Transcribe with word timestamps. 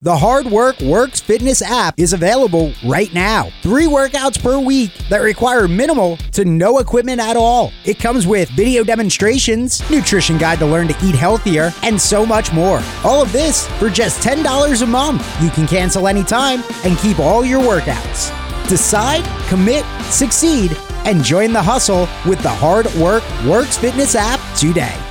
The 0.00 0.16
Hard 0.16 0.46
Work 0.46 0.78
Works 0.80 1.18
Fitness 1.18 1.60
app 1.60 1.98
is 1.98 2.12
available 2.12 2.72
right 2.86 3.12
now. 3.12 3.50
Three 3.62 3.86
workouts 3.86 4.40
per 4.40 4.56
week 4.56 4.92
that 5.08 5.22
require 5.22 5.66
minimal 5.66 6.18
to 6.34 6.44
no 6.44 6.78
equipment 6.78 7.20
at 7.20 7.36
all. 7.36 7.72
It 7.84 7.98
comes 7.98 8.24
with 8.24 8.48
video 8.50 8.84
demonstrations, 8.84 9.82
nutrition 9.90 10.38
guide 10.38 10.60
to 10.60 10.66
learn 10.66 10.86
to 10.86 10.96
eat 11.04 11.16
healthier, 11.16 11.72
and 11.82 12.00
so 12.00 12.24
much 12.24 12.52
more. 12.52 12.80
All 13.02 13.20
of 13.20 13.32
this 13.32 13.66
for 13.80 13.90
just 13.90 14.24
$10 14.24 14.82
a 14.82 14.86
month. 14.86 15.42
You 15.42 15.50
can 15.50 15.66
cancel 15.66 16.06
anytime 16.06 16.62
and 16.84 16.96
keep 16.98 17.18
all 17.18 17.44
your 17.44 17.60
workouts. 17.60 18.30
Decide, 18.68 19.24
commit, 19.48 19.84
succeed, 20.12 20.76
and 21.06 21.24
join 21.24 21.52
the 21.52 21.60
hustle 21.60 22.02
with 22.24 22.40
the 22.44 22.48
Hard 22.48 22.86
Work 22.94 23.24
Works 23.44 23.76
Fitness 23.76 24.14
app 24.14 24.38
today. 24.56 25.07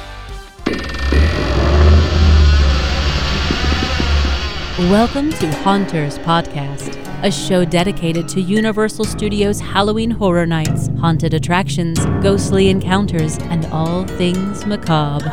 Welcome 4.78 5.32
to 5.32 5.52
Haunters 5.64 6.20
Podcast, 6.20 6.96
a 7.24 7.32
show 7.32 7.66
dedicated 7.66 8.30
to 8.30 8.40
Universal 8.40 9.06
Studios 9.06 9.60
Halloween 9.60 10.12
Horror 10.12 10.46
Nights, 10.46 10.90
haunted 11.00 11.34
attractions, 11.34 11.98
ghostly 12.22 12.70
encounters, 12.70 13.40
and 13.40 13.66
all 13.68 14.06
things 14.06 14.68
macabre. 14.68 15.26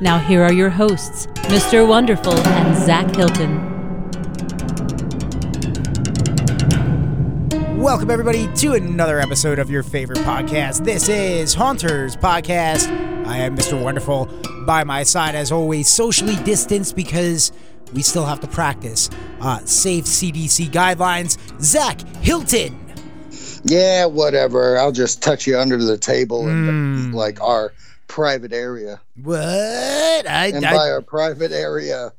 Now, 0.00 0.18
here 0.18 0.42
are 0.42 0.52
your 0.52 0.70
hosts, 0.70 1.28
Mr. 1.46 1.86
Wonderful 1.86 2.36
and 2.36 2.76
Zach 2.76 3.14
Hilton. 3.14 3.60
Welcome, 7.78 8.10
everybody, 8.10 8.52
to 8.56 8.72
another 8.72 9.20
episode 9.20 9.60
of 9.60 9.70
your 9.70 9.84
favorite 9.84 10.18
podcast. 10.18 10.84
This 10.84 11.08
is 11.08 11.54
Haunters 11.54 12.16
Podcast. 12.16 12.88
I 13.24 13.36
am 13.36 13.56
Mr. 13.56 13.80
Wonderful. 13.80 14.28
By 14.66 14.84
my 14.84 15.02
side, 15.02 15.34
as 15.34 15.50
always, 15.52 15.88
socially 15.88 16.36
distanced 16.44 16.94
because 16.96 17.52
we 17.92 18.02
still 18.02 18.24
have 18.26 18.40
to 18.40 18.46
practice 18.46 19.10
uh, 19.40 19.58
safe 19.64 20.04
CDC 20.04 20.66
guidelines. 20.70 21.38
Zach 21.62 22.00
Hilton. 22.18 22.78
Yeah, 23.64 24.06
whatever. 24.06 24.78
I'll 24.78 24.92
just 24.92 25.22
touch 25.22 25.46
you 25.46 25.58
under 25.58 25.76
the 25.82 25.98
table 25.98 26.48
in 26.48 27.12
like 27.12 27.40
our 27.40 27.72
private 28.06 28.52
area. 28.52 29.00
What? 29.22 29.38
I, 29.38 30.52
And 30.54 30.64
I- 30.64 30.72
by 30.72 30.90
our 30.90 31.02
private 31.02 31.52
area, 31.52 32.12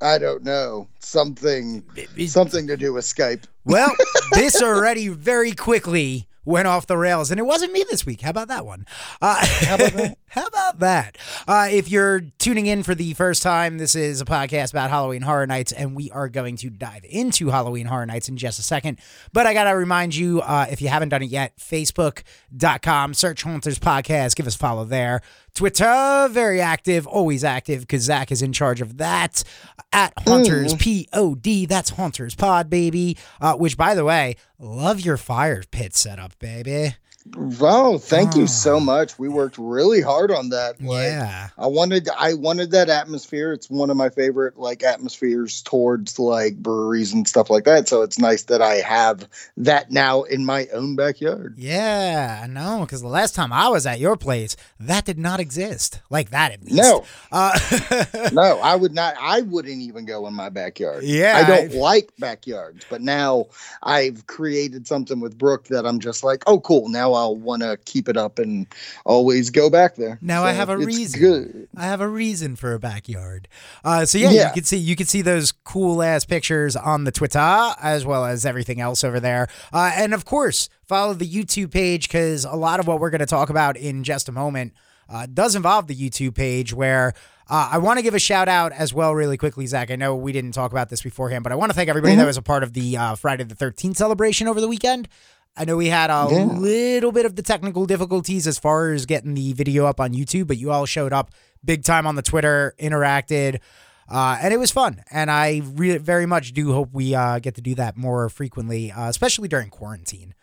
I 0.00 0.18
don't 0.18 0.42
know. 0.44 0.88
Something 1.00 1.82
something 2.26 2.66
to 2.66 2.76
do 2.76 2.92
with 2.92 3.04
Skype. 3.04 3.44
well, 3.64 3.90
this 4.32 4.60
already 4.62 5.08
very 5.08 5.52
quickly 5.52 6.26
went 6.44 6.68
off 6.68 6.86
the 6.86 6.96
rails, 6.96 7.30
and 7.30 7.40
it 7.40 7.44
wasn't 7.44 7.72
me 7.72 7.84
this 7.90 8.04
week. 8.06 8.22
How 8.22 8.30
about 8.30 8.48
that 8.48 8.66
one? 8.66 8.86
Uh, 9.20 9.44
how 9.44 9.74
about 9.76 9.92
that? 9.92 10.18
how 10.28 10.46
about 10.46 10.78
that? 10.80 11.18
Uh, 11.46 11.68
if 11.70 11.90
you're 11.90 12.20
tuning 12.38 12.66
in 12.66 12.82
for 12.82 12.94
the 12.94 13.14
first 13.14 13.42
time, 13.42 13.78
this 13.78 13.94
is 13.94 14.20
a 14.20 14.24
podcast 14.24 14.72
about 14.72 14.90
Halloween 14.90 15.22
Horror 15.22 15.46
Nights, 15.46 15.72
and 15.72 15.94
we 15.94 16.10
are 16.10 16.28
going 16.28 16.56
to 16.58 16.70
dive 16.70 17.04
into 17.08 17.48
Halloween 17.50 17.86
Horror 17.86 18.06
Nights 18.06 18.28
in 18.28 18.36
just 18.36 18.58
a 18.58 18.62
second. 18.62 18.98
But 19.32 19.46
I 19.46 19.54
got 19.54 19.64
to 19.64 19.76
remind 19.76 20.14
you, 20.14 20.40
uh, 20.40 20.66
if 20.70 20.82
you 20.82 20.88
haven't 20.88 21.10
done 21.10 21.22
it 21.22 21.30
yet, 21.30 21.56
facebook.com, 21.58 23.14
search 23.14 23.42
Haunters 23.42 23.78
Podcast, 23.78 24.36
give 24.36 24.46
us 24.46 24.54
a 24.54 24.58
follow 24.58 24.84
there. 24.84 25.22
Twitter, 25.54 26.28
very 26.30 26.60
active, 26.60 27.06
always 27.06 27.44
active, 27.44 27.82
because 27.82 28.02
Zach 28.02 28.32
is 28.32 28.42
in 28.42 28.52
charge 28.52 28.80
of 28.80 28.98
that. 28.98 29.44
At 29.92 30.12
Haunters 30.18 30.74
P 30.74 31.06
O 31.12 31.36
D, 31.36 31.66
that's 31.66 31.90
Haunters 31.90 32.34
Pod, 32.34 32.68
baby. 32.68 33.16
Uh, 33.40 33.54
which, 33.54 33.76
by 33.76 33.94
the 33.94 34.04
way, 34.04 34.34
love 34.58 35.00
your 35.00 35.16
fire 35.16 35.62
pit 35.70 35.94
setup, 35.94 36.36
baby. 36.40 36.96
Wow, 37.34 37.96
thank 37.96 38.36
you 38.36 38.46
so 38.46 38.78
much. 38.78 39.18
We 39.18 39.30
worked 39.30 39.56
really 39.56 40.02
hard 40.02 40.30
on 40.30 40.50
that. 40.50 40.78
Like, 40.78 41.06
yeah. 41.06 41.48
I 41.56 41.66
wanted 41.66 42.06
I 42.18 42.34
wanted 42.34 42.70
that 42.72 42.90
atmosphere. 42.90 43.54
It's 43.54 43.70
one 43.70 43.88
of 43.88 43.96
my 43.96 44.10
favorite 44.10 44.58
like 44.58 44.82
atmospheres 44.82 45.62
towards 45.62 46.18
like 46.18 46.56
breweries 46.58 47.14
and 47.14 47.26
stuff 47.26 47.48
like 47.48 47.64
that. 47.64 47.88
So 47.88 48.02
it's 48.02 48.18
nice 48.18 48.42
that 48.44 48.60
I 48.60 48.74
have 48.74 49.26
that 49.56 49.90
now 49.90 50.24
in 50.24 50.44
my 50.44 50.66
own 50.74 50.96
backyard. 50.96 51.54
Yeah, 51.56 52.40
I 52.44 52.46
know, 52.46 52.80
because 52.80 53.00
the 53.00 53.08
last 53.08 53.34
time 53.34 53.54
I 53.54 53.68
was 53.68 53.86
at 53.86 53.98
your 53.98 54.16
place, 54.16 54.54
that 54.78 55.06
did 55.06 55.18
not 55.18 55.40
exist. 55.40 56.02
Like 56.10 56.28
that, 56.28 56.52
at 56.52 56.62
least. 56.62 56.76
No. 56.76 57.04
Uh, 57.32 57.58
No, 58.32 58.58
I 58.60 58.76
would 58.76 58.92
not. 58.92 59.14
I 59.18 59.40
wouldn't 59.40 59.80
even 59.80 60.04
go 60.04 60.26
in 60.26 60.34
my 60.34 60.50
backyard. 60.50 61.04
Yeah, 61.04 61.38
I 61.38 61.46
don't 61.48 61.74
I- 61.74 61.78
like 61.78 62.10
backyards, 62.18 62.84
but 62.90 63.00
now 63.00 63.46
I've 63.82 64.26
created 64.26 64.86
something 64.86 65.20
with 65.20 65.38
Brooke 65.38 65.68
that 65.68 65.86
I'm 65.86 66.00
just 66.00 66.22
like, 66.22 66.42
oh, 66.46 66.60
cool. 66.60 66.88
Now 66.88 67.13
I'll 67.14 67.36
want 67.36 67.62
to 67.62 67.78
keep 67.84 68.08
it 68.08 68.16
up 68.16 68.38
and 68.38 68.66
always 69.04 69.50
go 69.50 69.70
back 69.70 69.96
there. 69.96 70.18
Now 70.20 70.44
I 70.44 70.52
have 70.52 70.68
a 70.68 70.76
it's 70.76 70.86
reason. 70.86 71.20
Good. 71.20 71.68
I 71.76 71.84
have 71.84 72.00
a 72.00 72.08
reason 72.08 72.56
for 72.56 72.74
a 72.74 72.78
backyard. 72.78 73.48
Uh, 73.84 74.04
so 74.04 74.18
yeah, 74.18 74.48
you 74.48 74.54
can 74.54 74.64
see 74.64 74.76
you 74.76 74.96
can 74.96 75.06
see 75.06 75.22
those 75.22 75.52
cool 75.52 76.02
ass 76.02 76.24
pictures 76.24 76.76
on 76.76 77.04
the 77.04 77.12
Twitter 77.12 77.72
as 77.82 78.04
well 78.04 78.24
as 78.24 78.44
everything 78.46 78.80
else 78.80 79.04
over 79.04 79.20
there. 79.20 79.48
Uh, 79.72 79.92
and 79.94 80.14
of 80.14 80.24
course, 80.24 80.68
follow 80.86 81.14
the 81.14 81.28
YouTube 81.28 81.70
page 81.70 82.08
because 82.08 82.44
a 82.44 82.56
lot 82.56 82.80
of 82.80 82.86
what 82.86 83.00
we're 83.00 83.10
going 83.10 83.20
to 83.20 83.26
talk 83.26 83.50
about 83.50 83.76
in 83.76 84.04
just 84.04 84.28
a 84.28 84.32
moment 84.32 84.72
uh, 85.08 85.26
does 85.26 85.54
involve 85.54 85.86
the 85.86 85.96
YouTube 85.96 86.34
page 86.34 86.72
where. 86.72 87.14
Uh, 87.46 87.68
I 87.72 87.76
want 87.76 87.98
to 87.98 88.02
give 88.02 88.14
a 88.14 88.18
shout 88.18 88.48
out 88.48 88.72
as 88.72 88.94
well, 88.94 89.14
really 89.14 89.36
quickly, 89.36 89.66
Zach. 89.66 89.90
I 89.90 89.96
know 89.96 90.16
we 90.16 90.32
didn't 90.32 90.52
talk 90.52 90.72
about 90.72 90.88
this 90.88 91.02
beforehand, 91.02 91.44
but 91.44 91.52
I 91.52 91.56
want 91.56 91.68
to 91.68 91.76
thank 91.76 91.90
everybody 91.90 92.14
that 92.14 92.24
was 92.24 92.38
a 92.38 92.42
part 92.42 92.62
of 92.62 92.72
the 92.72 92.96
uh, 92.96 93.16
Friday 93.16 93.44
the 93.44 93.54
13th 93.54 93.96
celebration 93.96 94.48
over 94.48 94.62
the 94.62 94.66
weekend. 94.66 95.08
I 95.56 95.64
know 95.64 95.76
we 95.76 95.86
had 95.86 96.10
a 96.10 96.26
Yeah. 96.30 96.44
little 96.44 97.12
bit 97.12 97.26
of 97.26 97.36
the 97.36 97.42
technical 97.42 97.86
difficulties 97.86 98.46
as 98.46 98.58
far 98.58 98.92
as 98.92 99.06
getting 99.06 99.34
the 99.34 99.52
video 99.52 99.86
up 99.86 100.00
on 100.00 100.12
YouTube, 100.12 100.46
but 100.48 100.56
you 100.58 100.70
all 100.72 100.84
showed 100.86 101.12
up 101.12 101.30
big 101.64 101.84
time 101.84 102.06
on 102.06 102.16
the 102.16 102.22
Twitter, 102.22 102.74
interacted, 102.80 103.60
uh, 104.08 104.36
and 104.42 104.52
it 104.52 104.56
was 104.58 104.70
fun. 104.72 105.02
And 105.12 105.30
I 105.30 105.62
re- 105.64 105.98
very 105.98 106.26
much 106.26 106.52
do 106.52 106.72
hope 106.72 106.90
we 106.92 107.14
uh, 107.14 107.38
get 107.38 107.54
to 107.54 107.60
do 107.62 107.74
that 107.76 107.96
more 107.96 108.28
frequently, 108.28 108.90
uh, 108.90 109.08
especially 109.08 109.46
during 109.48 109.70
quarantine. 109.70 110.34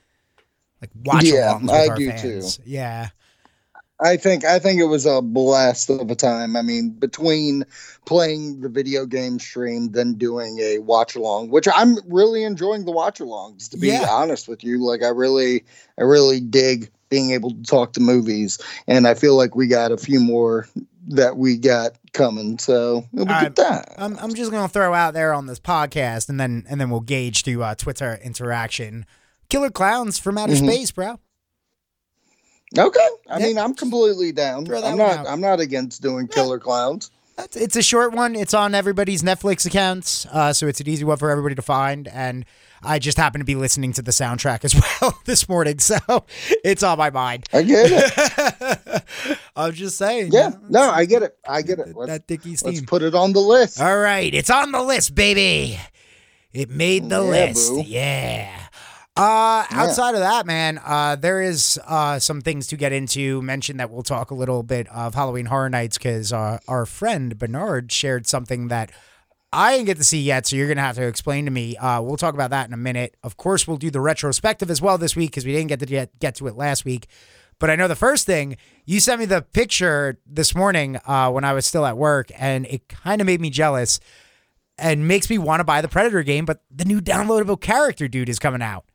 Like 0.81 0.91
watch 1.03 1.25
Yeah, 1.25 1.53
alongs 1.55 1.61
with 1.63 1.71
I 1.71 1.87
our 1.89 1.95
do 1.97 2.09
fans. 2.09 2.59
Yeah. 2.65 3.09
I 4.03 4.17
think 4.17 4.43
I 4.45 4.57
think 4.59 4.79
it 4.79 4.85
was 4.85 5.05
a 5.05 5.21
blast 5.21 5.89
of 5.89 6.09
a 6.09 6.15
time. 6.15 6.55
I 6.55 6.61
mean, 6.61 6.89
between 6.89 7.63
playing 8.05 8.61
the 8.61 8.69
video 8.69 9.05
game 9.05 9.37
stream, 9.39 9.91
then 9.91 10.15
doing 10.15 10.57
a 10.59 10.79
watch 10.79 11.15
along, 11.15 11.49
which 11.49 11.67
I'm 11.73 11.97
really 12.07 12.43
enjoying 12.43 12.85
the 12.85 12.91
watch 12.91 13.19
alongs. 13.19 13.69
To 13.69 13.77
be 13.77 13.87
Yeah. 13.89 14.07
honest 14.09 14.47
with 14.47 14.63
you, 14.63 14.83
like 14.83 15.03
I 15.03 15.09
really, 15.09 15.63
I 15.99 16.03
really 16.03 16.39
dig 16.39 16.89
being 17.09 17.31
able 17.31 17.51
to 17.51 17.61
talk 17.63 17.93
to 17.93 17.99
movies, 17.99 18.57
and 18.87 19.07
I 19.07 19.13
feel 19.13 19.35
like 19.37 19.55
we 19.55 19.67
got 19.67 19.91
a 19.91 19.97
few 19.97 20.19
more 20.19 20.67
that 21.09 21.35
we 21.37 21.57
got 21.57 21.91
coming. 22.13 22.57
So 22.57 23.05
All 23.17 23.25
get 23.25 23.55
that. 23.57 23.93
I'm, 23.97 24.17
I'm 24.17 24.33
just 24.33 24.49
gonna 24.51 24.67
throw 24.69 24.93
out 24.93 25.13
there 25.13 25.33
on 25.33 25.45
this 25.45 25.59
podcast, 25.59 26.27
and 26.29 26.39
then 26.39 26.65
and 26.69 26.81
then 26.81 26.89
we'll 26.89 27.01
gauge 27.01 27.43
through 27.43 27.61
uh, 27.63 27.75
Twitter 27.75 28.17
interaction. 28.23 29.05
Killer 29.49 29.69
clowns 29.69 30.17
from 30.17 30.37
outer 30.37 30.53
Mhm. 30.53 30.65
space, 30.65 30.91
bro. 30.91 31.19
Okay, 32.77 33.07
I 33.29 33.39
Yeah. 33.39 33.45
mean, 33.47 33.57
I'm 33.57 33.73
completely 33.73 34.31
down. 34.31 34.65
I'm 34.71 34.97
not. 34.97 35.17
out. 35.17 35.27
I'm 35.27 35.41
not 35.41 35.59
against 35.59 36.01
doing 36.01 36.27
Killer 36.27 36.59
Clowns. 36.59 37.11
It's, 37.37 37.55
it's 37.57 37.75
a 37.75 37.81
short 37.81 38.13
one. 38.13 38.35
It's 38.35 38.53
on 38.53 38.75
everybody's 38.75 39.23
Netflix 39.23 39.65
accounts, 39.65 40.25
uh, 40.31 40.53
so 40.53 40.67
it's 40.67 40.79
an 40.79 40.87
easy 40.87 41.03
one 41.03 41.17
for 41.17 41.29
everybody 41.29 41.55
to 41.55 41.61
find. 41.61 42.07
And 42.07 42.45
I 42.83 42.99
just 42.99 43.17
happen 43.17 43.39
to 43.39 43.45
be 43.45 43.55
listening 43.55 43.93
to 43.93 44.01
the 44.01 44.11
soundtrack 44.11 44.63
as 44.63 44.75
well 45.01 45.19
this 45.25 45.49
morning, 45.49 45.79
so 45.79 45.97
it's 46.63 46.83
on 46.83 46.97
my 46.97 47.09
mind. 47.09 47.47
I 47.51 47.63
get 47.63 47.89
it. 47.91 49.03
I'm 49.55 49.73
just 49.73 49.97
saying. 49.97 50.31
Yeah, 50.31 50.49
you 50.49 50.53
know, 50.69 50.85
no, 50.87 50.91
I 50.91 51.05
get 51.05 51.23
it. 51.23 51.35
I 51.47 51.61
get 51.61 51.79
it. 51.79 51.87
that, 51.87 51.97
Let's, 51.97 52.11
that 52.11 52.27
Dickie 52.27 52.55
let's 52.63 52.81
put 52.81 53.01
it 53.01 53.15
on 53.15 53.33
the 53.33 53.39
list. 53.41 53.81
All 53.81 53.97
right, 53.99 54.33
it's 54.33 54.49
on 54.49 54.71
the 54.71 54.81
list, 54.83 55.15
baby. 55.15 55.79
It 56.53 56.69
made 56.69 57.09
the 57.09 57.23
Yeah, 57.23 57.29
list. 57.29 57.69
boo. 57.69 57.83
Yeah. 57.85 58.60
Uh, 59.17 59.65
Yeah. 59.69 59.81
outside 59.81 60.13
of 60.13 60.21
that, 60.21 60.45
man, 60.45 60.79
uh, 60.85 61.15
there 61.17 61.41
is 61.41 61.79
uh, 61.85 62.17
some 62.17 62.41
things 62.41 62.67
to 62.67 62.77
get 62.77 62.93
into. 62.93 63.41
Mention 63.41 63.77
that 63.77 63.91
we'll 63.91 64.03
talk 64.03 64.31
a 64.31 64.35
little 64.35 64.63
bit 64.63 64.87
of 64.87 65.15
Halloween 65.15 65.47
Horror 65.47 65.69
Nights 65.69 65.97
because 65.97 66.31
uh, 66.31 66.59
our 66.67 66.85
friend 66.85 67.37
Bernard 67.37 67.91
shared 67.91 68.25
something 68.25 68.69
that 68.69 68.91
I 69.51 69.73
didn't 69.73 69.87
get 69.87 69.97
to 69.97 70.05
see 70.05 70.21
yet, 70.21 70.47
so 70.47 70.55
you're 70.55 70.69
gonna 70.69 70.79
have 70.79 70.95
to 70.95 71.05
explain 71.05 71.43
to 71.43 71.51
me. 71.51 71.75
Uh, 71.75 72.01
we'll 72.01 72.15
talk 72.15 72.33
about 72.33 72.51
that 72.51 72.67
in 72.67 72.73
a 72.73 72.77
minute. 72.77 73.17
Of 73.21 73.35
course, 73.35 73.67
we'll 73.67 73.75
do 73.75 73.91
the 73.91 73.99
retrospective 73.99 74.69
as 74.71 74.81
well 74.81 74.97
this 74.97 75.13
week 75.13 75.31
because 75.31 75.45
we 75.45 75.51
didn't 75.51 75.67
get 75.67 75.79
to 75.81 75.85
get, 75.85 76.17
get 76.19 76.35
to 76.35 76.47
it 76.47 76.55
last 76.55 76.85
week. 76.85 77.07
But 77.59 77.69
I 77.69 77.75
know 77.75 77.89
the 77.89 77.95
first 77.97 78.25
thing 78.25 78.55
you 78.85 79.01
sent 79.01 79.19
me 79.19 79.25
the 79.25 79.41
picture 79.41 80.17
this 80.25 80.55
morning 80.55 80.99
uh, 81.05 81.29
when 81.31 81.43
I 81.43 81.51
was 81.51 81.65
still 81.65 81.85
at 81.85 81.97
work, 81.97 82.31
and 82.37 82.65
it 82.67 82.87
kind 82.87 83.19
of 83.19 83.27
made 83.27 83.41
me 83.41 83.49
jealous 83.49 83.99
and 84.77 85.05
makes 85.05 85.29
me 85.29 85.37
want 85.37 85.59
to 85.59 85.63
buy 85.65 85.81
the 85.81 85.89
Predator 85.89 86.23
game. 86.23 86.45
But 86.45 86.63
the 86.73 86.85
new 86.85 87.01
downloadable 87.01 87.59
character 87.59 88.07
dude 88.07 88.29
is 88.29 88.39
coming 88.39 88.61
out. 88.61 88.85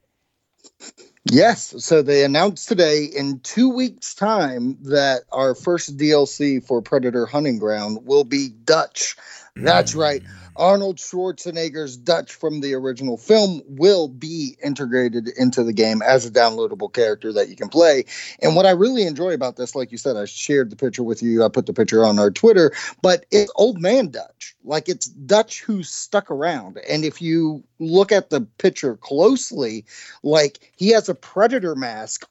Yes. 1.31 1.75
So 1.85 2.03
they 2.03 2.25
announced 2.25 2.69
today 2.69 3.05
in 3.05 3.41
two 3.41 3.69
weeks' 3.69 4.15
time 4.15 4.79
that 4.83 5.23
our 5.33 5.55
first 5.55 5.97
DLC 5.97 6.65
for 6.65 6.81
Predator 6.81 7.27
Hunting 7.27 7.59
Ground 7.59 7.99
will 8.05 8.25
be 8.25 8.49
Dutch. 8.49 9.17
That's 9.57 9.95
right. 9.95 10.23
Mm. 10.23 10.46
Arnold 10.59 10.97
Schwarzenegger's 10.97 11.97
Dutch 11.97 12.35
from 12.35 12.61
the 12.61 12.75
original 12.75 13.17
film 13.17 13.63
will 13.67 14.09
be 14.09 14.57
integrated 14.63 15.29
into 15.29 15.63
the 15.63 15.73
game 15.73 16.03
as 16.03 16.25
a 16.25 16.31
downloadable 16.31 16.93
character 16.93 17.33
that 17.33 17.49
you 17.49 17.57
can 17.57 17.69
play. 17.69 18.05
And 18.41 18.57
what 18.57 18.67
I 18.67 18.71
really 18.71 19.03
enjoy 19.03 19.33
about 19.33 19.57
this, 19.57 19.75
like 19.75 19.93
you 19.93 19.99
said, 19.99 20.17
I 20.17 20.25
shared 20.25 20.71
the 20.71 20.77
picture 20.77 21.03
with 21.03 21.23
you. 21.23 21.45
I 21.45 21.49
put 21.49 21.67
the 21.67 21.73
picture 21.73 22.05
on 22.05 22.19
our 22.19 22.31
Twitter, 22.31 22.73
but 23.03 23.27
it's 23.31 23.53
old 23.57 23.81
man 23.81 24.09
Dutch. 24.09 24.55
Like 24.65 24.89
it's 24.89 25.07
Dutch 25.07 25.63
who's 25.63 25.89
stuck 25.89 26.31
around. 26.31 26.79
And 26.89 27.05
if 27.05 27.21
you 27.21 27.63
look 27.79 28.13
at 28.13 28.31
the 28.31 28.43
picture 28.59 28.97
closely, 28.97 29.85
like 30.23 30.73
he 30.77 30.91
has 30.91 31.09
a 31.09 31.15
predator 31.15 31.75
mask 31.75 32.29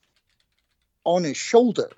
on 1.03 1.23
his 1.23 1.37
shoulder. 1.37 1.91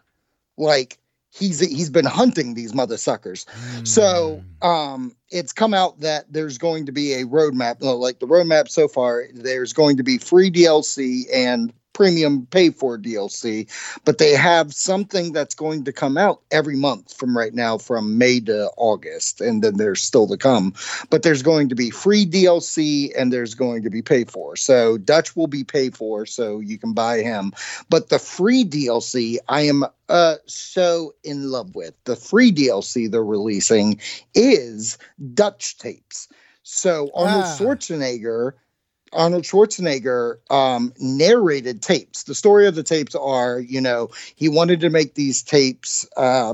Like 0.57 0.97
he's 1.31 1.59
he's 1.59 1.89
been 1.89 2.05
hunting 2.05 2.53
these 2.53 2.73
mother 2.73 2.97
suckers. 2.97 3.45
Mm. 3.45 3.87
So 3.87 4.43
hmm. 4.61 4.67
um 4.67 5.15
it's 5.29 5.53
come 5.53 5.73
out 5.73 5.99
that 5.99 6.31
there's 6.31 6.57
going 6.57 6.85
to 6.85 6.91
be 6.91 7.13
a 7.13 7.25
roadmap. 7.25 7.81
Like 7.81 8.19
the 8.19 8.27
roadmap 8.27 8.69
so 8.69 8.87
far, 8.87 9.25
there's 9.33 9.73
going 9.73 9.97
to 9.97 10.03
be 10.03 10.17
free 10.17 10.51
DLC 10.51 11.23
and 11.33 11.73
premium 11.97 12.45
pay 12.45 12.69
for 12.69 12.95
DLC, 12.95 13.67
but 14.05 14.19
they 14.19 14.33
have 14.33 14.71
something 14.71 15.33
that's 15.33 15.55
going 15.55 15.83
to 15.83 15.91
come 15.91 16.15
out 16.15 16.41
every 16.51 16.75
month 16.75 17.11
from 17.17 17.35
right 17.35 17.55
now 17.55 17.75
from 17.79 18.19
May 18.19 18.39
to 18.41 18.69
August, 18.77 19.41
and 19.41 19.63
then 19.63 19.77
there's 19.77 20.03
still 20.03 20.27
to 20.27 20.37
come. 20.37 20.75
But 21.09 21.23
there's 21.23 21.41
going 21.41 21.69
to 21.69 21.75
be 21.75 21.89
free 21.89 22.23
DLC 22.27 23.11
and 23.17 23.33
there's 23.33 23.55
going 23.55 23.81
to 23.81 23.89
be 23.89 24.03
pay 24.03 24.25
for. 24.25 24.55
So 24.55 24.99
Dutch 24.99 25.35
will 25.35 25.47
be 25.47 25.63
paid 25.63 25.97
for, 25.97 26.27
so 26.27 26.59
you 26.59 26.77
can 26.77 26.93
buy 26.93 27.21
him. 27.21 27.51
But 27.89 28.09
the 28.09 28.19
free 28.19 28.63
DLC, 28.63 29.37
I 29.49 29.61
am 29.61 29.83
uh 30.07 30.35
so 30.45 31.15
in 31.23 31.49
love 31.49 31.73
with. 31.73 31.95
The 32.03 32.15
free 32.15 32.51
DLC 32.51 33.09
they're 33.09 33.25
releasing 33.25 33.99
is 34.35 34.99
Dutch 35.33 35.79
tapes. 35.79 36.27
So 36.61 37.09
Arnold 37.15 37.45
ah. 37.47 37.57
Schwarzenegger 37.57 38.53
Arnold 39.13 39.43
Schwarzenegger 39.43 40.37
um, 40.51 40.93
narrated 40.99 41.81
tapes. 41.81 42.23
The 42.23 42.35
story 42.35 42.67
of 42.67 42.75
the 42.75 42.83
tapes 42.83 43.15
are, 43.15 43.59
you 43.59 43.81
know, 43.81 44.09
he 44.35 44.49
wanted 44.49 44.79
to 44.81 44.89
make 44.89 45.15
these 45.15 45.41
tapes 45.43 46.07
uh, 46.17 46.53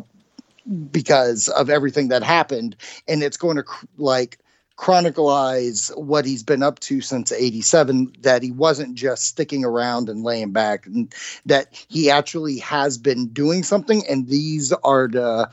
because 0.91 1.47
of 1.49 1.69
everything 1.69 2.09
that 2.09 2.23
happened, 2.23 2.75
and 3.07 3.23
it's 3.23 3.37
going 3.37 3.57
to 3.57 3.63
cr- 3.63 3.85
like 3.97 4.39
chronicleize 4.77 5.95
what 5.97 6.25
he's 6.25 6.41
been 6.41 6.63
up 6.63 6.79
to 6.79 6.99
since 6.99 7.31
87 7.31 8.11
that 8.21 8.41
he 8.41 8.51
wasn't 8.51 8.95
just 8.95 9.25
sticking 9.25 9.63
around 9.63 10.09
and 10.09 10.23
laying 10.23 10.51
back 10.51 10.87
and 10.87 11.13
that 11.45 11.67
he 11.89 12.09
actually 12.09 12.57
has 12.57 12.97
been 12.97 13.27
doing 13.27 13.61
something 13.61 14.01
and 14.09 14.27
these 14.27 14.73
are 14.83 15.07
the 15.07 15.47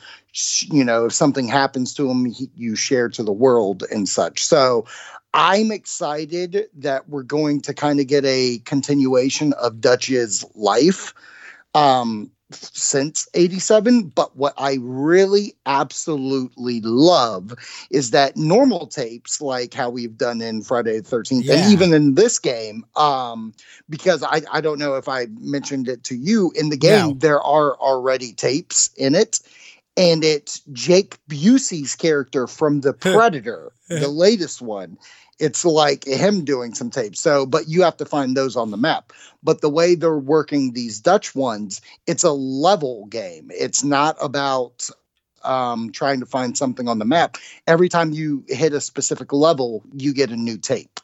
you 0.62 0.82
know 0.82 1.04
if 1.04 1.12
something 1.12 1.46
happens 1.46 1.92
to 1.94 2.10
him 2.10 2.24
he, 2.24 2.48
you 2.56 2.74
share 2.74 3.10
to 3.10 3.22
the 3.22 3.32
world 3.32 3.84
and 3.92 4.08
such 4.08 4.42
so 4.42 4.86
I'm 5.32 5.70
excited 5.70 6.68
that 6.78 7.08
we're 7.08 7.22
going 7.22 7.60
to 7.62 7.74
kind 7.74 8.00
of 8.00 8.06
get 8.06 8.24
a 8.24 8.58
continuation 8.64 9.52
of 9.54 9.80
Dutch's 9.80 10.44
life 10.54 11.14
um, 11.74 12.30
since 12.50 13.28
87. 13.34 14.08
But 14.08 14.36
what 14.36 14.54
I 14.58 14.78
really 14.80 15.54
absolutely 15.66 16.80
love 16.80 17.54
is 17.90 18.10
that 18.10 18.36
normal 18.36 18.88
tapes, 18.88 19.40
like 19.40 19.72
how 19.72 19.88
we've 19.88 20.16
done 20.16 20.42
in 20.42 20.62
Friday 20.62 20.98
the 20.98 21.16
13th, 21.16 21.44
yeah. 21.44 21.54
and 21.54 21.72
even 21.72 21.92
in 21.92 22.14
this 22.14 22.38
game, 22.38 22.84
um, 22.96 23.54
because 23.88 24.24
I, 24.24 24.42
I 24.50 24.60
don't 24.60 24.80
know 24.80 24.94
if 24.94 25.08
I 25.08 25.26
mentioned 25.38 25.88
it 25.88 26.02
to 26.04 26.16
you 26.16 26.52
in 26.56 26.70
the 26.70 26.76
game, 26.76 27.08
no. 27.08 27.14
there 27.14 27.40
are 27.40 27.76
already 27.76 28.32
tapes 28.32 28.90
in 28.96 29.14
it 29.14 29.40
and 29.96 30.24
it's 30.24 30.60
Jake 30.72 31.18
Busey's 31.28 31.94
character 31.94 32.46
from 32.46 32.80
The 32.80 32.92
Predator, 32.94 33.72
the 33.88 34.08
latest 34.08 34.62
one. 34.62 34.98
It's 35.38 35.64
like 35.64 36.04
him 36.04 36.44
doing 36.44 36.74
some 36.74 36.90
tape. 36.90 37.16
So, 37.16 37.46
but 37.46 37.66
you 37.66 37.82
have 37.82 37.96
to 37.96 38.04
find 38.04 38.36
those 38.36 38.56
on 38.56 38.70
the 38.70 38.76
map. 38.76 39.12
But 39.42 39.62
the 39.62 39.70
way 39.70 39.94
they're 39.94 40.18
working 40.18 40.72
these 40.72 41.00
Dutch 41.00 41.34
ones, 41.34 41.80
it's 42.06 42.24
a 42.24 42.32
level 42.32 43.06
game. 43.06 43.50
It's 43.54 43.82
not 43.82 44.16
about 44.20 44.90
um, 45.42 45.92
trying 45.92 46.20
to 46.20 46.26
find 46.26 46.58
something 46.58 46.88
on 46.88 46.98
the 46.98 47.06
map. 47.06 47.38
Every 47.66 47.88
time 47.88 48.12
you 48.12 48.44
hit 48.48 48.74
a 48.74 48.82
specific 48.82 49.32
level, 49.32 49.82
you 49.94 50.12
get 50.12 50.30
a 50.30 50.36
new 50.36 50.58
tape. 50.58 51.00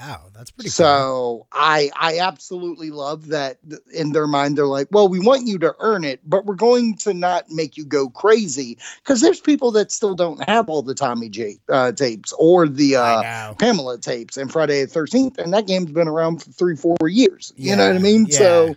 Wow, 0.00 0.26
that's 0.34 0.50
pretty. 0.50 0.68
Cool. 0.68 0.72
So 0.72 0.86
cool. 0.86 1.48
I 1.52 1.90
I 1.96 2.18
absolutely 2.18 2.90
love 2.90 3.28
that. 3.28 3.58
In 3.92 4.12
their 4.12 4.26
mind, 4.26 4.58
they're 4.58 4.66
like, 4.66 4.88
well, 4.90 5.08
we 5.08 5.20
want 5.20 5.46
you 5.46 5.58
to 5.60 5.74
earn 5.80 6.04
it, 6.04 6.20
but 6.24 6.44
we're 6.44 6.54
going 6.54 6.96
to 6.98 7.14
not 7.14 7.50
make 7.50 7.76
you 7.76 7.84
go 7.84 8.10
crazy 8.10 8.78
because 9.02 9.20
there's 9.20 9.40
people 9.40 9.70
that 9.72 9.90
still 9.90 10.14
don't 10.14 10.42
have 10.48 10.68
all 10.68 10.82
the 10.82 10.94
Tommy 10.94 11.28
J 11.28 11.58
uh, 11.68 11.92
tapes 11.92 12.32
or 12.38 12.68
the 12.68 12.96
uh, 12.96 13.54
Pamela 13.54 13.98
tapes 13.98 14.36
and 14.36 14.50
Friday 14.52 14.82
the 14.82 14.88
Thirteenth, 14.88 15.38
and 15.38 15.52
that 15.54 15.66
game's 15.66 15.92
been 15.92 16.08
around 16.08 16.42
for 16.42 16.50
three 16.50 16.76
four 16.76 16.96
years. 17.08 17.52
Yeah, 17.56 17.70
you 17.70 17.76
know 17.76 17.86
what 17.88 17.96
I 17.96 18.00
mean? 18.00 18.26
Yeah. 18.28 18.38
So 18.38 18.74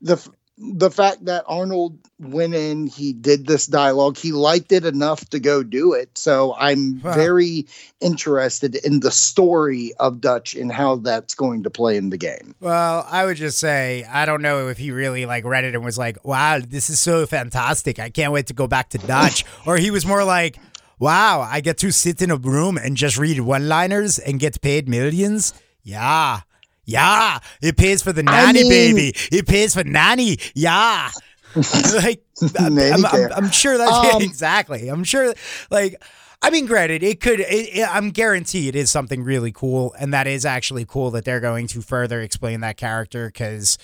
the 0.00 0.28
the 0.62 0.90
fact 0.90 1.24
that 1.24 1.44
Arnold 1.48 1.98
went 2.20 2.54
in, 2.54 2.86
he 2.86 3.12
did 3.12 3.46
this 3.46 3.66
dialogue, 3.66 4.16
he 4.16 4.30
liked 4.30 4.70
it 4.70 4.84
enough 4.84 5.28
to 5.30 5.40
go 5.40 5.62
do 5.64 5.92
it. 5.92 6.16
So 6.16 6.54
I'm 6.56 7.00
wow. 7.00 7.12
very 7.14 7.66
interested 8.00 8.76
in 8.76 9.00
the 9.00 9.10
story 9.10 9.92
of 9.98 10.20
Dutch 10.20 10.54
and 10.54 10.70
how 10.70 10.96
that's 10.96 11.34
going 11.34 11.64
to 11.64 11.70
play 11.70 11.96
in 11.96 12.10
the 12.10 12.16
game. 12.16 12.54
Well, 12.60 13.06
I 13.10 13.24
would 13.24 13.36
just 13.36 13.58
say 13.58 14.04
I 14.04 14.24
don't 14.24 14.42
know 14.42 14.68
if 14.68 14.78
he 14.78 14.92
really 14.92 15.26
like 15.26 15.44
read 15.44 15.64
it 15.64 15.74
and 15.74 15.84
was 15.84 15.98
like, 15.98 16.24
"Wow, 16.24 16.60
this 16.60 16.88
is 16.90 17.00
so 17.00 17.26
fantastic! 17.26 17.98
I 17.98 18.10
can't 18.10 18.32
wait 18.32 18.46
to 18.46 18.54
go 18.54 18.68
back 18.68 18.90
to 18.90 18.98
Dutch," 18.98 19.44
or 19.66 19.76
he 19.76 19.90
was 19.90 20.06
more 20.06 20.24
like. 20.24 20.58
Wow, 20.98 21.40
I 21.40 21.60
get 21.60 21.78
to 21.78 21.90
sit 21.90 22.22
in 22.22 22.30
a 22.30 22.36
room 22.36 22.78
and 22.78 22.96
just 22.96 23.18
read 23.18 23.40
one 23.40 23.68
liners 23.68 24.20
and 24.20 24.38
get 24.38 24.60
paid 24.60 24.88
millions? 24.88 25.52
Yeah, 25.82 26.42
yeah, 26.84 27.38
it 27.60 27.76
pays 27.76 28.02
for 28.02 28.12
the 28.12 28.22
nanny, 28.22 28.60
I 28.60 28.62
mean, 28.62 28.70
baby. 28.70 29.12
It 29.30 29.46
pays 29.46 29.74
for 29.74 29.84
nanny. 29.84 30.38
Yeah. 30.54 31.10
like 31.94 32.24
I'm, 32.58 32.78
I'm, 32.78 33.04
I'm, 33.04 33.50
sure 33.50 33.76
that's 33.76 33.92
um, 33.92 34.06
yeah, 34.06 34.18
exactly. 34.26 34.88
I'm 34.88 35.04
sure 35.04 35.34
like 35.70 36.02
I 36.42 36.50
mean, 36.50 36.66
granted, 36.66 37.04
it 37.04 37.20
could. 37.20 37.38
It, 37.40 37.76
it, 37.76 37.88
I'm 37.88 38.10
guarantee 38.10 38.66
it 38.68 38.74
is 38.74 38.90
something 38.90 39.22
really 39.22 39.52
cool, 39.52 39.94
and 39.98 40.12
that 40.12 40.26
is 40.26 40.44
actually 40.44 40.84
cool 40.84 41.12
that 41.12 41.24
they're 41.24 41.40
going 41.40 41.68
to 41.68 41.82
further 41.82 42.20
explain 42.20 42.60
that 42.60 42.76
character. 42.76 43.26
Because 43.26 43.78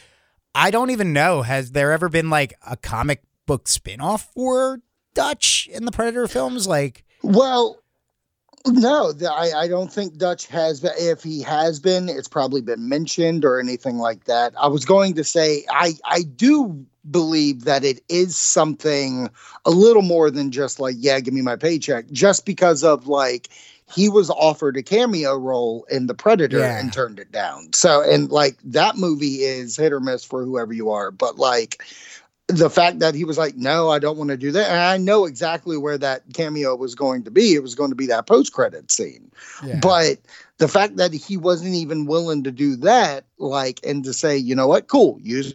I 0.55 0.73
don't 0.73 0.91
even 0.91 1.13
know 1.13 1.43
has 1.43 1.71
there 1.71 1.93
ever 1.93 2.09
been 2.09 2.31
like 2.31 2.55
a 2.67 2.77
comic 2.77 3.23
book 3.47 3.67
spinoff 3.67 4.27
for 4.35 4.81
Dutch 5.15 5.69
in 5.73 5.85
the 5.85 5.93
Predator 5.93 6.27
films? 6.27 6.67
Like, 6.67 7.05
well, 7.23 7.81
no, 8.73 9.13
I, 9.31 9.53
I 9.53 9.69
don't 9.69 9.93
think 9.93 10.17
Dutch 10.17 10.47
has. 10.47 10.83
If 10.85 11.23
he 11.23 11.43
has 11.43 11.81
been, 11.81 12.09
it's 12.09 12.29
probably 12.29 12.61
been 12.61 12.89
mentioned 12.89 13.45
or 13.45 13.61
anything 13.61 13.99
like 13.99 14.25
that. 14.25 14.55
I 14.59 14.69
was 14.69 14.85
going 14.85 15.15
to 15.15 15.25
say 15.25 15.65
I 15.71 15.95
I 16.05 16.23
do 16.23 16.85
believe 17.11 17.65
that 17.65 17.85
it 17.85 18.03
is 18.09 18.37
something 18.37 19.31
a 19.65 19.71
little 19.71 20.03
more 20.03 20.31
than 20.31 20.51
just 20.51 20.81
like 20.81 20.97
yeah, 20.99 21.21
give 21.21 21.35
me 21.35 21.43
my 21.43 21.57
paycheck. 21.57 22.11
Just 22.11 22.47
because 22.47 22.85
of 22.85 23.07
like 23.07 23.49
he 23.95 24.09
was 24.09 24.31
offered 24.31 24.77
a 24.77 24.83
cameo 24.83 25.37
role 25.37 25.87
in 25.91 26.07
The 26.07 26.15
Predator 26.15 26.59
yeah. 26.59 26.79
and 26.79 26.93
turned 26.93 27.19
it 27.19 27.33
down. 27.33 27.73
So 27.73 28.03
and 28.03 28.31
like 28.31 28.59
that 28.65 28.97
movie 28.97 29.43
is 29.45 29.77
hit 29.77 29.93
or 29.93 30.01
miss 30.01 30.25
for 30.25 30.45
whoever 30.45 30.73
you 30.73 30.91
are, 30.91 31.11
but 31.11 31.39
like 31.39 31.83
the 32.49 32.71
fact 32.71 33.01
that 33.01 33.15
he 33.15 33.25
was 33.25 33.37
like, 33.37 33.57
no, 33.57 33.91
I 33.91 33.99
don't 33.99 34.17
want 34.17 34.31
to 34.31 34.37
do 34.37 34.53
that. 34.53 34.71
And 34.71 34.81
I 34.81 34.97
know 34.97 35.27
exactly 35.27 35.77
where 35.77 35.99
that 35.99 36.23
cameo 36.33 36.75
was 36.75 36.95
going 36.95 37.25
to 37.25 37.31
be. 37.31 37.55
It 37.55 37.63
was 37.63 37.75
going 37.75 37.91
to 37.91 37.97
be 37.97 38.07
that 38.07 38.27
post 38.27 38.55
credit 38.55 38.91
scene. 38.91 39.31
Yeah. 39.63 39.79
But 39.81 40.19
the 40.57 40.69
fact 40.69 40.97
that 40.97 41.13
he 41.13 41.37
wasn't 41.37 41.75
even 41.75 42.07
willing 42.07 42.45
to 42.45 42.51
do 42.51 42.77
that, 42.77 43.27
like, 43.39 43.81
and 43.85 44.03
to 44.05 44.15
say, 44.15 44.37
you 44.39 44.55
know 44.55 44.67
what, 44.67 44.89
cool, 44.89 45.19
use 45.23 45.55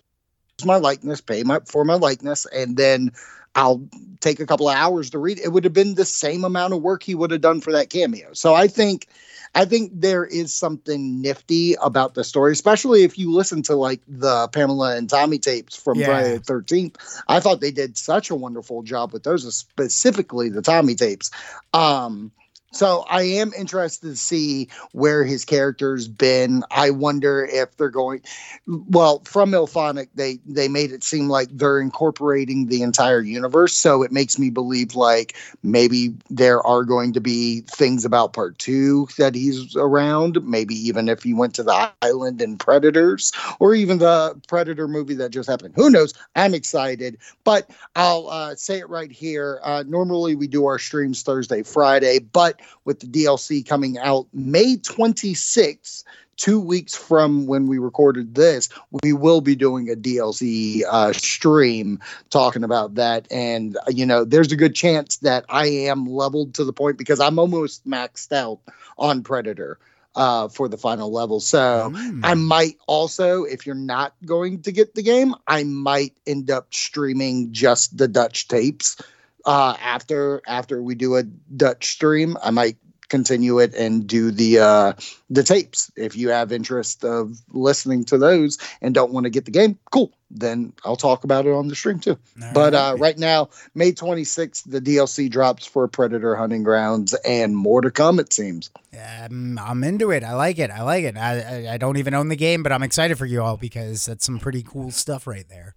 my 0.64 0.78
likeness, 0.78 1.20
pay 1.20 1.44
my 1.44 1.60
for 1.66 1.84
my 1.84 1.96
likeness, 1.96 2.46
and 2.46 2.78
then 2.78 3.12
I'll 3.56 3.88
take 4.20 4.40
a 4.40 4.46
couple 4.46 4.70
of 4.70 4.76
hours 4.76 5.12
to 5.12 5.20
read. 5.20 5.40
It 5.40 5.50
would 5.50 5.64
have 5.64 5.74
been 5.74 5.96
the 5.96 6.06
same 6.06 6.44
amount 6.44 6.74
of 6.74 6.82
work 6.82 7.04
he 7.04 7.16
would 7.16 7.32
have 7.32 7.42
done 7.42 7.62
for 7.62 7.74
that 7.74 7.90
cameo. 7.90 8.34
So 8.34 8.54
I 8.54 8.68
think 8.68 9.08
I 9.56 9.66
think 9.66 9.92
there 9.94 10.26
is 10.26 10.52
something 10.54 11.22
nifty 11.22 11.76
about 11.76 12.16
the 12.16 12.24
story, 12.24 12.54
especially 12.54 13.04
if 13.04 13.18
you 13.20 13.32
listen 13.32 13.62
to 13.64 13.76
like 13.76 14.02
the 14.08 14.48
Pamela 14.48 14.96
and 14.96 15.08
Tommy 15.08 15.38
tapes 15.38 15.76
from 15.76 16.00
yeah. 16.00 16.06
Friday 16.08 16.38
the 16.38 16.44
13th. 16.44 17.24
I 17.28 17.40
thought 17.40 17.62
they 17.62 17.72
did 17.72 17.98
such 17.98 18.32
a 18.32 18.36
wonderful 18.36 18.82
job 18.82 19.14
with 19.14 19.24
those, 19.24 19.56
specifically 19.56 20.50
the 20.50 20.64
Tommy 20.64 20.96
tapes. 20.96 21.30
Um, 21.74 22.32
so 22.74 23.06
I 23.08 23.24
am 23.24 23.54
interested 23.58 24.10
to 24.10 24.16
see 24.16 24.70
where 24.92 25.24
his 25.24 25.46
character's 25.46 26.08
been. 26.08 26.64
I 26.72 26.90
wonder 26.90 27.46
if 27.46 27.78
they're 27.78 27.90
going 27.90 28.22
well 28.68 29.22
from 29.26 29.52
IllFonic 29.52 30.08
they 30.16 30.40
they 30.46 30.68
made 30.68 30.92
it 30.92 31.04
seem 31.04 31.28
like 31.28 31.50
they're 31.52 31.80
incorporating 31.80 32.68
the 32.68 32.82
entire 32.82 33.22
universe. 33.22 33.74
So 33.74 34.04
it 34.04 34.12
makes 34.12 34.40
me 34.40 34.50
believe 34.50 34.96
like 34.96 35.36
maybe 35.62 36.16
there 36.30 36.66
are 36.66 36.84
going 36.84 37.14
to 37.14 37.22
be 37.22 37.62
things 37.62 38.06
about 38.06 38.34
part 38.34 38.58
two 38.58 39.08
that 39.18 39.36
he's 39.36 39.76
around. 39.76 40.44
Maybe 40.44 40.76
even 40.76 41.10
if 41.10 41.24
he 41.24 41.34
went 41.34 41.54
to 41.56 41.64
the 41.64 41.92
island 42.02 42.42
and 42.42 42.60
Predators 42.60 43.32
or 43.60 43.76
even 43.76 44.00
the 44.00 44.40
Predator 44.48 44.88
movie 44.88 45.16
that 45.16 45.30
just 45.30 45.50
happened. 45.50 45.74
Who 45.76 45.90
knows? 45.90 46.14
I'm 46.36 46.54
excited, 46.54 47.18
but 47.44 47.70
I'll 47.96 48.28
uh, 48.30 48.56
say 48.56 48.80
it 48.80 48.90
right 48.90 49.12
here. 49.12 49.60
Uh, 49.64 49.84
normally 49.88 50.36
we 50.36 50.48
do 50.48 50.66
our 50.66 50.80
streams 50.80 51.22
Thursday, 51.22 51.62
Friday, 51.62 52.20
but 52.20 52.60
with 52.86 53.00
the 53.00 53.08
DLC 53.08 53.68
coming 53.68 53.98
out 53.98 54.28
May 54.34 54.78
26th 54.78 56.04
two 56.36 56.60
weeks 56.60 56.96
from 56.96 57.46
when 57.46 57.68
we 57.68 57.78
recorded 57.78 58.36
this, 58.36 58.70
we 59.04 59.14
will 59.14 59.42
be 59.42 59.56
doing 59.56 59.90
a 59.90 59.96
DLC 59.96 60.82
uh, 60.90 61.14
stream 61.14 62.00
talking 62.30 62.64
about 62.64 62.96
that. 62.96 63.28
And, 63.32 63.78
you 63.88 64.06
know, 64.06 64.26
there's 64.26 64.52
a 64.52 64.56
good 64.56 64.76
chance 64.76 65.18
that 65.18 65.46
I 65.50 65.68
am 65.68 66.06
leveled 66.06 66.56
to 66.56 66.66
the 66.66 66.74
point 66.74 66.98
because 66.98 67.20
I'm 67.20 67.40
almost 67.40 67.88
maxed 67.88 68.32
out 68.32 68.60
on 68.98 69.24
Predator 69.24 69.78
uh, 70.16 70.48
for 70.48 70.68
the 70.68 70.78
final 70.78 71.12
level. 71.12 71.40
So 71.40 71.92
mm. 71.94 72.22
I 72.24 72.34
might 72.34 72.78
also, 72.88 73.44
if 73.44 73.66
you're 73.66 73.76
not 73.76 74.14
going 74.26 74.62
to 74.64 74.72
get 74.72 74.96
the 74.96 75.04
game, 75.04 75.36
I 75.48 75.64
might 75.64 76.14
end 76.28 76.52
up 76.52 76.74
streaming 76.74 77.52
just 77.52 77.98
the 77.98 78.08
Dutch 78.08 78.48
tapes 78.48 78.98
uh, 79.46 79.76
after 79.82 80.42
after 80.48 80.82
we 80.82 80.96
do 80.96 81.16
a 81.16 81.24
Dutch 81.24 81.92
stream. 81.92 82.38
I 82.42 82.52
might 82.52 82.78
continue 83.14 83.60
it 83.60 83.76
and 83.76 84.08
do 84.08 84.32
the 84.32 84.58
uh, 84.58 84.94
the 85.30 85.44
tapes. 85.44 85.92
If 85.96 86.16
you 86.16 86.30
have 86.30 86.52
interest 86.52 87.06
of 87.06 87.38
listening 87.52 88.06
to 88.06 88.18
those 88.18 88.58
and 88.82 88.96
don't 88.96 89.14
want 89.14 89.26
to 89.26 89.30
get 89.30 89.46
the 89.46 89.52
game, 89.52 89.78
cool. 89.92 90.12
Then 90.32 90.74
I'll 90.84 90.96
talk 90.96 91.24
about 91.24 91.46
it 91.46 91.52
on 91.52 91.68
the 91.68 91.76
stream 91.76 92.00
too. 92.00 92.18
All 92.42 92.54
but 92.56 92.74
right. 92.74 92.92
Uh, 92.92 92.96
right 92.98 93.18
now, 93.18 93.50
May 93.76 93.92
26th, 93.92 94.64
the 94.66 94.82
DLC 94.82 95.30
drops 95.30 95.64
for 95.64 95.88
Predator 95.88 96.36
Hunting 96.36 96.64
Grounds, 96.64 97.14
and 97.14 97.56
more 97.56 97.82
to 97.82 97.92
come. 97.92 98.20
It 98.20 98.34
seems. 98.34 98.72
Um, 98.94 99.60
I'm 99.60 99.84
into 99.84 100.10
it. 100.10 100.24
I 100.24 100.34
like 100.34 100.58
it. 100.58 100.72
I 100.72 100.82
like 100.82 101.04
it. 101.04 101.16
I, 101.16 101.40
I 101.42 101.74
I 101.74 101.78
don't 101.78 101.98
even 101.98 102.16
own 102.16 102.30
the 102.30 102.36
game, 102.36 102.64
but 102.64 102.72
I'm 102.72 102.82
excited 102.82 103.20
for 103.20 103.28
you 103.28 103.44
all 103.44 103.58
because 103.58 104.08
that's 104.08 104.26
some 104.26 104.40
pretty 104.40 104.64
cool 104.64 104.90
stuff 104.90 105.28
right 105.28 105.48
there. 105.48 105.76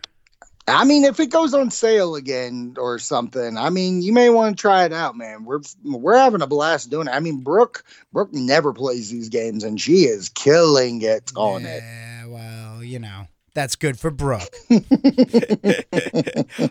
I 0.68 0.84
mean, 0.84 1.04
if 1.04 1.20
it 1.20 1.26
goes 1.26 1.54
on 1.54 1.70
sale 1.70 2.16
again 2.16 2.74
or 2.76 2.98
something, 2.98 3.56
I 3.56 3.70
mean, 3.70 4.02
you 4.02 4.12
may 4.12 4.30
want 4.30 4.56
to 4.56 4.60
try 4.60 4.84
it 4.84 4.92
out, 4.92 5.16
man. 5.16 5.44
We're 5.44 5.60
we're 5.84 6.18
having 6.18 6.42
a 6.42 6.46
blast 6.46 6.90
doing 6.90 7.06
it. 7.06 7.12
I 7.12 7.20
mean, 7.20 7.42
Brooke 7.42 7.84
Brooke 8.12 8.32
never 8.32 8.72
plays 8.72 9.08
these 9.10 9.28
games, 9.28 9.62
and 9.62 9.80
she 9.80 10.04
is 10.04 10.28
killing 10.30 11.02
it 11.02 11.30
on 11.36 11.62
yeah, 11.62 11.68
it. 11.68 11.82
Yeah, 11.84 12.26
well, 12.26 12.82
you 12.82 12.98
know, 12.98 13.28
that's 13.54 13.76
good 13.76 13.96
for 13.98 14.10
Brooke. 14.10 14.54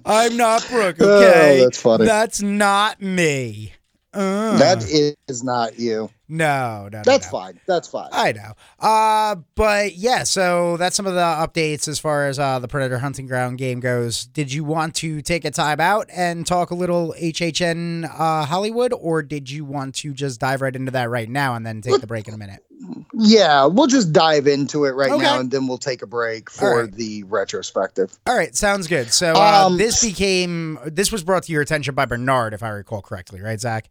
I'm 0.05 0.35
not 0.35 0.67
Brooke. 0.69 0.97
Oh, 1.01 1.17
okay, 1.17 1.61
oh, 1.61 1.63
that's 1.63 1.81
funny. 1.81 2.05
That's 2.05 2.41
not 2.41 3.01
me. 3.01 3.73
Uh. 4.15 4.57
That 4.57 4.83
is 5.27 5.43
not 5.43 5.77
you. 5.77 6.09
No, 6.27 6.89
no, 6.91 7.01
that's 7.03 7.27
no. 7.27 7.39
fine. 7.39 7.59
That's 7.67 7.87
fine. 7.87 8.09
I 8.11 8.31
know. 8.31 8.53
Uh, 8.79 9.35
but 9.53 9.95
yeah, 9.95 10.23
so 10.23 10.75
that's 10.77 10.95
some 10.95 11.05
of 11.05 11.13
the 11.13 11.19
updates 11.19 11.87
as 11.87 11.99
far 11.99 12.27
as 12.27 12.39
uh, 12.39 12.57
the 12.59 12.67
Predator 12.67 12.97
Hunting 12.97 13.27
Ground 13.27 13.59
game 13.59 13.79
goes. 13.79 14.25
Did 14.25 14.51
you 14.51 14.63
want 14.63 14.95
to 14.95 15.21
take 15.21 15.45
a 15.45 15.51
time 15.51 15.79
out 15.79 16.07
and 16.11 16.47
talk 16.47 16.71
a 16.71 16.75
little 16.75 17.13
HHN 17.19 18.05
uh, 18.05 18.45
Hollywood, 18.45 18.91
or 18.93 19.21
did 19.21 19.51
you 19.51 19.65
want 19.65 19.95
to 19.95 20.13
just 20.13 20.39
dive 20.39 20.61
right 20.61 20.75
into 20.75 20.91
that 20.91 21.09
right 21.09 21.29
now 21.29 21.53
and 21.53 21.65
then 21.65 21.81
take 21.81 22.01
the 22.01 22.07
break 22.07 22.27
in 22.27 22.33
a 22.33 22.37
minute? 22.37 22.63
Yeah, 23.13 23.65
we'll 23.65 23.87
just 23.87 24.11
dive 24.11 24.47
into 24.47 24.85
it 24.85 24.91
right 24.91 25.11
okay. 25.11 25.23
now, 25.23 25.39
and 25.39 25.51
then 25.51 25.67
we'll 25.67 25.77
take 25.77 26.01
a 26.01 26.07
break 26.07 26.49
for 26.49 26.83
right. 26.83 26.91
the 26.91 27.23
retrospective. 27.23 28.17
All 28.25 28.35
right, 28.35 28.55
sounds 28.55 28.87
good. 28.87 29.13
So 29.13 29.33
uh, 29.33 29.65
um, 29.67 29.77
this 29.77 30.03
became 30.03 30.79
this 30.85 31.11
was 31.11 31.23
brought 31.23 31.43
to 31.43 31.51
your 31.51 31.61
attention 31.61 31.93
by 31.93 32.05
Bernard, 32.05 32.53
if 32.53 32.63
I 32.63 32.69
recall 32.69 33.01
correctly, 33.01 33.41
right, 33.41 33.59
Zach? 33.59 33.89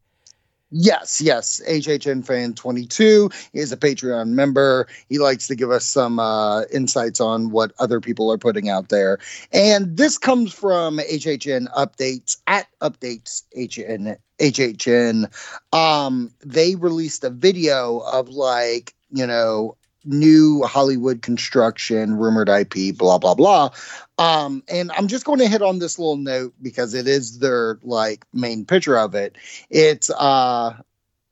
Yes, 0.76 1.20
yes. 1.20 1.62
HHN 1.68 2.26
fan 2.26 2.52
22 2.52 3.30
is 3.52 3.70
a 3.70 3.76
Patreon 3.76 4.30
member. 4.30 4.88
He 5.08 5.20
likes 5.20 5.46
to 5.46 5.54
give 5.54 5.70
us 5.70 5.84
some 5.84 6.18
uh, 6.18 6.62
insights 6.72 7.20
on 7.20 7.50
what 7.50 7.70
other 7.78 8.00
people 8.00 8.32
are 8.32 8.38
putting 8.38 8.68
out 8.68 8.88
there. 8.88 9.18
And 9.52 9.96
this 9.96 10.18
comes 10.18 10.52
from 10.52 10.98
HHN 10.98 11.72
updates 11.74 12.38
at 12.48 12.66
updates 12.82 13.44
HN 13.54 14.16
HHN. 14.40 15.30
Um, 15.72 16.32
they 16.44 16.74
released 16.74 17.22
a 17.22 17.30
video 17.30 17.98
of 17.98 18.30
like, 18.30 18.96
you 19.12 19.28
know, 19.28 19.76
new 20.04 20.62
Hollywood 20.62 21.22
construction, 21.22 22.16
rumored 22.16 22.48
IP, 22.48 22.96
blah 22.96 23.18
blah 23.18 23.34
blah. 23.34 23.70
Um, 24.18 24.62
and 24.68 24.92
I'm 24.92 25.08
just 25.08 25.24
going 25.24 25.40
to 25.40 25.48
hit 25.48 25.62
on 25.62 25.78
this 25.78 25.98
little 25.98 26.16
note 26.16 26.54
because 26.62 26.94
it 26.94 27.08
is 27.08 27.38
their 27.38 27.78
like 27.82 28.24
main 28.32 28.64
picture 28.64 28.96
of 28.96 29.14
it. 29.14 29.36
It's 29.70 30.10
uh, 30.10 30.76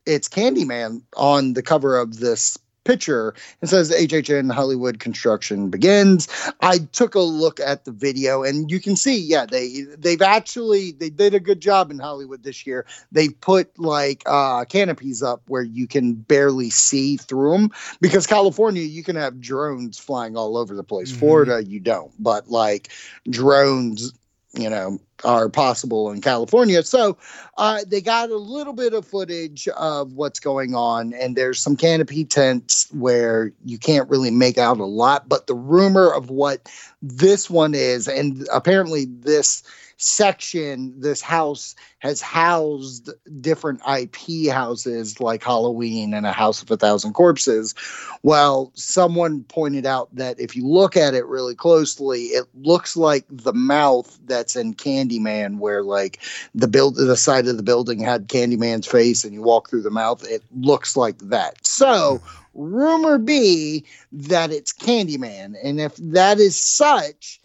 it's 0.06 0.28
Candyman 0.28 1.02
on 1.16 1.52
the 1.52 1.62
cover 1.62 1.98
of 1.98 2.18
this 2.18 2.58
picture 2.84 3.34
and 3.60 3.70
says 3.70 3.90
HHN 3.90 4.52
Hollywood 4.52 4.98
construction 4.98 5.70
begins. 5.70 6.28
I 6.60 6.78
took 6.92 7.14
a 7.14 7.20
look 7.20 7.60
at 7.60 7.84
the 7.84 7.92
video 7.92 8.42
and 8.42 8.70
you 8.70 8.80
can 8.80 8.96
see, 8.96 9.18
yeah, 9.18 9.46
they 9.46 9.82
they've 9.96 10.22
actually 10.22 10.92
they 10.92 11.10
did 11.10 11.34
a 11.34 11.40
good 11.40 11.60
job 11.60 11.90
in 11.90 11.98
Hollywood 11.98 12.42
this 12.42 12.66
year. 12.66 12.86
They 13.10 13.28
put 13.28 13.78
like 13.78 14.22
uh 14.26 14.64
canopies 14.64 15.22
up 15.22 15.42
where 15.48 15.62
you 15.62 15.86
can 15.86 16.14
barely 16.14 16.70
see 16.70 17.16
through 17.16 17.52
them 17.52 17.70
because 18.00 18.26
California 18.26 18.82
you 18.82 19.02
can 19.02 19.16
have 19.16 19.40
drones 19.40 19.98
flying 19.98 20.36
all 20.36 20.56
over 20.56 20.74
the 20.74 20.84
place. 20.84 21.10
Mm-hmm. 21.10 21.20
Florida 21.20 21.64
you 21.64 21.80
don't, 21.80 22.12
but 22.18 22.48
like 22.48 22.90
drones 23.28 24.12
you 24.54 24.68
know 24.68 24.98
are 25.24 25.48
possible 25.48 26.10
in 26.10 26.20
California. 26.20 26.82
So 26.82 27.16
uh, 27.56 27.80
they 27.86 28.00
got 28.00 28.30
a 28.30 28.36
little 28.36 28.72
bit 28.72 28.92
of 28.92 29.06
footage 29.06 29.68
of 29.68 30.14
what's 30.14 30.40
going 30.40 30.74
on, 30.74 31.14
and 31.14 31.36
there's 31.36 31.60
some 31.60 31.76
canopy 31.76 32.24
tents 32.24 32.88
where 32.92 33.52
you 33.64 33.78
can't 33.78 34.08
really 34.10 34.30
make 34.30 34.58
out 34.58 34.78
a 34.78 34.84
lot. 34.84 35.28
But 35.28 35.46
the 35.46 35.54
rumor 35.54 36.12
of 36.12 36.30
what 36.30 36.68
this 37.00 37.48
one 37.48 37.74
is, 37.74 38.08
and 38.08 38.46
apparently 38.52 39.06
this 39.06 39.62
section, 40.02 40.98
this 41.00 41.20
house 41.20 41.74
has 42.00 42.20
housed 42.20 43.10
different 43.40 43.80
IP 43.88 44.50
houses 44.50 45.20
like 45.20 45.42
Halloween 45.42 46.12
and 46.12 46.26
a 46.26 46.32
House 46.32 46.62
of 46.62 46.70
a 46.70 46.76
Thousand 46.76 47.12
Corpses. 47.12 47.74
Well, 48.22 48.72
someone 48.74 49.44
pointed 49.44 49.86
out 49.86 50.14
that 50.14 50.40
if 50.40 50.56
you 50.56 50.66
look 50.66 50.96
at 50.96 51.14
it 51.14 51.26
really 51.26 51.54
closely, 51.54 52.24
it 52.26 52.46
looks 52.54 52.96
like 52.96 53.24
the 53.30 53.52
mouth 53.52 54.18
that's 54.24 54.56
in 54.56 54.74
Candyman, 54.74 55.58
where 55.58 55.82
like 55.82 56.20
the 56.54 56.68
build 56.68 56.96
the 56.96 57.16
side 57.16 57.46
of 57.46 57.56
the 57.56 57.62
building 57.62 58.00
had 58.00 58.28
Candyman's 58.28 58.86
face, 58.86 59.24
and 59.24 59.32
you 59.32 59.42
walk 59.42 59.70
through 59.70 59.82
the 59.82 59.90
mouth, 59.90 60.24
it 60.28 60.42
looks 60.56 60.96
like 60.96 61.18
that. 61.18 61.64
So 61.66 62.20
rumor 62.54 63.18
be 63.18 63.84
that 64.10 64.50
it's 64.50 64.72
Candyman, 64.72 65.54
and 65.62 65.80
if 65.80 65.96
that 65.96 66.38
is 66.38 66.56
such, 66.56 67.40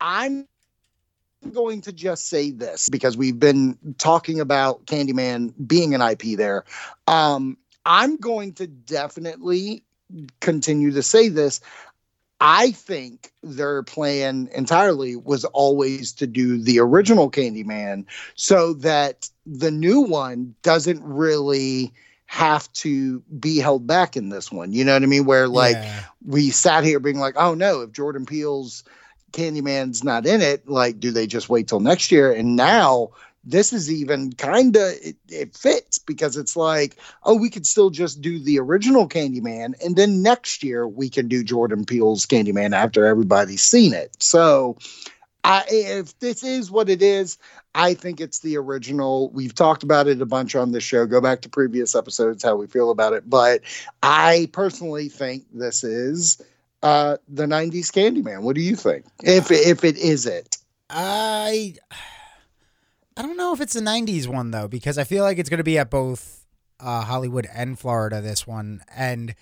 I'm 0.00 0.48
going 1.50 1.80
to 1.82 1.92
just 1.92 2.28
say 2.28 2.50
this 2.50 2.88
because 2.88 3.16
we've 3.16 3.38
been 3.38 3.76
talking 3.98 4.40
about 4.40 4.86
Candyman 4.86 5.52
being 5.66 5.94
an 5.94 6.02
IP 6.02 6.36
there. 6.36 6.64
Um, 7.06 7.56
I'm 7.84 8.16
going 8.16 8.54
to 8.54 8.66
definitely 8.66 9.84
continue 10.40 10.92
to 10.92 11.02
say 11.02 11.28
this. 11.28 11.60
I 12.40 12.72
think 12.72 13.32
their 13.42 13.84
plan 13.84 14.48
entirely 14.52 15.14
was 15.14 15.44
always 15.44 16.12
to 16.14 16.26
do 16.26 16.60
the 16.60 16.80
original 16.80 17.30
Candyman 17.30 18.04
so 18.34 18.74
that 18.74 19.28
the 19.46 19.70
new 19.70 20.00
one 20.00 20.54
doesn't 20.62 21.02
really 21.04 21.92
have 22.26 22.72
to 22.72 23.20
be 23.38 23.58
held 23.58 23.86
back 23.86 24.16
in 24.16 24.30
this 24.30 24.50
one. 24.50 24.72
You 24.72 24.84
know 24.84 24.94
what 24.94 25.02
I 25.02 25.06
mean? 25.06 25.24
Where 25.24 25.46
like 25.48 25.76
yeah. 25.76 26.02
we 26.26 26.50
sat 26.50 26.82
here 26.82 26.98
being 26.98 27.18
like, 27.18 27.34
oh 27.36 27.54
no, 27.54 27.82
if 27.82 27.92
Jordan 27.92 28.26
Peele's 28.26 28.82
Candyman's 29.32 30.04
not 30.04 30.26
in 30.26 30.40
it, 30.40 30.68
like, 30.68 31.00
do 31.00 31.10
they 31.10 31.26
just 31.26 31.48
wait 31.48 31.68
till 31.68 31.80
next 31.80 32.10
year? 32.10 32.32
And 32.32 32.56
now 32.56 33.10
this 33.44 33.72
is 33.72 33.90
even 33.90 34.32
kind 34.32 34.76
of 34.76 34.92
it, 35.02 35.16
it, 35.28 35.56
fits 35.56 35.98
because 35.98 36.36
it's 36.36 36.56
like, 36.56 36.96
oh, 37.24 37.34
we 37.34 37.50
could 37.50 37.66
still 37.66 37.90
just 37.90 38.20
do 38.20 38.38
the 38.38 38.58
original 38.60 39.08
Candyman, 39.08 39.74
and 39.84 39.96
then 39.96 40.22
next 40.22 40.62
year 40.62 40.86
we 40.86 41.08
can 41.08 41.28
do 41.28 41.42
Jordan 41.42 41.84
Peele's 41.84 42.26
Candyman 42.26 42.74
after 42.74 43.04
everybody's 43.04 43.62
seen 43.62 43.94
it. 43.94 44.16
So, 44.22 44.78
I, 45.44 45.64
if 45.68 46.16
this 46.20 46.44
is 46.44 46.70
what 46.70 46.88
it 46.88 47.02
is, 47.02 47.36
I 47.74 47.94
think 47.94 48.20
it's 48.20 48.40
the 48.40 48.58
original. 48.58 49.28
We've 49.30 49.54
talked 49.54 49.82
about 49.82 50.06
it 50.06 50.22
a 50.22 50.26
bunch 50.26 50.54
on 50.54 50.70
this 50.70 50.84
show. 50.84 51.04
Go 51.06 51.20
back 51.20 51.40
to 51.42 51.48
previous 51.48 51.96
episodes 51.96 52.44
how 52.44 52.54
we 52.54 52.68
feel 52.68 52.90
about 52.90 53.12
it, 53.12 53.28
but 53.28 53.62
I 54.02 54.48
personally 54.52 55.08
think 55.08 55.46
this 55.52 55.82
is 55.82 56.40
uh, 56.82 57.16
the 57.28 57.44
'90s 57.44 57.90
Candyman. 57.90 58.42
What 58.42 58.56
do 58.56 58.62
you 58.62 58.76
think? 58.76 59.04
If 59.22 59.50
if 59.50 59.84
it 59.84 59.96
is 59.96 60.26
it, 60.26 60.58
I 60.90 61.74
I 63.16 63.22
don't 63.22 63.36
know 63.36 63.52
if 63.52 63.60
it's 63.60 63.74
the 63.74 63.80
'90s 63.80 64.26
one 64.26 64.50
though, 64.50 64.68
because 64.68 64.98
I 64.98 65.04
feel 65.04 65.24
like 65.24 65.38
it's 65.38 65.48
going 65.48 65.58
to 65.58 65.64
be 65.64 65.78
at 65.78 65.90
both 65.90 66.46
uh, 66.80 67.02
Hollywood 67.02 67.46
and 67.54 67.78
Florida. 67.78 68.20
This 68.20 68.46
one 68.46 68.82
and. 68.94 69.34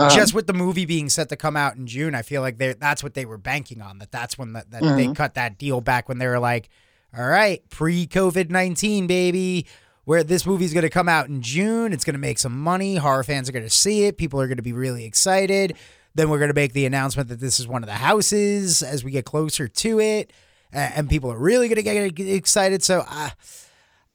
Um, 0.00 0.10
just 0.10 0.32
with 0.32 0.46
the 0.46 0.52
movie 0.52 0.84
being 0.84 1.08
set 1.08 1.28
to 1.30 1.36
come 1.36 1.56
out 1.56 1.74
in 1.74 1.88
June, 1.88 2.14
I 2.14 2.22
feel 2.22 2.40
like 2.40 2.58
they 2.58 2.74
that's 2.74 3.02
what 3.02 3.14
they 3.14 3.24
were 3.24 3.38
banking 3.38 3.82
on. 3.82 3.98
That 3.98 4.12
that's 4.12 4.38
when 4.38 4.52
that, 4.52 4.70
that 4.70 4.82
mm-hmm. 4.82 4.96
they 4.96 5.12
cut 5.12 5.34
that 5.34 5.58
deal 5.58 5.80
back 5.80 6.08
when 6.08 6.18
they 6.18 6.28
were 6.28 6.38
like, 6.38 6.68
"All 7.16 7.26
right, 7.26 7.68
pre 7.68 8.06
COVID 8.06 8.48
nineteen, 8.48 9.08
baby, 9.08 9.66
where 10.04 10.22
this 10.22 10.46
movie's 10.46 10.72
going 10.72 10.82
to 10.84 10.90
come 10.90 11.08
out 11.08 11.26
in 11.26 11.42
June. 11.42 11.92
It's 11.92 12.04
going 12.04 12.14
to 12.14 12.20
make 12.20 12.38
some 12.38 12.56
money. 12.58 12.94
Horror 12.94 13.24
fans 13.24 13.48
are 13.48 13.52
going 13.52 13.64
to 13.64 13.70
see 13.70 14.04
it. 14.04 14.18
People 14.18 14.40
are 14.40 14.46
going 14.46 14.58
to 14.58 14.62
be 14.62 14.72
really 14.72 15.04
excited. 15.04 15.76
Then 16.14 16.30
we're 16.30 16.38
going 16.38 16.50
to 16.50 16.54
make 16.54 16.72
the 16.72 16.86
announcement 16.86 17.28
that 17.28 17.40
this 17.40 17.60
is 17.60 17.68
one 17.68 17.82
of 17.82 17.88
the 17.88 17.94
houses 17.94 18.82
as 18.82 19.04
we 19.04 19.10
get 19.10 19.24
closer 19.24 19.68
to 19.68 20.00
it, 20.00 20.32
and 20.72 21.08
people 21.08 21.30
are 21.30 21.38
really 21.38 21.68
going 21.68 21.76
to 21.76 22.10
get 22.10 22.28
excited. 22.28 22.82
So, 22.82 23.04
uh, 23.08 23.30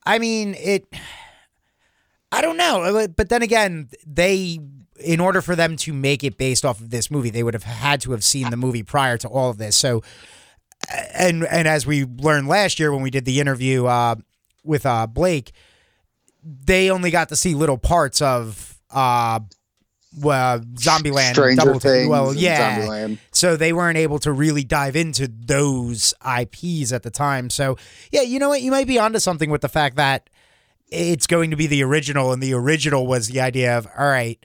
I 0.05 0.19
mean, 0.19 0.55
it. 0.55 0.85
I 2.31 2.41
don't 2.41 2.57
know, 2.57 3.07
but 3.15 3.29
then 3.29 3.43
again, 3.43 3.89
they 4.07 4.59
in 4.99 5.19
order 5.19 5.41
for 5.41 5.55
them 5.55 5.75
to 5.75 5.93
make 5.93 6.23
it 6.23 6.37
based 6.37 6.65
off 6.65 6.79
of 6.79 6.89
this 6.89 7.11
movie, 7.11 7.29
they 7.29 7.43
would 7.43 7.53
have 7.53 7.63
had 7.63 8.01
to 8.01 8.11
have 8.11 8.23
seen 8.23 8.49
the 8.49 8.57
movie 8.57 8.83
prior 8.83 9.17
to 9.17 9.27
all 9.27 9.49
of 9.49 9.57
this. 9.57 9.75
So, 9.75 10.01
and 11.13 11.45
and 11.45 11.67
as 11.67 11.85
we 11.85 12.05
learned 12.05 12.47
last 12.47 12.79
year 12.79 12.91
when 12.91 13.01
we 13.01 13.09
did 13.09 13.25
the 13.25 13.39
interview 13.39 13.85
uh, 13.85 14.15
with 14.63 14.85
uh, 14.85 15.07
Blake, 15.07 15.51
they 16.43 16.89
only 16.89 17.11
got 17.11 17.29
to 17.29 17.35
see 17.35 17.53
little 17.53 17.77
parts 17.77 18.21
of 18.21 18.79
uh, 18.91 19.39
well, 20.17 20.59
Zombieland, 20.59 21.33
Stranger 21.33 21.65
Double 21.65 21.79
Things, 21.79 22.07
Well, 22.09 22.33
yeah. 22.33 23.07
So 23.31 23.57
they 23.57 23.73
weren't 23.73 23.97
able 23.97 24.19
to 24.19 24.31
really 24.31 24.63
dive 24.63 24.95
into 24.95 25.27
those 25.27 26.13
IPs 26.23 26.91
at 26.91 27.03
the 27.03 27.09
time. 27.11 27.49
So 27.49 27.77
yeah, 28.11 28.21
you 28.21 28.39
know 28.39 28.49
what? 28.49 28.61
You 28.61 28.71
might 28.71 28.87
be 28.87 28.99
onto 28.99 29.19
something 29.19 29.49
with 29.49 29.61
the 29.61 29.69
fact 29.69 29.95
that 29.97 30.29
it's 30.89 31.27
going 31.27 31.49
to 31.49 31.55
be 31.55 31.67
the 31.67 31.83
original, 31.83 32.31
and 32.31 32.41
the 32.41 32.53
original 32.53 33.07
was 33.07 33.27
the 33.27 33.41
idea 33.41 33.77
of 33.77 33.87
all 33.97 34.07
right. 34.07 34.43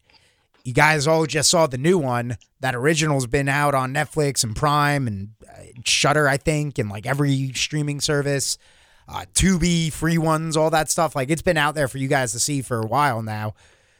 You 0.64 0.74
guys 0.74 1.06
all 1.06 1.24
just 1.24 1.50
saw 1.50 1.66
the 1.66 1.78
new 1.78 1.96
one. 1.98 2.36
That 2.60 2.74
original's 2.74 3.26
been 3.26 3.48
out 3.48 3.74
on 3.74 3.94
Netflix 3.94 4.44
and 4.44 4.54
Prime 4.54 5.06
and 5.06 5.30
uh, 5.48 5.62
Shudder, 5.84 6.28
I 6.28 6.36
think, 6.36 6.78
and 6.78 6.90
like 6.90 7.06
every 7.06 7.52
streaming 7.54 8.00
service, 8.00 8.58
uh, 9.08 9.24
Tubi, 9.32 9.90
free 9.90 10.18
ones, 10.18 10.56
all 10.56 10.68
that 10.70 10.90
stuff. 10.90 11.16
Like 11.16 11.30
it's 11.30 11.42
been 11.42 11.56
out 11.56 11.74
there 11.74 11.88
for 11.88 11.96
you 11.98 12.08
guys 12.08 12.32
to 12.32 12.38
see 12.38 12.60
for 12.60 12.80
a 12.80 12.86
while 12.86 13.22
now. 13.22 13.54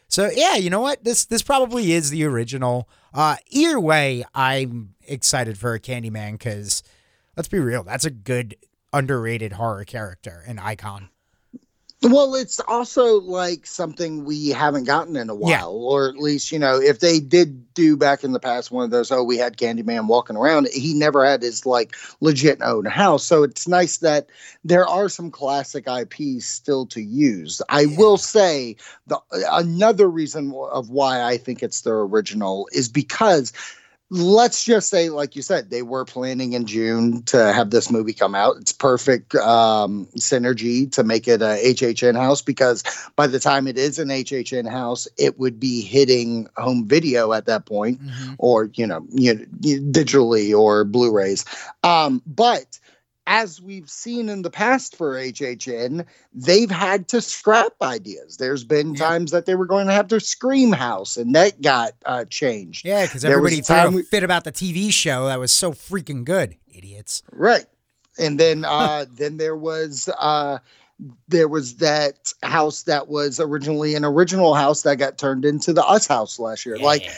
So 0.09 0.31
yeah, 0.35 0.55
you 0.57 0.71
know 0.71 0.81
what? 0.81 1.05
This 1.05 1.25
this 1.27 1.43
probably 1.43 1.93
is 1.93 2.11
the 2.11 2.25
original. 2.25 2.89
Uh, 3.13 3.37
either 3.49 3.79
way, 3.79 4.25
I'm 4.35 4.95
excited 5.07 5.59
for 5.59 5.75
a 5.75 5.81
Candyman 5.81 6.33
because 6.33 6.83
let's 7.37 7.49
be 7.49 7.59
real, 7.59 7.85
that's 7.85 8.05
a 8.05 8.11
good 8.11 8.57
underrated 8.93 9.53
horror 9.53 9.85
character 9.85 10.43
and 10.47 10.59
icon. 10.59 11.11
Well, 12.01 12.37
it's 12.37 12.61
also 12.61 13.21
like 13.21 13.67
something 13.67 14.25
we 14.25 14.51
haven't 14.51 14.85
gotten 14.85 15.17
in 15.17 15.29
a 15.31 15.35
while, 15.35 15.51
Yeah. 15.51 15.67
or 15.67 16.09
at 16.09 16.17
least, 16.17 16.53
you 16.53 16.59
know, 16.59 16.77
if 16.81 17.01
they 17.01 17.19
did 17.19 17.75
do 17.75 17.97
back 17.97 18.23
in 18.23 18.31
the 18.31 18.39
past 18.39 18.71
one 18.71 18.85
of 18.85 18.91
those, 18.93 19.11
oh, 19.11 19.25
we 19.25 19.37
had 19.37 19.57
Candyman 19.57 20.07
walking 20.07 20.37
around, 20.37 20.69
he 20.69 20.95
never 20.95 21.25
had 21.25 21.43
his 21.43 21.67
like 21.67 21.97
legit 22.21 22.63
own 22.63 22.85
house. 22.85 23.25
So 23.25 23.43
it's 23.43 23.67
nice 23.67 23.97
that 23.99 24.29
there 24.65 24.87
are 24.87 25.09
some 25.09 25.33
classic 25.33 25.87
IPs 25.89 26.47
still 26.47 26.87
to 26.87 27.01
use. 27.01 27.61
I 27.69 27.87
will 27.87 28.17
say 28.17 28.77
the 29.09 29.19
another 29.51 30.09
reason 30.09 30.55
of 30.71 30.91
why 30.91 31.25
I 31.25 31.37
think 31.37 31.65
it's 31.65 31.81
the 31.81 31.91
original 31.91 32.69
is 32.71 32.89
because 32.89 33.53
let's 34.11 34.65
just 34.65 34.89
say 34.89 35.11
like 35.11 35.37
you 35.37 35.43
said 35.43 35.69
they 35.69 35.83
were 35.83 36.05
planning 36.05 36.55
in 36.55 36.65
june 36.65 37.23
to 37.25 37.53
have 37.53 37.71
this 37.71 37.91
movie 37.91 38.15
come 38.15 38.35
out. 38.35 38.57
It's 38.57 38.73
perfect 38.73 39.35
um, 39.35 40.07
synergy 40.17 40.91
to 40.93 41.05
make 41.05 41.29
it 41.29 41.43
a 41.43 41.59
hhn 41.75 42.17
house 42.17 42.41
because 42.41 42.83
by 43.17 43.27
the 43.27 43.39
time 43.39 43.67
it 43.67 43.77
is 43.77 43.99
an 43.99 44.09
hhn 44.09 44.69
house 44.69 45.09
it 45.19 45.39
would 45.39 45.61
be 45.61 45.83
hitting 45.83 46.49
home 46.57 46.87
video 46.87 47.33
at 47.33 47.47
that 47.47 47.67
point 47.67 48.01
or 48.39 48.71
you 48.75 48.87
know, 48.87 49.05
you 49.11 49.35
know 49.35 49.45
digitally 49.61 50.59
or 50.59 50.85
blu-rays. 50.85 51.45
Um, 51.83 52.23
but 52.27 52.79
as 53.31 53.61
we've 53.61 53.89
seen 53.91 54.29
in 54.31 54.41
the 54.43 54.51
past 54.51 54.97
for 54.97 55.15
HHN, 55.15 56.05
they've 56.33 56.71
had 56.71 57.07
to 57.09 57.21
scrap 57.21 57.73
ideas. 57.83 58.39
There's 58.39 58.65
been 58.65 58.95
Yeah. 58.95 59.07
times 59.07 59.31
that 59.33 59.45
they 59.47 59.55
were 59.55 59.67
going 59.67 59.87
to 59.87 59.93
have 59.93 60.09
their 60.09 60.19
Scream 60.19 60.73
House, 60.73 61.17
and 61.19 61.35
that 61.35 61.61
got 61.61 61.93
uh, 62.07 62.25
changed. 62.25 62.87
Yeah, 62.87 63.05
because 63.05 63.25
everybody 63.25 63.57
threw 63.61 63.77
time 63.77 63.93
we- 63.95 64.03
fit 64.03 64.25
about 64.25 64.45
the 64.45 64.53
TV 64.53 64.91
show 64.91 65.27
that 65.27 65.39
was 65.39 65.53
so 65.53 65.73
freaking 65.73 66.25
good. 66.25 66.57
Idiots. 66.75 67.23
Right. 67.31 67.67
And 68.19 68.41
then 68.41 68.65
uh 68.65 69.05
then 69.17 69.37
there 69.37 69.57
was 69.57 70.09
uh 70.19 70.59
there 71.29 71.47
was 71.49 71.77
that 71.77 72.33
house 72.43 72.83
that 72.85 73.07
was 73.09 73.39
originally 73.39 73.95
an 73.95 74.05
original 74.05 74.55
house 74.55 74.83
that 74.83 74.97
got 74.97 75.19
turned 75.19 75.45
into 75.45 75.73
the 75.73 75.85
us 75.85 76.07
house 76.07 76.39
last 76.41 76.65
year. 76.67 76.79
Like 76.79 77.09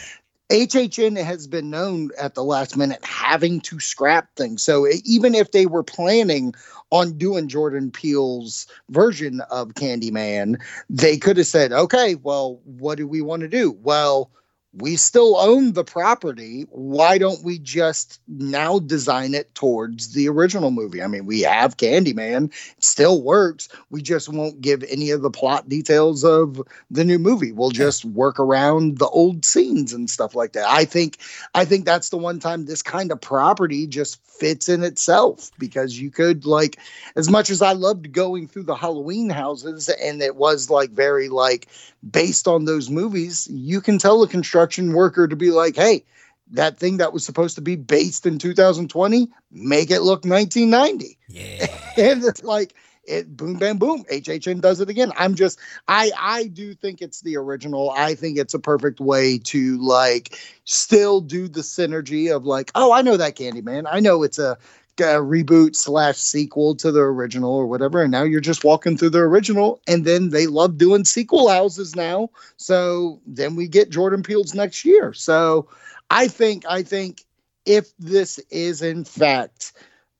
HHN 0.51 1.23
has 1.23 1.47
been 1.47 1.71
known 1.71 2.11
at 2.19 2.35
the 2.35 2.43
last 2.43 2.77
minute 2.77 3.05
having 3.05 3.61
to 3.63 3.79
scrap 3.79 4.35
things. 4.35 4.63
So 4.63 4.89
even 5.05 5.35
if 5.35 5.53
they 5.53 5.67
were 5.67 5.85
planning 5.85 6.55
on 6.91 7.17
doing 7.17 7.47
Jordan 7.47 7.93
Peele's 7.93 8.67
version 8.89 9.41
of 9.51 9.75
Candyman, 9.75 10.61
they 10.89 11.19
could 11.19 11.37
have 11.37 11.47
said, 11.47 11.73
okay, 11.73 12.17
well, 12.17 12.61
what 12.65 12.99
do 12.99 13.07
we 13.07 13.23
want 13.23 13.43
to 13.43 13.49
do? 13.49 13.71
Well, 13.71 14.33
we 14.73 14.95
still 14.97 15.37
own 15.37 15.73
the 15.73 15.83
property. 15.83 16.65
Why 16.71 17.19
don't 17.19 17.43
we 17.43 17.59
just 17.59 18.21
now 18.29 18.79
design 18.79 19.35
it 19.35 19.53
towards 19.55 20.13
the 20.13 20.29
original 20.29 20.71
movie? 20.71 21.03
I 21.03 21.09
mean, 21.09 21.27
we 21.27 21.41
have 21.41 21.77
Candyman, 21.77 22.53
it 22.77 22.85
still 22.85 23.21
works. 23.21 23.69
We 23.91 24.01
just 24.01 24.29
won't 24.29 24.61
give 24.61 24.85
any 24.85 25.11
of 25.11 25.23
the 25.23 25.31
plot 25.31 25.69
details 25.69 26.25
of 26.25 26.63
the 26.89 27.05
new 27.05 27.19
movie. 27.19 27.51
We'll 27.51 27.71
just 27.71 28.05
work 28.05 28.39
around 28.39 28.99
the 28.99 29.09
old 29.09 29.45
scenes 29.45 29.93
and 29.93 30.09
stuff 30.09 30.37
like 30.37 30.53
that. 30.53 30.67
I 30.69 30.85
think 30.85 31.19
I 31.53 31.65
think 31.65 31.85
that's 31.85 32.11
the 32.11 32.19
one 32.19 32.39
time 32.39 32.65
this 32.65 32.83
kind 32.83 33.11
of 33.11 33.21
property 33.21 33.89
just 33.89 34.25
fits 34.25 34.69
in 34.69 34.85
itself 34.85 35.51
because 35.59 35.99
you 35.99 36.11
could 36.11 36.47
like 36.47 36.79
as 37.17 37.29
much 37.29 37.51
as 37.51 37.61
I 37.61 37.73
loved 37.73 38.13
going 38.13 38.47
through 38.47 38.63
the 38.63 38.77
Halloween 38.77 39.31
houses 39.31 39.89
and 39.89 40.23
it 40.23 40.37
was 40.37 40.71
like 40.71 40.91
very 40.91 41.29
like 41.29 41.67
based 42.09 42.49
on 42.49 42.65
those 42.65 42.89
movies, 42.89 43.49
you 43.51 43.81
can 43.81 43.99
tell 43.99 44.23
a 44.23 44.29
construction 44.29 44.60
worker 44.93 45.29
to 45.29 45.37
be 45.37 45.51
like, 45.51 45.77
hey, 45.77 46.05
that 46.53 46.79
thing 46.79 46.97
that 46.99 47.13
was 47.13 47.25
supposed 47.25 47.55
to 47.57 47.61
be 47.61 47.77
based 47.77 48.27
in 48.27 48.39
2020, 48.39 49.29
make 49.51 49.91
it 49.91 50.01
look 50.01 50.25
1990. 50.25 51.19
Yeah. 51.29 51.67
And 51.97 52.25
it's 52.25 52.43
like 52.45 52.75
it 53.05 53.37
boom 53.37 53.55
bam 53.55 53.79
boom 53.79 54.05
hhn 54.11 54.61
does 54.61 54.81
it 54.81 54.89
again 54.89 55.11
i'm 55.17 55.35
just 55.35 55.59
i 55.89 56.11
i 56.19 56.47
do 56.47 56.75
think 56.75 57.01
it's 57.01 57.23
the 57.23 57.37
original 57.37 57.91
i 57.91 58.15
think 58.15 58.39
it's 58.39 58.55
a 58.55 58.59
perfect 58.59 59.01
way 59.01 59.39
to 59.39 59.79
like 59.79 60.39
still 60.65 61.21
do 61.21 61.49
the 61.49 61.63
synergy 61.63 62.35
of 62.35 62.45
like 62.45 62.71
oh 62.75 62.93
i 62.93 63.03
know 63.03 63.17
that 63.17 63.37
candy 63.37 63.63
man 63.63 63.87
i 63.87 64.01
know 64.01 64.23
it's 64.23 64.39
a, 64.39 64.57
a 65.01 65.21
reboot 65.21 65.77
slash 65.77 66.17
sequel 66.17 66.75
to 66.77 66.93
the 66.93 67.01
original 67.01 67.53
or 67.53 67.67
whatever 67.67 68.03
and 68.03 68.13
now 68.13 68.23
you're 68.23 68.41
just 68.41 68.65
walking 68.65 68.97
through 68.97 69.11
the 69.11 69.19
original 69.19 69.81
and 69.87 70.05
then 70.05 70.31
they 70.31 70.47
love 70.47 70.79
doing 70.79 71.05
sequel 71.05 71.49
houses 71.49 71.97
now. 71.97 72.31
So 72.57 73.21
then 73.27 73.57
we 73.57 73.69
get 73.69 73.91
jordan 73.91 74.23
peele's 74.23 74.55
next 74.55 74.85
year. 74.85 75.13
So 75.13 75.69
i 76.11 76.29
think 76.29 76.65
i 76.69 76.83
think 76.83 77.25
if 77.67 77.97
this 77.99 78.39
is 78.51 78.83
in 78.83 79.05
fact 79.05 79.73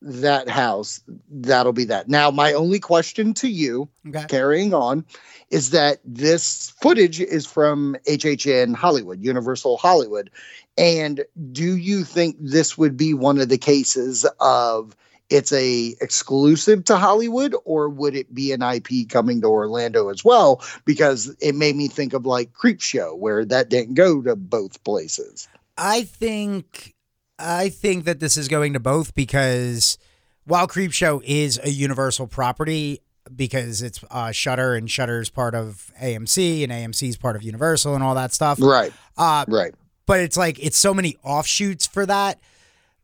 that 0.03 0.49
house, 0.49 1.01
that'll 1.31 1.73
be 1.73 1.85
that. 1.85 2.09
Now, 2.09 2.31
my 2.31 2.53
only 2.53 2.81
question 2.81 3.35
to 3.35 3.49
you, 3.49 3.89
Okay. 4.09 4.25
carrying 4.29 4.73
on, 4.73 5.05
is 5.51 5.71
that 5.71 6.01
this 6.05 6.71
footage 6.81 7.21
is 7.21 7.47
from 7.47 7.97
HHN 8.07 8.75
Hollywood, 8.75 9.23
Universal 9.23 9.77
Hollywood. 9.77 10.31
And 10.79 11.25
do 11.53 11.77
you 11.77 12.05
think 12.05 12.37
this 12.41 12.79
would 12.79 12.97
be 12.97 13.13
one 13.15 13.39
of 13.39 13.49
the 13.49 13.59
cases 13.59 14.27
of 14.41 14.97
it's 15.29 15.53
a 15.53 15.95
exclusive 16.01 16.85
to 16.87 16.97
Hollywood 16.97 17.55
or 17.65 17.89
would 17.89 18.17
it 18.17 18.35
be 18.35 18.53
an 18.53 18.63
IP 18.63 19.09
coming 19.09 19.41
to 19.43 19.47
Orlando 19.47 20.09
as 20.09 20.25
well 20.25 20.63
because 20.85 21.35
it 21.41 21.55
made 21.55 21.77
me 21.77 21.87
think 21.87 22.13
of 22.15 22.27
like 22.27 22.53
Creepshow 22.53 23.17
where 23.17 23.45
that 23.45 23.69
didn't 23.69 23.95
go 23.95 24.23
to 24.23 24.35
both 24.35 24.83
places. 24.83 25.47
I 25.79 26.03
think 26.03 26.95
I 27.41 27.69
think 27.71 28.05
that 28.05 28.21
this 28.21 28.37
is 28.37 28.49
going 28.49 28.73
to 28.75 28.81
both 28.81 29.15
because 29.15 29.99
while 30.45 30.67
Creepshow 30.69 31.23
is 31.25 31.59
a 31.63 31.71
universal 31.71 32.27
property 32.27 33.01
because 33.35 33.83
it's 33.83 34.01
uh, 34.11 34.33
Shudder 34.33 34.75
and 34.75 34.91
Shudder 34.91 35.21
is 35.21 35.31
part 35.31 35.55
of 35.55 35.93
AMC 36.03 36.63
and 36.65 36.73
AMC 36.73 37.09
is 37.09 37.17
part 37.17 37.37
of 37.37 37.43
Universal 37.43 37.95
and 37.95 38.03
all 38.03 38.15
that 38.15 38.33
stuff. 38.33 38.59
Right, 38.61 38.93
Uh, 39.17 39.45
right. 39.49 39.73
but 40.07 40.21
it's 40.21 40.37
like 40.37 40.59
it's 40.65 40.79
so 40.79 40.93
many 40.93 41.17
offshoots 41.23 41.87
for 41.87 42.05
that 42.07 42.41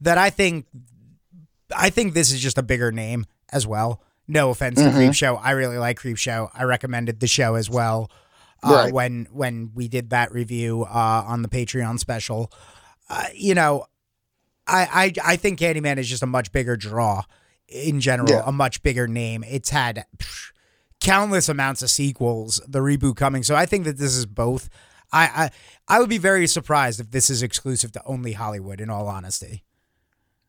that 0.01 0.19
I 0.19 0.31
think 0.31 0.67
I 1.77 1.91
think 1.91 2.15
this 2.15 2.33
is 2.33 2.41
just 2.41 2.59
a 2.59 2.63
bigger 2.63 2.93
name 2.93 3.27
as 3.53 3.67
well. 3.67 4.01
No 4.29 4.51
offense 4.51 4.77
to 4.79 4.85
Mhm. 4.89 4.95
Creepshow, 5.11 5.41
I 5.43 5.53
really 5.53 5.79
like 5.79 6.01
Creepshow. 6.01 6.51
I 6.55 6.65
recommended 6.65 7.21
the 7.21 7.27
show 7.29 7.55
as 7.55 7.71
well 7.71 8.11
uh, 8.63 8.73
Right. 8.73 8.93
when 8.93 9.29
when 9.33 9.71
we 9.75 9.87
did 9.89 10.11
that 10.11 10.33
review 10.33 10.83
uh, 10.85 11.25
on 11.27 11.43
the 11.43 11.49
Patreon 11.49 11.99
special. 12.01 12.51
Uh, 13.09 13.27
you 13.35 13.55
know, 13.55 13.87
I, 14.67 15.13
I 15.25 15.33
I 15.33 15.37
think 15.37 15.59
Candyman 15.59 15.99
is 15.99 16.09
just 16.09 16.23
a 16.23 16.27
much 16.27 16.53
bigger 16.53 16.77
draw 16.77 17.23
in 17.69 18.01
general, 18.01 18.31
Yeah. 18.31 18.43
a 18.47 18.53
much 18.53 18.83
bigger 18.83 19.07
name. 19.09 19.45
It's 19.47 19.71
had 19.71 20.07
countless 21.01 21.49
amounts 21.49 21.83
of 21.83 21.91
sequels, 21.91 22.61
the 22.67 22.81
reboot 22.81 23.17
coming. 23.17 23.43
So 23.43 23.55
I 23.55 23.67
think 23.67 23.85
that 23.85 23.99
this 23.99 24.15
is 24.17 24.27
both. 24.27 24.69
I, 25.13 25.51
I 25.89 25.97
I 25.97 26.01
would 26.01 26.09
be 26.09 26.19
very 26.19 26.47
surprised 26.47 27.01
if 27.01 27.11
this 27.11 27.31
is 27.31 27.43
exclusive 27.43 27.93
to 27.93 28.03
only 28.07 28.33
Hollywood. 28.33 28.81
In 28.81 28.91
all 28.91 29.07
honesty, 29.07 29.63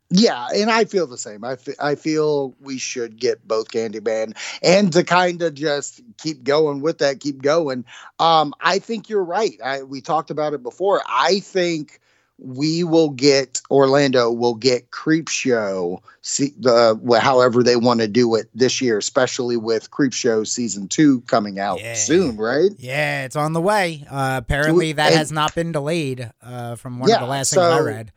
Yeah, 0.10 0.48
and 0.56 0.72
I 0.72 0.86
feel 0.86 1.06
the 1.06 1.18
same. 1.18 1.44
I 1.44 1.58
I 1.80 1.94
feel 1.96 2.56
we 2.60 2.78
should 2.80 3.20
get 3.20 3.48
both 3.48 3.68
Candyman 3.70 4.36
and 4.64 4.92
to 4.94 5.04
kind 5.04 5.42
of 5.44 5.54
just 5.54 6.02
keep 6.18 6.44
going 6.44 6.82
with 6.82 6.98
that, 7.00 7.20
keep 7.20 7.42
going. 7.44 7.86
Um, 8.20 8.54
I 8.62 8.80
think 8.80 9.10
you're 9.10 9.24
right. 9.24 9.60
I, 9.64 9.84
we 9.84 10.02
talked 10.02 10.32
about 10.32 10.54
it 10.54 10.64
before. 10.64 11.02
I 11.08 11.40
think 11.42 12.00
we 12.40 12.84
will 12.84 13.10
get 13.10 13.62
Orlando 13.72 14.32
will 14.32 14.54
get 14.54 14.92
Creepshow, 14.92 16.00
see 16.22 16.54
the 16.60 17.00
however 17.22 17.64
they 17.64 17.76
want 17.76 18.00
to 18.02 18.08
do 18.08 18.36
it 18.36 18.48
this 18.54 18.80
year, 18.82 18.98
especially 18.98 19.58
with 19.58 19.90
Creepshow 19.92 20.46
season 20.46 20.88
two 20.88 21.22
coming 21.22 21.60
out 21.60 21.80
Yeah. 21.80 21.96
soon, 21.96 22.38
right? 22.38 22.70
Yeah, 22.78 23.26
it's 23.26 23.36
on 23.36 23.54
the 23.54 23.62
way. 23.62 24.06
Uh, 24.10 24.36
apparently, 24.38 24.92
that 24.94 25.08
and- 25.12 25.18
has 25.18 25.32
not 25.32 25.56
been 25.56 25.72
delayed 25.72 26.32
uh, 26.42 26.76
from 26.76 27.00
one 27.00 27.12
of 27.12 27.20
the 27.20 27.26
last 27.26 27.54
things 27.54 27.64
I 27.64 27.80
read. 27.80 28.12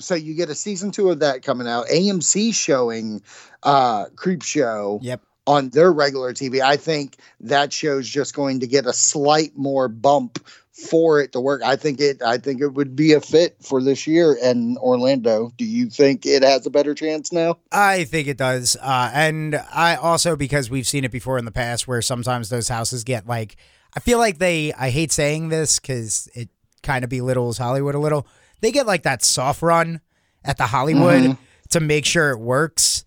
So 0.00 0.14
you 0.14 0.34
get 0.34 0.48
a 0.48 0.54
season 0.54 0.92
two 0.92 1.10
of 1.10 1.18
that 1.20 1.42
coming 1.42 1.66
out. 1.66 1.86
AMC 1.88 2.54
showing 2.54 3.20
uh 3.64 4.06
Creepshow 4.14 5.00
Yep. 5.02 5.22
On 5.48 5.70
their 5.70 5.90
regular 5.90 6.34
TV. 6.34 6.60
I 6.60 6.76
think 6.76 7.16
that 7.40 7.72
show's 7.72 8.06
just 8.06 8.34
going 8.34 8.60
to 8.60 8.66
get 8.66 8.84
a 8.84 8.92
slight 8.92 9.56
more 9.56 9.88
bump 9.88 10.46
for 10.90 11.20
it 11.20 11.32
to 11.32 11.40
work. 11.40 11.62
I 11.64 11.74
think 11.76 12.00
it 12.00 12.22
I 12.22 12.36
think 12.36 12.60
it 12.60 12.68
would 12.68 12.94
be 12.94 13.14
a 13.14 13.20
fit 13.20 13.56
for 13.62 13.82
this 13.82 14.06
year 14.06 14.34
in 14.40 14.76
Orlando. 14.76 15.50
Do 15.56 15.64
you 15.64 15.88
think 15.88 16.26
it 16.26 16.42
has 16.42 16.66
a 16.66 16.70
better 16.70 16.94
chance 16.94 17.32
now? 17.32 17.56
I 17.72 18.04
think 18.04 18.28
it 18.28 18.36
does. 18.36 18.76
Uh, 18.80 19.10
and 19.14 19.56
I 19.72 19.96
also, 19.96 20.36
because 20.36 20.68
we've 20.70 20.86
seen 20.86 21.04
it 21.04 21.10
before 21.10 21.38
in 21.38 21.46
the 21.46 21.50
past 21.50 21.88
where 21.88 22.02
sometimes 22.02 22.50
those 22.50 22.68
houses 22.68 23.02
get 23.02 23.26
like, 23.26 23.56
I 23.96 24.00
feel 24.00 24.18
like 24.18 24.38
they, 24.38 24.72
I 24.74 24.90
hate 24.90 25.10
saying 25.12 25.48
this 25.48 25.80
because 25.80 26.28
it 26.34 26.50
kind 26.82 27.02
of 27.02 27.10
belittles 27.10 27.56
Hollywood 27.58 27.94
a 27.94 27.98
little. 27.98 28.26
They 28.60 28.70
get 28.70 28.86
like 28.86 29.02
that 29.04 29.24
soft 29.24 29.62
run 29.62 30.00
at 30.44 30.58
the 30.58 30.66
Hollywood 30.66 31.22
Mhm. 31.22 31.38
to 31.70 31.80
make 31.80 32.04
sure 32.04 32.30
it 32.30 32.38
works. 32.38 33.02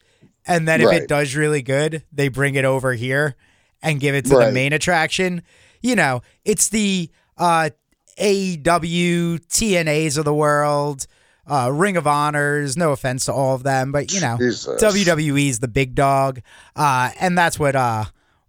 And 0.47 0.67
then 0.67 0.81
if 0.81 0.87
Right. 0.87 1.01
it 1.03 1.07
does 1.07 1.35
really 1.35 1.61
good, 1.61 2.03
they 2.11 2.27
bring 2.27 2.55
it 2.55 2.65
over 2.65 2.93
here 2.93 3.35
and 3.81 3.99
give 3.99 4.15
it 4.15 4.25
to 4.25 4.35
the 4.47 4.51
main 4.51 4.73
attraction. 4.73 5.41
You 5.81 5.95
know, 5.95 6.21
it's 6.45 6.69
the 6.69 7.09
uh, 7.37 7.69
AEW, 8.17 9.39
TNAs 9.47 10.17
of 10.17 10.25
the 10.25 10.33
world, 10.33 11.07
uh, 11.47 11.69
Ring 11.71 11.97
of 11.97 12.07
Honors. 12.07 12.77
No 12.77 12.91
offense 12.91 13.25
to 13.25 13.33
all 13.33 13.55
of 13.55 13.63
them, 13.63 13.91
but 13.91 14.13
you 14.13 14.21
know, 14.21 14.37
Jesus. 14.37 14.81
WWE's 14.81 15.59
the 15.59 15.67
big 15.67 15.95
dog, 15.95 16.41
uh, 16.75 17.11
and 17.19 17.37
that's 17.37 17.59
what 17.59 17.75
uh, 17.75 18.05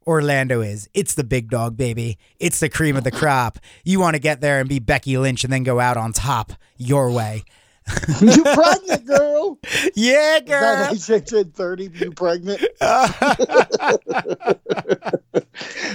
Orlando 0.07 0.61
is. 0.61 0.89
It's 0.95 1.15
the 1.15 1.25
big 1.25 1.51
dog, 1.51 1.77
baby. 1.77 2.19
It's 2.39 2.61
the 2.61 2.69
cream 2.69 2.97
of 2.97 3.05
the 3.05 3.11
crop. 3.11 3.59
You 3.85 4.01
want 4.01 4.15
to 4.15 4.21
get 4.21 4.41
there 4.41 4.61
and 4.61 4.69
be 4.69 4.79
Becky 4.79 5.17
Lynch 5.19 5.45
and 5.45 5.53
then 5.53 5.63
go 5.63 5.81
out 5.81 5.97
on 5.97 6.13
top 6.13 6.53
your 6.77 7.11
way. 7.11 7.45
you 8.21 8.43
pregnant, 8.43 9.07
girl. 9.07 9.59
Yeah, 9.95 10.41
girl. 10.41 10.93
Is 10.93 11.07
that 11.07 11.29
girl. 11.29 11.45
HHN 11.45 11.55
30? 11.55 11.91
You 11.93 12.11
pregnant? 12.13 12.61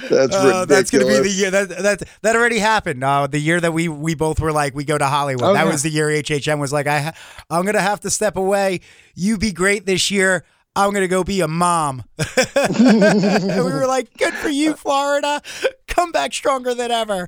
That's 0.10 0.36
Uh, 0.36 0.66
that's 0.66 0.90
gonna 0.92 1.06
be 1.06 1.20
the 1.20 1.30
year 1.30 1.52
that 1.52 1.70
that 1.70 2.04
that 2.22 2.36
already 2.36 2.60
happened. 2.60 3.04
Uh, 3.04 3.28
the 3.28 3.40
year 3.40 3.60
that 3.60 3.74
we 3.74 3.88
we 3.88 4.16
both 4.16 4.40
were 4.40 4.52
like 4.52 4.76
we 4.76 4.84
go 4.84 4.98
to 4.98 5.06
Hollywood. 5.06 5.44
Oh, 5.44 5.54
that 5.54 5.66
yeah. 5.66 5.72
was 5.72 5.84
the 5.84 5.90
year 5.90 6.08
HHM 6.08 6.60
was 6.60 6.72
like 6.72 6.88
I 6.88 7.14
I'm 7.50 7.66
gonna 7.66 7.82
have 7.82 8.00
to 8.02 8.10
step 8.10 8.38
away. 8.38 8.82
You 9.16 9.38
be 9.38 9.52
great 9.52 9.86
this 9.86 10.10
year. 10.12 10.44
I'm 10.76 10.94
gonna 10.94 11.08
go 11.08 11.24
be 11.24 11.42
a 11.42 11.48
mom. 11.48 12.04
and 12.56 13.66
we 13.66 13.72
were 13.72 13.88
like, 13.88 14.16
good 14.16 14.34
for 14.36 14.50
you, 14.50 14.76
Florida. 14.76 15.42
Come 15.98 16.12
back 16.12 16.32
stronger 16.32 16.76
than 16.76 16.92
ever. 16.92 17.28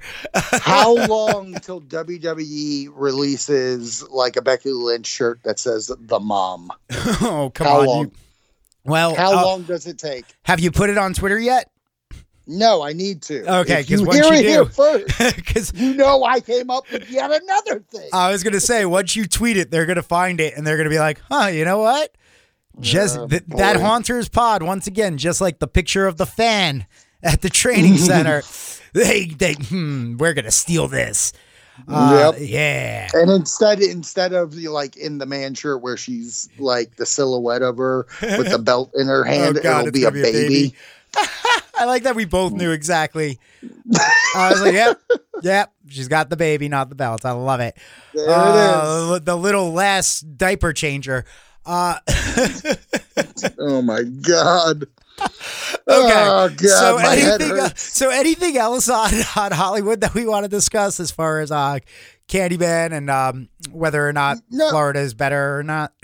How 0.62 0.94
long 1.08 1.56
till 1.56 1.82
WWE 1.82 2.90
releases 2.94 4.08
like 4.10 4.36
a 4.36 4.44
Becky 4.44 4.70
Lynch 4.72 5.08
shirt 5.08 5.40
that 5.44 5.58
says 5.58 5.92
the 6.00 6.20
mom? 6.20 6.72
oh 6.92 7.52
come 7.54 7.66
How 7.68 7.80
on. 7.82 7.86
long? 7.88 8.00
You, 8.06 8.12
well, 8.86 9.16
How 9.16 9.32
uh, 9.40 9.44
long 9.44 9.64
does 9.64 9.88
it 9.88 9.98
take? 9.98 10.26
have 10.44 10.60
you 10.60 10.70
put 10.72 10.92
it 10.92 11.00
on 11.00 11.14
Twitter 11.16 11.40
yet? 11.40 11.72
No, 12.46 12.84
I 12.84 12.94
need 12.94 13.24
to. 13.24 13.60
Okay, 13.62 13.82
because 13.82 14.04
once 14.04 14.20
hear 14.20 14.34
you 14.34 14.40
it 14.40 14.46
here 14.46 14.66
first, 14.66 15.18
Because 15.36 15.74
you 15.74 15.96
know 15.96 16.24
I 16.24 16.40
came 16.40 16.70
up 16.70 16.84
with 16.92 17.10
yet 17.10 17.32
another 17.32 17.80
thing. 17.92 18.10
I 18.14 18.32
was 18.32 18.44
gonna 18.44 18.60
say, 18.60 18.86
once 18.86 19.16
you 19.16 19.28
tweet 19.28 19.58
it, 19.58 19.72
they're 19.72 19.86
gonna 19.88 20.02
find 20.04 20.40
it 20.40 20.56
and 20.56 20.66
they're 20.66 20.78
gonna 20.78 20.90
be 20.90 21.00
like, 21.00 21.20
"Huh, 21.30 21.48
you 21.48 21.66
know 21.66 21.80
what? 21.80 22.16
Just 22.80 23.18
Yeah, 23.18 23.28
th- 23.28 23.44
that. 23.50 23.76
Haunters 23.78 24.30
pod 24.30 24.62
once 24.64 24.86
again, 24.88 25.18
just 25.18 25.42
like 25.42 25.60
the 25.60 25.68
picture 25.68 26.06
of 26.08 26.18
the 26.18 26.26
fan 26.26 26.86
at 27.24 27.42
the 27.42 27.50
training 27.50 27.98
center. 27.98 28.44
they, 28.94 29.26
they, 29.26 29.54
hmm, 29.54 30.18
we're 30.18 30.34
gonna 30.34 30.52
steal 30.52 30.88
this. 30.88 31.34
Uh, 31.88 32.34
Yep. 32.34 32.42
Yeah. 32.50 33.08
And 33.14 33.32
instead, 33.32 33.80
instead 33.82 34.34
of 34.34 34.54
like 34.56 34.98
in 34.98 35.18
the 35.18 35.26
man 35.26 35.54
shirt 35.54 35.82
where 35.82 35.96
she's 35.96 36.50
like 36.58 36.98
the 36.98 37.06
silhouette 37.06 37.62
of 37.62 37.78
her 37.78 38.06
with 38.22 38.50
the 38.52 38.60
belt 38.64 38.92
in 38.96 39.08
her 39.08 39.24
hand, 39.24 39.58
Oh, 39.58 39.62
God, 39.62 39.80
it'll 39.88 39.92
be 39.94 40.04
a 40.04 40.12
gonna 40.12 40.24
baby. 40.24 40.74
I 41.78 41.86
like 41.86 42.04
that 42.04 42.16
we 42.16 42.26
both 42.26 42.52
knew 42.52 42.72
exactly. 42.72 43.40
I 44.36 44.50
was 44.52 44.62
like, 44.62 44.74
"Yep, 44.74 45.02
yep." 45.42 45.74
She's 45.88 46.10
got 46.10 46.30
the 46.30 46.36
baby, 46.36 46.68
not 46.68 46.90
the 46.90 46.96
belt. 46.96 47.26
I 47.26 47.32
love 47.32 47.62
it. 47.62 47.78
There 48.14 48.26
it 48.26 48.30
Uh, 48.30 49.20
The 49.20 49.36
little 49.38 49.72
last 49.72 50.38
diaper 50.38 50.74
changer. 50.74 51.24
Uh. 51.66 51.98
Oh 53.58 53.82
my 53.82 54.04
god. 54.04 54.86
Okay. 55.88 56.14
Oh 56.14 56.50
god, 56.50 56.60
so 56.60 56.98
anything, 56.98 57.60
uh, 57.60 57.70
so 57.76 58.10
anything 58.12 58.58
else 58.58 58.90
on, 58.90 59.12
on 59.36 59.52
Hollywood 59.52 60.02
that 60.02 60.14
we 60.14 60.26
want 60.26 60.44
to 60.44 60.50
discuss 60.50 61.00
as 61.00 61.10
far 61.10 61.40
as 61.40 61.52
uh, 61.52 61.80
Candyman 62.28 62.92
and 62.92 63.10
um, 63.10 63.50
whether 63.72 64.08
or 64.08 64.14
not 64.14 64.38
No. 64.52 64.70
Florida 64.70 65.00
is 65.00 65.14
better 65.16 65.58
or 65.58 65.64
not? 65.64 65.92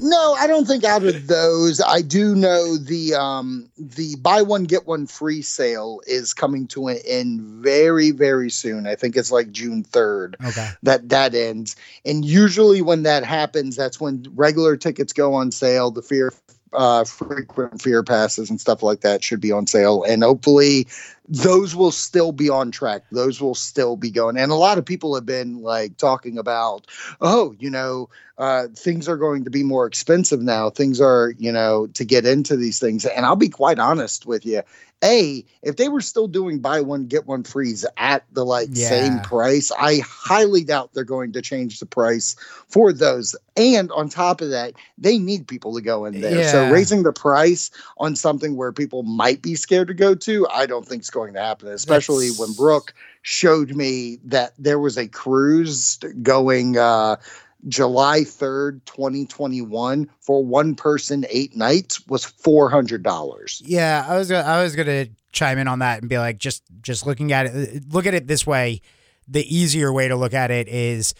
No, 0.00 0.34
I 0.38 0.46
don't 0.46 0.64
think 0.64 0.84
out 0.84 1.02
of 1.02 1.26
those. 1.26 1.80
I 1.80 2.02
do 2.02 2.36
know 2.36 2.76
the 2.76 3.14
um 3.16 3.68
the 3.76 4.14
buy 4.22 4.42
one 4.42 4.62
get 4.62 4.86
one 4.86 5.08
free 5.08 5.42
sale 5.42 6.00
is 6.06 6.32
coming 6.32 6.68
to 6.68 6.86
an 6.86 6.98
end 7.04 7.40
very 7.40 8.12
very 8.12 8.48
soon. 8.48 8.86
I 8.86 8.94
think 8.94 9.16
it's 9.16 9.32
like 9.32 9.50
June 9.50 9.82
3rd 9.82 10.36
Okay. 10.46 10.68
that 10.84 11.08
that 11.08 11.34
ends. 11.34 11.74
And 12.04 12.24
usually 12.24 12.80
when 12.80 13.02
that 13.02 13.24
happens, 13.24 13.74
that's 13.74 14.00
when 14.00 14.24
regular 14.36 14.76
tickets 14.76 15.12
go 15.12 15.34
on 15.34 15.50
sale. 15.50 15.90
The 15.90 16.02
fear 16.02 16.32
uh 16.72 17.04
frequent 17.04 17.80
fear 17.80 18.02
passes 18.02 18.50
and 18.50 18.60
stuff 18.60 18.82
like 18.82 19.00
that 19.00 19.22
should 19.22 19.40
be 19.40 19.52
on 19.52 19.66
sale. 19.66 20.04
And 20.04 20.22
hopefully 20.22 20.86
those 21.28 21.76
will 21.76 21.90
still 21.92 22.32
be 22.32 22.48
on 22.48 22.70
track. 22.70 23.02
Those 23.12 23.40
will 23.40 23.54
still 23.54 23.96
be 23.96 24.10
going. 24.10 24.36
And 24.38 24.50
a 24.50 24.56
lot 24.56 24.78
of 24.78 24.84
people 24.84 25.14
have 25.14 25.26
been 25.26 25.62
like 25.62 25.96
talking 25.96 26.38
about 26.38 26.86
oh 27.20 27.54
you 27.58 27.70
know 27.70 28.08
uh 28.38 28.68
things 28.74 29.08
are 29.08 29.16
going 29.16 29.44
to 29.44 29.50
be 29.50 29.62
more 29.62 29.86
expensive 29.86 30.40
now. 30.40 30.70
Things 30.70 31.00
are 31.00 31.34
you 31.38 31.52
know 31.52 31.86
to 31.88 32.04
get 32.04 32.24
into 32.24 32.56
these 32.56 32.78
things. 32.78 33.04
And 33.04 33.26
i'll 33.26 33.36
be 33.36 33.48
quite 33.48 33.78
honest 33.78 34.26
with 34.26 34.46
you. 34.46 34.62
A 35.04 35.44
if 35.62 35.76
they 35.76 35.88
were 35.88 36.00
still 36.00 36.26
doing 36.26 36.58
buy 36.58 36.80
one 36.80 37.06
get 37.06 37.26
one 37.26 37.44
frees 37.44 37.86
at 37.96 38.24
the 38.32 38.44
like 38.44 38.74
same 38.74 39.20
price 39.20 39.70
i 39.78 39.98
highly 39.98 40.64
doubt 40.64 40.92
they're 40.92 41.04
going 41.04 41.32
to 41.32 41.42
change 41.42 41.78
the 41.78 41.86
price 41.86 42.34
for 42.68 42.92
those. 42.92 43.36
And 43.56 43.92
on 43.92 44.08
top 44.08 44.40
of 44.40 44.50
that 44.50 44.72
they 44.96 45.18
need 45.18 45.46
people 45.46 45.74
to 45.74 45.80
go 45.80 46.04
in 46.04 46.20
there. 46.20 46.40
Yeah. 46.40 46.50
so 46.50 46.72
raising 46.72 47.04
the 47.04 47.12
price 47.12 47.70
on 47.98 48.16
something 48.16 48.56
where 48.56 48.72
people 48.72 49.02
might 49.04 49.40
be 49.42 49.54
scared 49.54 49.88
to 49.88 49.94
go 49.94 50.14
to 50.14 50.48
i 50.48 50.66
don't 50.66 50.86
think 50.86 51.02
is 51.02 51.10
going 51.18 51.34
to 51.34 51.40
happen 51.40 51.68
especially 51.68 52.28
when 52.38 52.52
brooke 52.52 52.94
showed 53.22 53.74
me 53.74 54.18
that 54.24 54.52
there 54.58 54.78
was 54.78 54.96
a 54.96 55.08
cruise 55.08 55.98
going 56.22 56.78
uh 56.78 57.16
July 57.66 58.20
3rd, 58.20 58.84
2021 58.84 60.08
for 60.20 60.44
one 60.44 60.76
person 60.76 61.26
8 61.28 61.56
nights 61.56 62.06
was 62.06 62.24
$400. 62.24 63.62
Yeah, 63.64 64.06
I 64.08 64.16
was 64.16 64.30
gonna, 64.30 64.48
I 64.48 64.62
was 64.62 64.76
gonna 64.76 65.06
chime 65.32 65.58
in 65.58 65.66
on 65.66 65.80
that 65.80 66.00
and 66.00 66.08
be 66.08 66.18
like, 66.18 66.38
just 66.38 66.62
just 66.82 67.04
looking 67.04 67.32
at 67.32 67.46
it, 67.46 67.92
look 67.92 68.06
at 68.06 68.14
it 68.14 68.28
this 68.28 68.46
way. 68.46 68.80
The 69.26 69.44
easier 69.54 69.92
way 69.92 70.06
to 70.06 70.16
look 70.16 70.34
at 70.34 70.52
it 70.52 70.68
is 70.68 71.14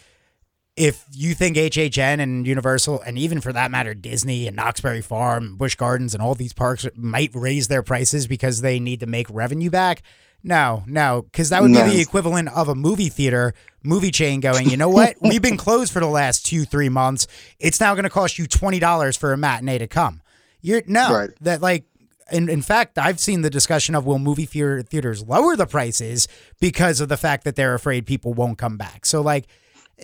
if 0.79 1.05
you 1.11 1.33
think 1.35 1.57
HHN 1.57 2.21
and 2.21 2.47
Universal, 2.47 3.01
and 3.01 3.17
even 3.19 3.41
for 3.41 3.51
that 3.51 3.69
matter, 3.69 3.93
Disney 3.93 4.47
and 4.47 4.55
Knott's 4.55 4.79
Berry 4.79 5.01
Farm, 5.01 5.57
Busch 5.57 5.75
Gardens, 5.75 6.13
and 6.13 6.23
all 6.23 6.35
these 6.35 6.53
parks 6.53 6.87
might 6.95 7.31
raise 7.33 7.67
their 7.67 7.83
prices 7.83 8.27
because 8.27 8.61
they 8.61 8.79
need 8.79 9.01
to 9.01 9.05
make 9.05 9.27
revenue 9.29 9.69
back. 9.69 10.01
No, 10.41 10.83
no, 10.87 11.23
because 11.23 11.49
that 11.49 11.61
would 11.61 11.71
No. 11.71 11.83
be 11.83 11.97
the 11.97 12.01
equivalent 12.01 12.47
of 12.55 12.69
a 12.69 12.75
movie 12.75 13.09
theater, 13.09 13.53
movie 13.83 14.09
chain 14.09 14.39
going, 14.39 14.69
you 14.69 14.77
know 14.77 14.87
what? 14.87 15.17
We've 15.21 15.41
been 15.41 15.57
closed 15.57 15.91
for 15.91 15.99
the 15.99 16.07
last 16.07 16.45
two, 16.45 16.63
three 16.63 16.87
months. 16.87 17.27
It's 17.59 17.81
now 17.81 17.93
going 17.93 18.05
to 18.05 18.09
cost 18.09 18.39
you 18.39 18.47
$20 18.47 19.17
for 19.17 19.33
a 19.33 19.37
matinee 19.37 19.79
to 19.79 19.87
come. 19.87 20.21
You're 20.61 20.81
no, 20.87 21.13
Right. 21.13 21.29
that 21.41 21.61
like, 21.61 21.83
in, 22.31 22.47
in 22.47 22.61
fact, 22.61 22.97
I've 22.97 23.19
seen 23.19 23.41
the 23.41 23.49
discussion 23.49 23.95
of 23.95 24.05
will 24.05 24.19
movie 24.19 24.45
theater, 24.45 24.81
theaters 24.81 25.23
lower 25.23 25.57
the 25.57 25.65
prices 25.67 26.29
because 26.61 27.01
of 27.01 27.09
the 27.09 27.17
fact 27.17 27.43
that 27.43 27.57
they're 27.57 27.73
afraid 27.73 28.05
people 28.05 28.33
won't 28.33 28.57
come 28.57 28.77
back. 28.77 29.05
So, 29.05 29.19
like, 29.21 29.45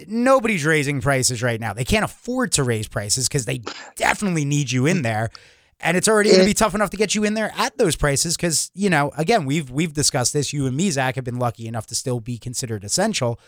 nobody's 0.08 0.66
raising 0.66 1.02
prices 1.02 1.42
right 1.44 1.60
now. 1.60 1.74
They 1.74 1.86
can't 1.86 2.06
afford 2.06 2.52
to 2.54 2.64
raise 2.64 2.88
prices 2.88 3.28
because 3.28 3.46
they 3.46 3.62
definitely 3.96 4.46
need 4.46 4.72
you 4.72 4.86
in 4.86 5.02
there. 5.02 5.30
And 5.82 5.98
it's 5.98 6.08
already 6.08 6.30
going 6.30 6.40
to 6.42 6.46
be 6.46 6.54
tough 6.54 6.74
enough 6.74 6.90
to 6.92 6.98
get 6.98 7.16
you 7.16 7.24
in 7.26 7.34
there 7.34 7.52
at 7.58 7.78
those 7.78 7.96
prices 7.96 8.38
because, 8.38 8.72
you 8.74 8.90
know, 8.90 9.12
again, 9.18 9.46
we've 9.46 9.70
we've 9.70 9.94
discussed 9.94 10.32
this. 10.34 10.54
You 10.54 10.66
and 10.68 10.76
me, 10.76 10.90
Zach, 10.90 11.16
have 11.16 11.26
been 11.26 11.38
lucky 11.40 11.68
enough 11.68 11.86
to 11.88 11.96
still 11.96 12.20
be 12.22 12.38
considered 12.38 12.84
essential. 12.84 13.40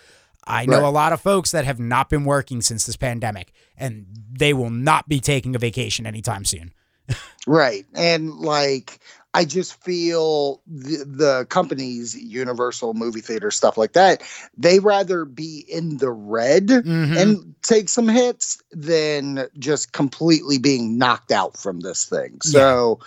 I 0.46 0.66
know 0.66 0.82
Right. 0.82 0.88
a 0.88 0.90
lot 0.90 1.14
of 1.14 1.22
folks 1.22 1.52
that 1.52 1.66
have 1.66 1.80
not 1.80 2.10
been 2.10 2.24
working 2.26 2.62
since 2.62 2.86
this 2.86 2.96
pandemic, 2.98 3.52
and 3.78 4.06
they 4.32 4.54
will 4.54 4.70
not 4.70 5.08
be 5.08 5.20
taking 5.20 5.56
a 5.56 5.60
vacation 5.60 6.06
anytime 6.06 6.46
soon. 6.46 6.74
Right. 7.48 7.86
And 7.96 8.32
like 8.32 9.00
I 9.38 9.45
just 9.45 9.80
feel 9.84 10.62
the, 10.65 11.06
the 11.06 11.45
companies, 11.50 12.15
Universal 12.15 12.95
movie 12.95 13.21
theater, 13.21 13.52
stuff 13.52 13.78
like 13.78 13.93
that, 13.93 14.23
they 14.58 14.80
rather 14.80 15.26
be 15.26 15.63
in 15.69 15.97
the 15.97 16.10
red 16.10 16.67
Mhm. 16.67 17.15
and 17.15 17.56
take 17.62 17.88
some 17.88 18.08
hits 18.08 18.62
than 18.71 19.47
just 19.60 19.91
completely 19.91 20.58
being 20.58 20.97
knocked 20.97 21.32
out 21.32 21.56
from 21.56 21.82
this 21.82 22.06
thing. 22.06 22.39
So 22.41 23.00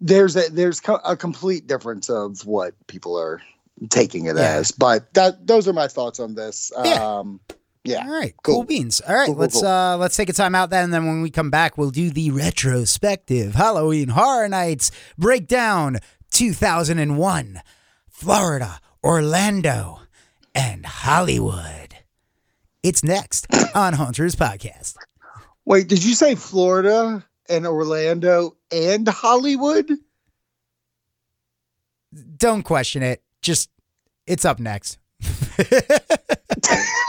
there's 0.00 0.34
a 0.36 0.48
there's 0.50 0.80
a 1.04 1.14
complete 1.16 1.66
difference 1.66 2.08
of 2.08 2.46
what 2.46 2.72
people 2.86 3.18
are 3.18 3.42
taking 3.90 4.24
it 4.26 4.36
Yeah. 4.36 4.56
as. 4.56 4.70
But 4.70 5.12
that 5.12 5.46
those 5.46 5.68
are 5.68 5.74
my 5.74 5.88
thoughts 5.88 6.20
on 6.20 6.34
this. 6.34 6.72
Yeah. 6.74 7.18
Um, 7.18 7.40
yeah. 7.88 8.04
All 8.06 8.12
right, 8.12 8.34
cool, 8.42 8.56
Cool. 8.56 8.64
beans. 8.64 9.00
All 9.00 9.14
right, 9.14 9.26
Cool, 9.26 9.34
cool, 9.34 9.40
let's 9.42 9.62
uh 9.62 9.96
let's 9.98 10.16
take 10.16 10.28
a 10.28 10.32
time 10.32 10.54
out 10.54 10.70
then, 10.70 10.84
and 10.84 10.94
then 10.94 11.06
when 11.06 11.22
we 11.22 11.30
come 11.30 11.50
back, 11.50 11.76
we'll 11.78 11.90
do 11.90 12.10
the 12.10 12.30
retrospective 12.30 13.54
Halloween 13.54 14.08
Horror 14.08 14.48
Nights 14.48 14.90
breakdown 15.18 15.98
2001, 16.32 17.60
Florida, 18.08 18.80
Orlando, 19.04 20.00
and 20.54 20.84
Hollywood. 20.86 21.94
It's 22.82 23.02
next 23.02 23.46
on 23.74 23.94
Haunters 23.94 24.34
Podcast. 24.36 24.94
Wait, 25.64 25.88
did 25.88 26.04
you 26.04 26.14
say 26.14 26.34
Florida 26.34 27.24
and 27.48 27.66
Orlando 27.66 28.56
and 28.70 29.08
Hollywood? 29.08 29.90
Don't 32.36 32.62
question 32.62 33.02
it. 33.02 33.22
Just 33.42 33.70
it's 34.26 34.44
up 34.44 34.58
next. 34.60 34.98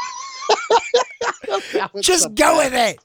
Just 2.02 2.36
go 2.36 2.58
with 2.58 2.74
it. 2.74 3.00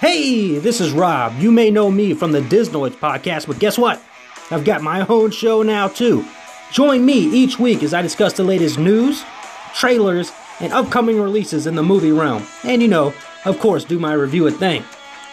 Hey, 0.00 0.58
this 0.58 0.80
is 0.80 0.92
Rob. 0.92 1.38
You 1.38 1.52
may 1.52 1.70
know 1.70 1.90
me 1.90 2.12
from 2.14 2.32
the 2.32 2.40
Disnoids 2.40 2.96
podcast, 2.96 3.46
but 3.46 3.60
guess 3.60 3.78
what? 3.78 4.02
I've 4.50 4.64
got 4.64 4.82
my 4.82 5.06
own 5.06 5.30
show 5.30 5.62
now, 5.62 5.88
too. 5.88 6.24
Join 6.72 7.04
me 7.04 7.14
each 7.14 7.58
week 7.58 7.82
as 7.82 7.94
I 7.94 8.02
discuss 8.02 8.32
the 8.32 8.42
latest 8.42 8.78
news, 8.78 9.22
trailers, 9.74 10.32
and 10.60 10.72
upcoming 10.72 11.20
releases 11.20 11.66
in 11.66 11.74
the 11.76 11.82
movie 11.82 12.12
realm. 12.12 12.44
And 12.64 12.82
you 12.82 12.88
know, 12.88 13.14
of 13.44 13.60
course, 13.60 13.84
do 13.84 13.98
my 13.98 14.12
review 14.14 14.46
a 14.46 14.50
thing. 14.50 14.82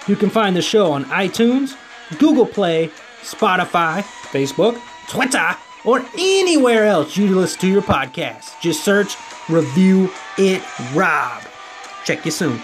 You 0.08 0.16
can 0.16 0.30
find 0.30 0.56
the 0.56 0.62
show 0.62 0.92
on 0.92 1.06
iTunes, 1.06 1.76
Google 2.20 2.46
Play, 2.46 2.90
Spotify, 3.22 4.02
Facebook, 4.32 4.80
Twitter, 5.08 5.56
or 5.86 6.06
anywhere 6.18 6.86
else 6.86 7.16
you 7.18 7.28
listen 7.28 7.60
to 7.62 7.68
your 7.68 7.82
podcast. 7.82 8.60
Just 8.62 8.84
search 8.84 9.16
Review 9.50 10.12
It 10.38 10.62
Rob. 10.94 11.42
Check 12.10 12.26
you 12.26 12.32
soon. 12.32 12.60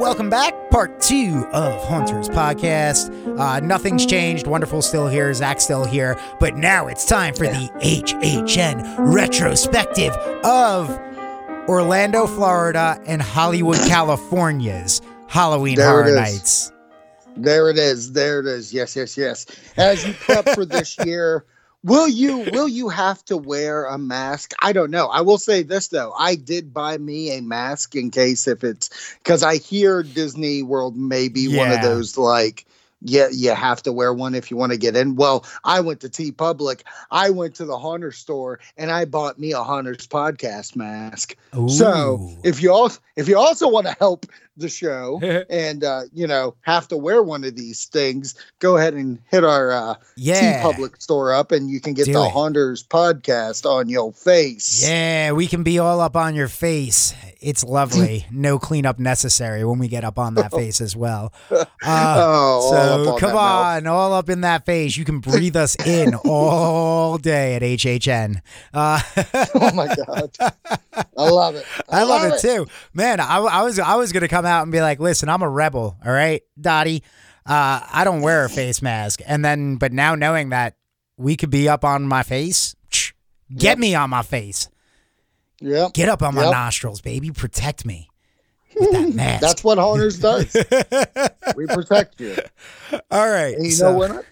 Welcome 0.00 0.28
back, 0.28 0.72
part 0.72 1.00
two 1.00 1.46
of 1.52 1.84
Haunters 1.84 2.28
Podcast. 2.28 3.38
Uh, 3.38 3.60
nothing's 3.60 4.04
changed. 4.04 4.48
Wonderful 4.48 4.82
still 4.82 5.06
here. 5.06 5.32
Zach's 5.32 5.62
still 5.62 5.84
here. 5.84 6.18
But 6.40 6.56
now 6.56 6.88
it's 6.88 7.06
time 7.06 7.32
for 7.32 7.46
the 7.46 7.70
HHN 7.80 8.96
retrospective 8.98 10.12
of 10.44 10.90
Orlando, 11.68 12.26
Florida, 12.26 13.00
and 13.06 13.22
Hollywood, 13.22 13.78
California's 13.86 15.00
Halloween 15.28 15.76
There 15.76 15.86
Horror. 15.86 16.16
Nights. 16.16 16.72
There 17.36 17.70
it 17.70 17.78
is. 17.78 18.10
There 18.10 18.40
it 18.40 18.46
is. 18.46 18.74
Yes, 18.74 18.96
yes, 18.96 19.16
yes. 19.16 19.46
As 19.76 20.04
you 20.04 20.12
prep 20.14 20.48
for 20.48 20.64
this 20.64 20.96
year, 21.04 21.44
will 21.82 22.08
you 22.08 22.48
will 22.52 22.68
you 22.68 22.88
have 22.88 23.24
to 23.26 23.36
wear 23.36 23.84
a 23.84 23.98
mask? 23.98 24.52
I 24.60 24.72
don't 24.72 24.90
know. 24.90 25.06
I 25.06 25.20
will 25.22 25.38
say 25.38 25.62
this 25.62 25.88
though. 25.88 26.12
I 26.18 26.34
did 26.34 26.72
buy 26.74 26.98
me 26.98 27.36
a 27.36 27.42
mask 27.42 27.96
in 27.96 28.10
case 28.10 28.46
if 28.48 28.64
it's 28.64 28.90
because 29.18 29.42
I 29.42 29.56
hear 29.56 30.02
Disney 30.02 30.62
World 30.62 30.96
may 30.96 31.28
be 31.28 31.56
one 31.56 31.72
of 31.72 31.82
those 31.82 32.16
like 32.18 32.66
yeah, 33.02 33.28
you 33.32 33.54
have 33.54 33.82
to 33.84 33.92
wear 33.92 34.12
one 34.12 34.34
if 34.34 34.50
you 34.50 34.56
want 34.56 34.72
to 34.72 34.78
get 34.78 34.94
in. 34.94 35.16
Well, 35.16 35.46
I 35.64 35.80
went 35.80 36.00
to 36.00 36.08
TeePublic. 36.08 36.82
I 37.10 37.30
went 37.30 37.54
to 37.56 37.64
the 37.64 37.78
Haunter 37.78 38.12
store 38.12 38.60
and 38.76 38.90
I 38.90 39.06
bought 39.06 39.38
me 39.38 39.52
a 39.52 39.62
Haunters 39.62 40.06
podcast 40.06 40.76
mask. 40.76 41.36
So 41.68 42.30
if 42.44 42.62
you 42.62 42.72
also 42.72 43.00
if 43.16 43.26
you 43.28 43.38
also 43.38 43.68
want 43.68 43.86
to 43.86 43.96
help 43.98 44.26
the 44.60 44.68
show 44.68 45.18
and 45.50 45.82
uh, 45.84 46.02
you 46.12 46.26
know 46.26 46.54
have 46.62 46.86
to 46.88 46.96
wear 46.96 47.22
one 47.22 47.44
of 47.44 47.56
these 47.56 47.86
things, 47.86 48.34
go 48.58 48.76
ahead 48.76 48.94
and 48.94 49.18
hit 49.30 49.44
our 49.44 49.72
uh, 49.72 49.94
yeah. 50.16 50.62
TeePublic 50.62 51.00
store 51.02 51.32
up, 51.34 51.52
and 51.52 51.70
you 51.70 51.80
can 51.80 51.94
get 51.94 52.06
Do 52.06 52.12
the 52.12 52.22
it. 52.24 52.30
Podcast 52.90 53.64
on 53.68 53.88
your 53.88 54.12
face. 54.12 54.86
Yeah, 54.86 55.32
we 55.32 55.46
can 55.46 55.62
be 55.62 55.78
all 55.78 56.00
up 56.00 56.16
on 56.16 56.34
your 56.34 56.48
face. 56.48 57.14
It's 57.40 57.64
lovely. 57.64 58.26
no 58.32 58.58
cleanup 58.58 58.98
necessary 58.98 59.64
when 59.64 59.78
we 59.78 59.88
get 59.88 60.04
up 60.04 60.18
on 60.18 60.34
that 60.34 60.50
face 60.60 60.80
as 60.80 60.94
well. 60.94 61.32
Uh, 61.50 61.64
Oh, 61.82 62.70
so 62.70 63.12
on 63.12 63.18
come 63.18 63.28
that 63.30 63.34
mouth. 63.34 63.76
on, 63.78 63.86
all 63.86 64.12
up 64.12 64.28
in 64.28 64.42
that 64.42 64.66
face. 64.66 64.96
You 64.96 65.04
can 65.04 65.20
breathe 65.20 65.56
us 65.56 65.74
in 65.86 66.14
all 66.24 67.16
day 67.18 67.54
at 67.54 67.62
HHN. 67.62 68.40
Uh, 68.74 69.00
Oh 69.54 69.72
my 69.74 69.86
god, 69.94 70.36
I 71.16 71.28
love 71.30 71.54
it. 71.54 71.64
I 71.88 72.02
love 72.04 72.30
it 72.32 72.40
too, 72.40 72.66
man. 72.92 73.20
I, 73.20 73.38
I 73.38 73.62
was 73.62 73.78
I 73.78 73.94
was 73.96 74.12
gonna 74.12 74.28
come 74.28 74.44
out 74.50 74.64
and 74.64 74.72
be 74.72 74.82
like, 74.82 75.00
listen, 75.00 75.30
I'm 75.30 75.40
a 75.42 75.48
rebel, 75.48 75.96
all 76.04 76.12
right, 76.12 76.42
Dottie. 76.60 77.02
Uh, 77.46 77.80
I 77.90 78.02
don't 78.04 78.20
wear 78.20 78.44
a 78.44 78.50
face 78.60 78.82
mask, 78.82 79.20
and 79.26 79.42
then 79.44 79.76
but 79.76 79.92
now 79.92 80.14
knowing 80.14 80.50
that 80.50 80.76
we 81.16 81.36
could 81.36 81.50
be 81.50 81.68
up 81.68 81.84
on 81.84 82.02
my 82.06 82.22
face, 82.22 82.74
get 82.90 83.62
Yep. 83.62 83.78
me 83.78 83.94
on 83.94 84.10
my 84.10 84.22
face, 84.22 84.68
Yeah. 85.60 85.88
get 85.94 86.08
up 86.08 86.22
on 86.22 86.34
my 86.34 86.42
Yep. 86.44 86.52
nostrils, 86.52 87.00
baby, 87.00 87.30
protect 87.30 87.84
me 87.86 88.08
with 88.78 88.92
that 88.92 89.14
mask. 89.14 89.40
that's 89.40 89.64
what 89.64 89.78
Haunters 89.78 90.18
does. 90.18 90.54
we 91.56 91.66
protect 91.66 92.20
you. 92.20 92.36
all 93.10 93.28
right. 93.30 93.54
And 93.56 93.64
you 93.64 93.70
so- 93.72 93.92
know 93.92 93.98
what? 93.98 94.24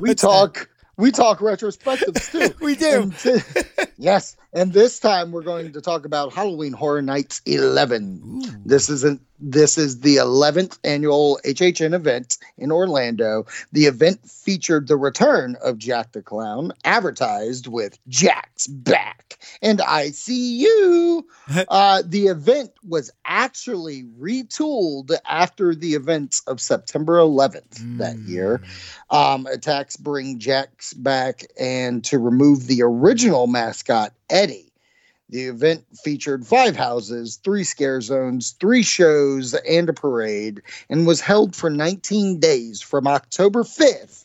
We 0.00 0.14
talk. 0.14 0.68
We 0.98 1.12
talk 1.12 1.38
retrospectives 1.38 2.30
too. 2.32 2.54
We 2.64 2.74
do. 2.74 3.12
And 3.24 3.88
yes, 3.98 4.36
and 4.52 4.72
this 4.72 4.98
time 4.98 5.30
we're 5.30 5.42
going 5.42 5.72
to 5.72 5.80
talk 5.80 6.04
about 6.04 6.34
Halloween 6.34 6.72
Horror 6.72 7.02
Nights 7.02 7.40
11. 7.46 8.64
This 8.66 8.90
isn't. 8.90 9.22
This 9.40 9.78
is 9.78 10.00
the 10.00 10.16
11th 10.16 10.78
annual 10.82 11.38
HHN 11.44 11.94
event 11.94 12.38
in 12.56 12.72
Orlando. 12.72 13.46
The 13.72 13.86
event 13.86 14.28
featured 14.28 14.88
the 14.88 14.96
return 14.96 15.56
of 15.62 15.78
Jack 15.78 16.12
the 16.12 16.22
Clown, 16.22 16.72
advertised 16.84 17.68
with 17.68 17.98
"Jack's 18.08 18.66
back" 18.66 19.38
and 19.62 19.80
"I 19.80 20.10
see 20.10 20.56
you." 20.58 21.26
Uh, 21.68 22.02
the 22.04 22.26
event 22.26 22.72
was 22.86 23.10
actually 23.24 24.04
retooled 24.18 25.12
after 25.26 25.74
the 25.74 25.94
events 25.94 26.42
of 26.46 26.60
September 26.60 27.18
11th 27.18 27.98
that 27.98 28.16
year. 28.18 28.60
Um, 29.10 29.46
attacks 29.46 29.96
bring 29.96 30.38
Jack's 30.38 30.92
back 30.94 31.44
and 31.58 32.04
to 32.04 32.18
remove 32.18 32.66
the 32.66 32.82
original 32.82 33.46
mascot, 33.46 34.12
Eddie. 34.28 34.67
The 35.30 35.44
event 35.44 35.84
featured 36.02 36.46
five 36.46 36.76
houses, 36.76 37.36
three 37.36 37.64
scare 37.64 38.00
zones, 38.00 38.52
three 38.52 38.82
shows, 38.82 39.54
and 39.54 39.88
a 39.88 39.92
parade, 39.92 40.62
and 40.88 41.06
was 41.06 41.20
held 41.20 41.54
for 41.54 41.68
19 41.68 42.40
days 42.40 42.80
from 42.80 43.06
October 43.06 43.62
5th 43.62 44.24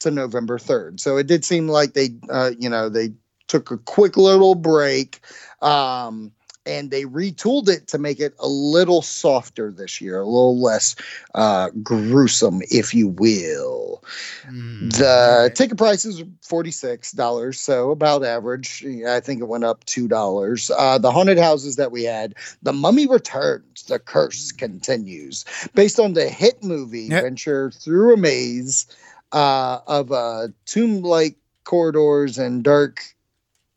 to 0.00 0.10
November 0.10 0.58
3rd. 0.58 1.00
So 1.00 1.16
it 1.16 1.26
did 1.26 1.44
seem 1.44 1.68
like 1.68 1.94
they, 1.94 2.10
uh, 2.28 2.52
you 2.58 2.68
know, 2.68 2.88
they 2.88 3.12
took 3.48 3.70
a 3.70 3.78
quick 3.78 4.16
little 4.16 4.54
break. 4.54 5.20
Um, 5.60 6.32
and 6.66 6.90
they 6.90 7.04
retooled 7.04 7.68
it 7.68 7.86
to 7.88 7.98
make 7.98 8.20
it 8.20 8.34
a 8.38 8.48
little 8.48 9.02
softer 9.02 9.70
this 9.70 10.00
year, 10.00 10.20
a 10.20 10.24
little 10.24 10.60
less 10.60 10.96
uh, 11.34 11.70
gruesome, 11.82 12.60
if 12.70 12.94
you 12.94 13.08
will. 13.08 14.02
Mm, 14.48 14.92
The 14.96 15.52
ticket 15.54 15.78
price 15.78 16.04
is 16.04 16.22
forty 16.42 16.70
six 16.70 17.12
dollars, 17.12 17.60
so 17.60 17.90
about 17.90 18.24
average. 18.24 18.84
I 19.06 19.20
think 19.20 19.40
it 19.40 19.48
went 19.48 19.64
up 19.64 19.84
two 19.84 20.08
dollars. 20.08 20.70
Uh, 20.70 20.98
the 20.98 21.10
haunted 21.12 21.38
houses 21.38 21.76
that 21.76 21.90
we 21.92 22.04
had, 22.04 22.34
The 22.62 22.72
Mummy 22.72 23.06
Returns, 23.06 23.84
The 23.84 23.98
Curse 23.98 24.52
Continues, 24.52 25.44
based 25.74 25.98
on 26.00 26.14
the 26.14 26.28
hit 26.28 26.62
movie 26.62 27.08
Yep. 27.10 27.22
Venture 27.22 27.70
Through 27.70 28.14
a 28.14 28.16
Maze 28.16 28.86
uh, 29.32 29.80
of 29.86 30.12
uh, 30.12 30.48
tomb 30.66 31.02
like 31.02 31.36
corridors 31.64 32.38
and 32.38 32.62
dark 32.62 33.13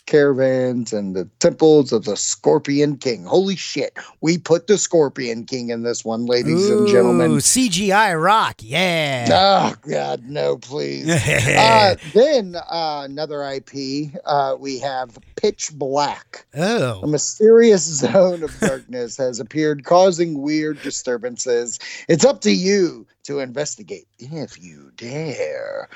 caravans 0.07 0.93
and 0.93 1.15
the 1.15 1.29
temples 1.39 1.91
of 1.91 2.05
the 2.05 2.17
Scorpion 2.17 2.97
King. 2.97 3.25
Holy 3.25 3.55
shit, 3.55 3.95
we 4.21 4.37
put 4.37 4.65
the 4.65 4.77
Scorpion 4.77 5.45
King 5.45 5.69
in 5.69 5.83
this 5.83 6.03
one, 6.03 6.25
ladies 6.25 6.69
and 6.69 6.87
gentlemen. 6.87 7.31
Ooh, 7.31 7.37
CGI 7.37 8.19
rock, 8.21 8.55
yeah. 8.59 9.27
Oh 9.29 9.75
God, 9.87 10.23
no, 10.23 10.57
please. 10.57 11.07
uh, 11.27 11.95
then 12.13 12.55
uh, 12.55 13.03
another 13.05 13.43
IP, 13.43 14.11
uh, 14.25 14.55
we 14.57 14.79
have 14.79 15.19
Pitch 15.35 15.71
Black. 15.73 16.45
Oh. 16.55 17.01
A 17.03 17.07
mysterious 17.07 17.83
zone 17.99 18.41
of 18.41 18.59
darkness 18.59 19.17
has 19.17 19.39
appeared, 19.39 19.83
causing 19.83 20.41
weird 20.41 20.81
disturbances. 20.81 21.79
It's 22.07 22.25
up 22.25 22.41
to 22.41 22.51
you 22.51 23.05
to 23.23 23.39
investigate 23.39 24.07
if 24.19 24.61
you 24.61 24.91
dare. 24.95 25.89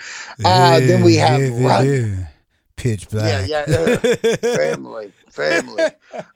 Uh, 0.43 0.81
then 0.81 1.01
we 1.01 1.15
have 1.15 1.39
Run. 1.61 2.27
Pitch 2.81 3.07
Yeah, 3.11 3.45
black. 3.45 3.49
yeah. 3.49 3.65
uh, 3.77 3.97
family, 4.57 5.11
family. 5.29 5.83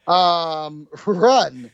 Um, 0.07 0.87
Run. 1.05 1.71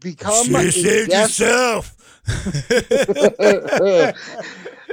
become 0.00 0.54
a 0.54 0.70
Save 0.70 1.08
guest 1.08 1.38
yourself. 1.40 1.94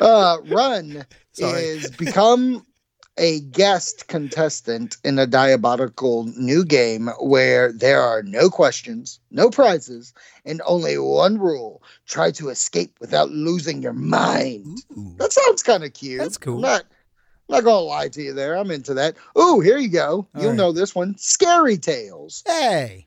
uh, 0.02 0.38
Run 0.48 1.06
Sorry. 1.34 1.62
is 1.62 1.92
become 1.92 2.66
a 3.18 3.40
guest 3.40 4.08
contestant 4.08 4.98
in 5.06 5.18
a 5.20 5.26
diabolical 5.28 6.26
new 6.38 6.66
game 6.66 7.08
where 7.20 7.72
there 7.72 8.02
are 8.02 8.22
no 8.24 8.50
questions, 8.50 9.20
no 9.32 9.50
prizes, 9.50 10.14
and 10.44 10.62
only 10.66 10.98
one 10.98 11.38
rule: 11.40 11.82
try 12.08 12.32
to 12.32 12.50
escape 12.50 12.96
without 13.00 13.30
losing 13.30 13.82
your 13.82 13.94
mind. 13.94 14.80
Ooh. 14.98 15.16
That 15.18 15.32
sounds 15.32 15.64
kind 15.64 15.84
of 15.86 15.94
cute. 15.94 16.20
That's 16.20 16.38
cool. 16.38 16.56
I'm 16.56 16.62
not, 16.62 16.84
I'm 17.48 17.56
not 17.56 17.64
gonna 17.64 17.80
lie 17.82 18.08
to 18.10 18.22
you 18.22 18.34
there. 18.34 18.58
I'm 18.58 18.72
into 18.72 18.96
that. 18.96 19.16
Oh, 19.36 19.60
here 19.60 19.78
you 19.78 19.90
go. 19.90 20.28
All 20.34 20.42
You'll 20.42 20.52
right. 20.52 20.58
know 20.58 20.72
this 20.72 20.96
one. 20.96 21.16
Scary 21.18 21.78
Tales. 21.78 22.44
Hey. 22.46 23.06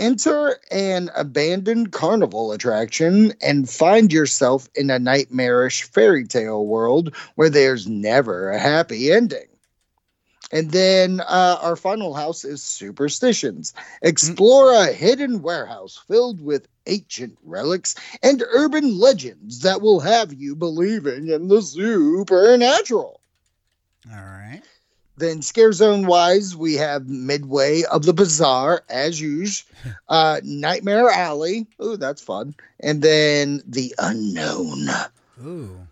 Enter 0.00 0.58
an 0.70 1.10
abandoned 1.16 1.90
carnival 1.92 2.52
attraction 2.52 3.34
and 3.42 3.68
find 3.68 4.12
yourself 4.12 4.68
in 4.74 4.90
a 4.90 4.98
nightmarish 4.98 5.82
fairy 5.82 6.24
tale 6.24 6.64
world 6.64 7.14
where 7.34 7.50
there's 7.50 7.88
never 7.88 8.50
a 8.50 8.58
happy 8.58 9.10
ending. 9.12 9.46
And 10.50 10.70
then 10.70 11.20
uh, 11.20 11.58
our 11.60 11.76
final 11.76 12.14
house 12.14 12.44
is 12.44 12.62
Superstitions. 12.62 13.74
Explore 14.00 14.72
a 14.72 14.86
hidden 14.92 15.42
warehouse 15.42 16.00
filled 16.08 16.40
with 16.40 16.68
ancient 16.86 17.36
relics 17.42 17.94
and 18.22 18.42
urban 18.52 18.98
legends 18.98 19.60
that 19.60 19.82
will 19.82 20.00
have 20.00 20.32
you 20.32 20.56
believing 20.56 21.28
in 21.28 21.48
the 21.48 21.60
supernatural. 21.60 23.17
All 24.06 24.16
right. 24.16 24.62
Then 25.16 25.42
scare 25.42 25.72
zone 25.72 26.06
wise, 26.06 26.54
we 26.54 26.74
have 26.74 27.08
Midway 27.08 27.82
of 27.82 28.04
the 28.04 28.12
Bazaar 28.12 28.84
as 28.88 29.20
usual, 29.20 29.68
uh, 30.08 30.40
Nightmare 30.44 31.10
Alley. 31.10 31.66
Ooh, 31.82 31.96
that's 31.96 32.22
fun. 32.22 32.54
And 32.78 33.02
then 33.02 33.62
the 33.66 33.94
Unknown. 33.98 34.88
Ooh. 35.44 35.88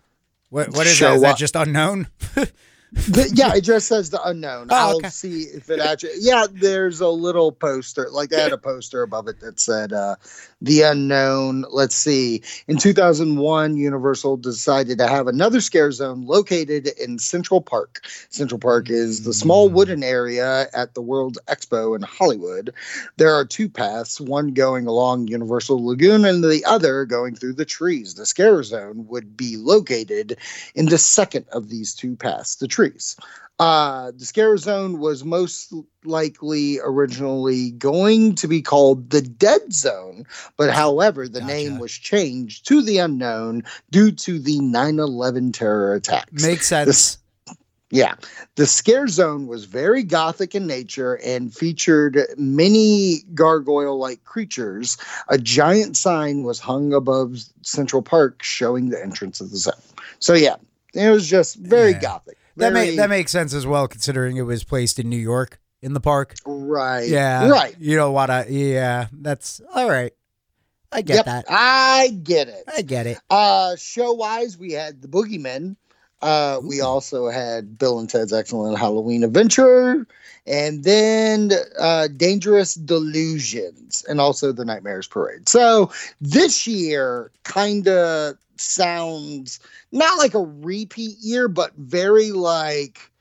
What 0.49 0.69
what 0.69 0.87
is 0.87 0.95
Show 0.95 1.09
that? 1.09 1.15
Is 1.15 1.21
that 1.23 1.37
just 1.37 1.55
unknown? 1.55 2.07
The- 2.93 3.31
yeah, 3.33 3.55
it 3.55 3.61
just 3.61 3.87
says 3.87 4.09
the 4.09 4.23
Unknown. 4.23 4.67
Oh, 4.71 4.75
I'll 4.75 4.95
okay. 4.97 5.09
see 5.09 5.41
if 5.43 5.69
it 5.69 5.79
actually. 5.79 6.11
Yeah, 6.19 6.45
there's 6.51 7.01
a 7.01 7.07
little 7.07 7.51
poster, 7.51 8.09
like 8.11 8.29
they 8.29 8.39
had 8.41 8.53
a 8.53 8.57
poster 8.57 9.01
above 9.01 9.27
it 9.27 9.39
that 9.39 9.59
said 9.59 9.91
uh, 9.91 10.15
the 10.61 10.83
Unknown. 10.83 11.65
Let's 11.69 11.95
see. 11.95 12.43
In 12.67 12.77
2001, 12.77 13.77
Universal 13.77 14.37
decided 14.37 14.97
to 14.99 15.07
have 15.07 15.27
another 15.27 15.61
scare 15.61 15.91
zone 15.91 16.25
located 16.25 16.87
in 16.99 17.17
Central 17.19 17.61
Park. 17.61 18.01
Central 18.29 18.59
Park 18.59 18.89
is 18.89 19.23
the 19.23 19.33
small 19.33 19.69
wooden 19.69 20.03
area 20.03 20.67
at 20.73 20.93
the 20.93 21.01
World 21.01 21.37
Expo 21.47 21.95
in 21.95 22.01
Hollywood. 22.03 22.73
There 23.17 23.33
are 23.33 23.45
two 23.45 23.67
paths, 23.69 24.21
one 24.21 24.53
going 24.53 24.85
along 24.87 25.27
Universal 25.27 25.85
Lagoon 25.85 26.23
and 26.25 26.43
the 26.43 26.63
other 26.65 27.05
going 27.05 27.35
through 27.35 27.53
the 27.53 27.65
trees. 27.65 28.13
The 28.13 28.25
scare 28.25 28.61
zone 28.63 29.07
would 29.07 29.35
be 29.35 29.57
located 29.57 30.37
in 30.75 30.85
the 30.87 30.97
second 30.97 31.45
of 31.51 31.69
these 31.69 31.93
two 31.93 32.15
paths, 32.15 32.55
the 32.55 32.67
trees. 32.77 33.17
Uh, 33.59 34.11
the 34.15 34.23
scare 34.23 34.55
zone 34.57 34.99
was 34.99 35.25
most 35.25 35.73
likely 36.05 36.77
originally 36.83 37.71
going 37.71 38.35
to 38.35 38.47
be 38.47 38.61
called 38.61 39.09
the 39.09 39.21
dead 39.23 39.73
zone, 39.73 40.25
but 40.57 40.69
however, 40.69 41.27
the 41.27 41.39
Gotcha. 41.39 41.53
name 41.53 41.79
was 41.79 41.91
changed 41.91 42.67
to 42.67 42.83
the 42.83 42.99
unknown 42.99 43.63
due 43.89 44.11
to 44.11 44.37
the 44.37 44.59
9 44.59 44.99
11 44.99 45.53
terror 45.53 45.95
attacks. 45.95 46.43
Makes 46.43 46.67
sense. 46.67 47.17
Yeah. 47.89 48.13
The 48.57 48.67
scare 48.67 49.07
zone 49.07 49.47
was 49.47 49.65
very 49.65 50.03
gothic 50.03 50.53
in 50.53 50.67
nature 50.67 51.15
and 51.25 51.51
featured 51.51 52.27
many 52.37 53.21
gargoyle 53.33 53.97
like 53.97 54.23
creatures. 54.23 54.97
A 55.29 55.39
giant 55.39 55.97
sign 55.97 56.43
was 56.43 56.59
hung 56.59 56.93
above 56.93 57.39
Central 57.63 58.03
Park 58.03 58.43
showing 58.43 58.89
the 58.89 59.01
entrance 59.01 59.41
of 59.41 59.49
the 59.49 59.57
zone. 59.57 59.73
So, 60.19 60.35
yeah, 60.35 60.57
it 60.93 61.09
was 61.09 61.27
just 61.27 61.55
very 61.55 61.93
Yeah. 61.93 62.01
gothic. 62.01 62.36
That 62.57 62.73
Very- 62.73 62.91
may 62.91 62.95
that 62.97 63.09
makes 63.09 63.31
sense 63.31 63.53
as 63.53 63.65
well, 63.65 63.87
considering 63.87 64.37
it 64.37 64.41
was 64.41 64.63
placed 64.63 64.99
in 64.99 65.09
New 65.09 65.17
York 65.17 65.59
in 65.81 65.93
the 65.93 65.99
park. 65.99 66.35
right. 66.45 67.07
Yeah. 67.07 67.47
Right. 67.47 67.75
You 67.79 67.95
don't 67.95 68.13
wanna 68.13 68.45
yeah, 68.49 69.07
that's 69.11 69.61
all 69.73 69.89
right. 69.89 70.13
I 70.91 71.01
get 71.01 71.15
yep. 71.15 71.25
that. 71.25 71.45
I 71.49 72.09
get 72.23 72.47
it. 72.47 72.63
I 72.73 72.81
get 72.81 73.07
it. 73.07 73.19
Uh, 73.29 73.75
show 73.75 74.13
wise, 74.13 74.57
we 74.57 74.71
had 74.71 75.01
the 75.01 75.07
Boogeymen. 75.07 75.75
Uh, 76.21 76.59
we 76.63 76.81
also 76.81 77.29
had 77.29 77.77
Bill 77.77 77.99
and 77.99 78.09
Ted's 78.09 78.33
Excellent 78.33 78.79
Halloween 78.79 79.23
Adventure, 79.23 80.07
and 80.47 80.83
then 80.83 81.51
uh, 81.77 82.07
Dangerous 82.07 82.75
Delusions, 82.75 84.05
and 84.07 84.21
also 84.21 84.51
the 84.51 84.65
Nightmares 84.65 85.07
Parade. 85.07 85.49
So 85.49 85.91
this 86.21 86.65
year 86.65 87.31
kind 87.43 87.87
of 87.87 88.37
sounds 88.55 89.59
not 89.91 90.17
like 90.17 90.33
a 90.33 90.41
repeat 90.41 91.17
year, 91.21 91.47
but 91.47 91.73
very 91.75 92.31
like 92.31 93.11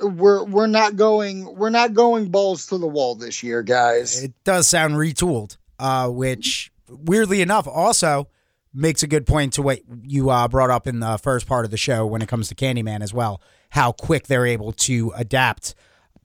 we're 0.00 0.44
we're 0.44 0.66
not 0.66 0.96
going 0.96 1.54
we're 1.56 1.70
not 1.70 1.94
going 1.94 2.30
balls 2.30 2.66
to 2.66 2.78
the 2.78 2.86
wall 2.86 3.14
this 3.14 3.42
year, 3.42 3.62
guys. 3.62 4.22
It 4.22 4.32
does 4.44 4.66
sound 4.68 4.94
retooled, 4.94 5.56
uh, 5.78 6.08
which 6.08 6.72
weirdly 6.88 7.40
enough 7.40 7.66
also 7.66 8.28
makes 8.72 9.02
a 9.02 9.06
good 9.06 9.26
point 9.26 9.54
to 9.54 9.62
what 9.62 9.80
you 10.02 10.28
uh, 10.28 10.46
brought 10.48 10.70
up 10.70 10.86
in 10.86 11.00
the 11.00 11.18
first 11.18 11.46
part 11.46 11.64
of 11.64 11.70
the 11.70 11.76
show 11.78 12.04
when 12.06 12.20
it 12.20 12.28
comes 12.28 12.48
to 12.48 12.54
Candyman 12.54 13.02
as 13.02 13.14
well. 13.14 13.40
How 13.70 13.92
quick 13.92 14.26
they're 14.26 14.46
able 14.46 14.72
to 14.72 15.12
adapt, 15.16 15.74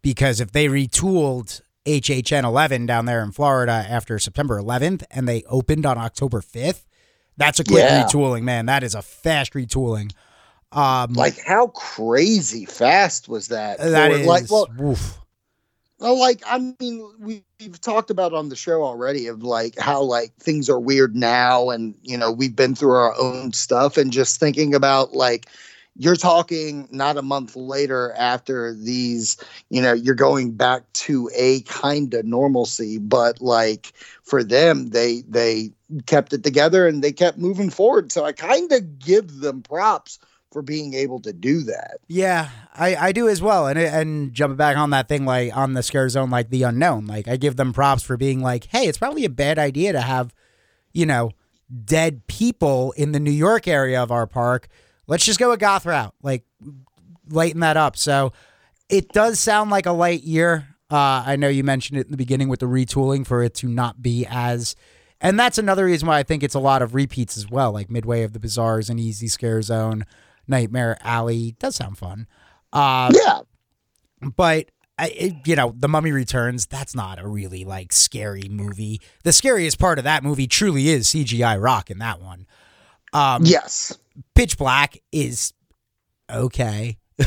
because 0.01 0.39
if 0.39 0.51
they 0.51 0.67
retooled 0.67 1.61
HHN 1.85 2.43
11 2.43 2.85
down 2.85 3.05
there 3.05 3.23
in 3.23 3.31
Florida 3.31 3.85
after 3.89 4.19
September 4.19 4.61
11th 4.61 5.03
and 5.11 5.27
they 5.27 5.43
opened 5.43 5.85
on 5.85 5.97
October 5.97 6.41
5th, 6.41 6.83
that's 7.37 7.59
a 7.59 7.63
quick 7.63 7.83
Yeah. 7.83 8.03
retooling, 8.03 8.43
man. 8.43 8.65
That 8.65 8.83
is 8.83 8.93
a 8.93 9.01
fast 9.01 9.53
retooling. 9.53 10.11
Um, 10.71 11.13
like 11.13 11.43
how 11.43 11.67
crazy 11.67 12.65
fast 12.65 13.27
was 13.27 13.49
that? 13.49 13.79
that 13.79 14.11
is 14.11 14.25
like 14.25 14.49
well, 14.49 14.67
woof. 14.77 15.17
Well, 15.99 16.17
like 16.17 16.41
I 16.47 16.57
mean, 16.79 17.11
we, 17.19 17.43
we've 17.59 17.79
talked 17.79 18.09
about 18.09 18.33
on 18.33 18.49
the 18.49 18.55
show 18.55 18.81
already 18.81 19.27
of 19.27 19.43
like 19.43 19.77
how 19.77 20.01
like 20.01 20.33
things 20.37 20.69
are 20.69 20.79
weird 20.79 21.15
now, 21.15 21.69
and 21.69 21.93
you 22.01 22.17
know 22.17 22.31
we've 22.31 22.55
been 22.55 22.73
through 22.73 22.95
our 22.95 23.13
own 23.19 23.51
stuff, 23.53 23.97
and 23.97 24.11
just 24.11 24.39
thinking 24.39 24.73
about 24.73 25.13
like 25.13 25.47
you're 25.95 26.15
talking 26.15 26.87
not 26.91 27.17
a 27.17 27.21
month 27.21 27.55
later 27.55 28.13
after 28.17 28.73
these, 28.73 29.37
you 29.69 29.81
know, 29.81 29.93
you're 29.93 30.15
going 30.15 30.51
back 30.51 30.83
to 30.93 31.29
a 31.35 31.61
kind 31.61 32.13
of 32.13 32.25
normalcy, 32.25 32.97
but 32.97 33.41
like 33.41 33.93
for 34.23 34.43
them, 34.43 34.89
they 34.89 35.23
they 35.27 35.71
kept 36.05 36.33
it 36.33 36.43
together 36.43 36.87
and 36.87 37.03
they 37.03 37.11
kept 37.11 37.37
moving 37.37 37.69
forward. 37.69 38.11
So 38.11 38.23
I 38.23 38.31
kind 38.31 38.71
of 38.71 38.99
give 38.99 39.41
them 39.41 39.61
props 39.61 40.19
for 40.51 40.61
being 40.61 40.93
able 40.93 41.19
to 41.21 41.33
do 41.33 41.61
that. 41.63 41.97
Yeah, 42.07 42.49
I, 42.73 42.95
I 42.95 43.11
do 43.11 43.27
as 43.27 43.41
well. 43.41 43.67
And 43.67 43.79
and 43.79 44.33
jumping 44.33 44.57
back 44.57 44.77
on 44.77 44.91
that 44.91 45.07
thing, 45.07 45.25
like 45.25 45.55
on 45.55 45.73
the 45.73 45.83
scare 45.83 46.09
zone, 46.09 46.29
like 46.29 46.49
the 46.49 46.63
unknown, 46.63 47.07
like 47.07 47.27
I 47.27 47.37
give 47.37 47.55
them 47.55 47.73
props 47.73 48.03
for 48.03 48.17
being 48.17 48.41
like, 48.41 48.65
hey, 48.65 48.85
it's 48.85 48.97
probably 48.97 49.25
a 49.25 49.29
bad 49.29 49.59
idea 49.59 49.91
to 49.93 50.01
have, 50.01 50.33
you 50.93 51.05
know, 51.05 51.31
dead 51.83 52.27
people 52.27 52.93
in 52.93 53.11
the 53.11 53.19
New 53.19 53.31
York 53.31 53.67
area 53.67 54.01
of 54.01 54.11
our 54.11 54.27
park. 54.27 54.67
Let's 55.07 55.25
just 55.25 55.39
go 55.39 55.51
a 55.51 55.57
goth 55.57 55.85
route, 55.85 56.13
like 56.21 56.43
lighten 57.29 57.61
that 57.61 57.77
up. 57.77 57.97
So 57.97 58.33
it 58.89 59.09
does 59.09 59.39
sound 59.39 59.69
like 59.71 59.85
a 59.85 59.91
light 59.91 60.23
year. 60.23 60.67
Uh, 60.89 61.23
I 61.25 61.35
know 61.37 61.47
you 61.47 61.63
mentioned 61.63 61.99
it 61.99 62.05
in 62.05 62.11
the 62.11 62.17
beginning 62.17 62.49
with 62.49 62.59
the 62.59 62.65
retooling 62.65 63.25
for 63.25 63.43
it 63.43 63.53
to 63.55 63.67
not 63.67 64.01
be 64.01 64.25
as. 64.29 64.75
And 65.21 65.39
that's 65.39 65.57
another 65.57 65.85
reason 65.85 66.07
why 66.07 66.19
I 66.19 66.23
think 66.23 66.43
it's 66.43 66.55
a 66.55 66.59
lot 66.59 66.81
of 66.81 66.95
repeats 66.95 67.37
as 67.37 67.49
well, 67.49 67.71
like 67.71 67.89
Midway 67.89 68.23
of 68.23 68.33
the 68.33 68.39
Bazaars 68.39 68.89
and 68.89 68.99
Easy 68.99 69.27
Scare 69.27 69.61
Zone, 69.61 70.05
Nightmare 70.47 70.97
Alley. 71.01 71.55
Does 71.59 71.75
sound 71.75 71.97
fun. 71.97 72.27
Uh, 72.73 73.11
Yeah, 73.13 73.41
but 74.35 74.71
I, 74.97 75.07
it, 75.09 75.47
you 75.47 75.55
know, 75.55 75.73
The 75.77 75.87
Mummy 75.87 76.11
Returns. 76.11 76.65
That's 76.65 76.95
not 76.95 77.19
a 77.19 77.27
really 77.27 77.63
like 77.65 77.93
scary 77.93 78.47
movie. 78.49 78.99
The 79.23 79.31
scariest 79.31 79.79
part 79.79 79.97
of 79.97 80.03
that 80.03 80.23
movie 80.23 80.47
truly 80.47 80.89
is 80.89 81.07
CGI 81.07 81.61
rock 81.61 81.89
in 81.89 81.99
that 81.99 82.21
one. 82.21 82.45
Um, 83.13 83.45
yes. 83.45 83.97
Pitch 84.35 84.57
Black 84.57 84.97
is 85.11 85.53
okay. 86.29 86.97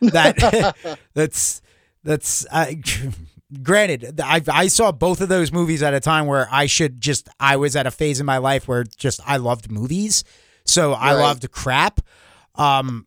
that 0.00 0.74
that's 1.14 1.62
that's 2.04 2.46
uh, 2.50 2.72
granted. 3.62 4.20
I 4.20 4.42
I 4.48 4.68
saw 4.68 4.92
both 4.92 5.20
of 5.20 5.28
those 5.28 5.52
movies 5.52 5.82
at 5.82 5.94
a 5.94 6.00
time 6.00 6.26
where 6.26 6.48
I 6.50 6.66
should 6.66 7.00
just 7.00 7.28
I 7.38 7.56
was 7.56 7.76
at 7.76 7.86
a 7.86 7.90
phase 7.90 8.20
in 8.20 8.26
my 8.26 8.38
life 8.38 8.66
where 8.68 8.84
just 8.84 9.20
I 9.26 9.36
loved 9.38 9.70
movies, 9.70 10.24
so 10.64 10.92
I 10.92 11.14
Right. 11.14 11.20
loved 11.22 11.50
crap. 11.50 12.00
Um, 12.54 13.06